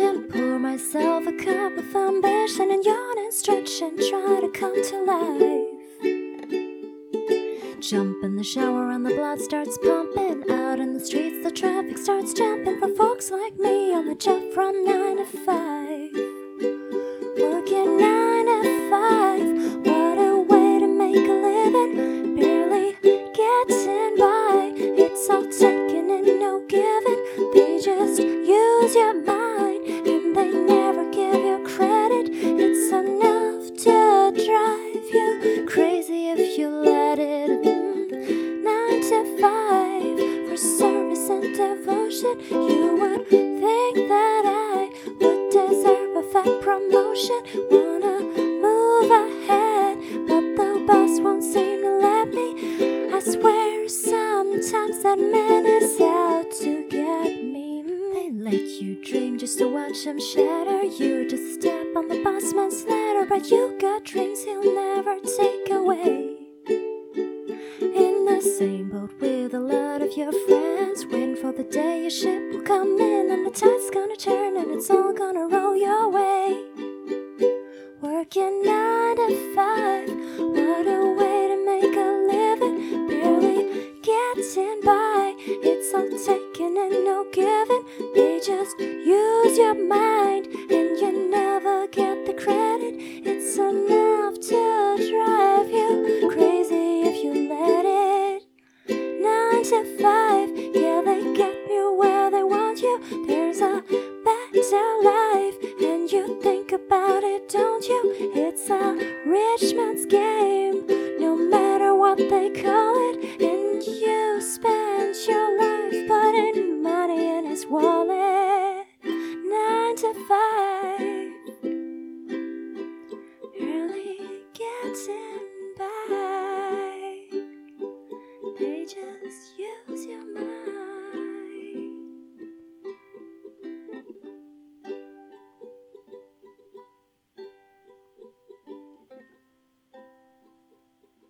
and 0.00 0.28
Pour 0.28 0.58
myself 0.58 1.26
a 1.26 1.32
cup 1.32 1.76
of 1.78 1.96
ambition 1.96 2.70
and 2.70 2.84
yawn 2.84 3.18
and 3.18 3.32
stretch 3.32 3.80
and 3.80 3.98
try 3.98 4.40
to 4.40 4.50
come 4.52 4.82
to 4.82 5.02
life. 5.04 5.76
Jump 7.80 8.22
in 8.24 8.36
the 8.36 8.44
shower 8.44 8.90
and 8.90 9.06
the 9.06 9.14
blood 9.14 9.40
starts 9.40 9.78
pumping. 9.78 10.44
Out 10.50 10.80
in 10.80 10.92
the 10.92 11.00
streets, 11.00 11.42
the 11.44 11.50
traffic 11.50 11.96
starts 11.96 12.34
jumping 12.34 12.78
for 12.78 12.88
folks 12.94 13.30
like 13.30 13.56
me 13.58 13.94
on 13.94 14.06
the 14.06 14.14
job 14.14 14.42
from 14.52 14.84
9 14.84 15.16
to 15.18 15.24
5. 15.24 15.85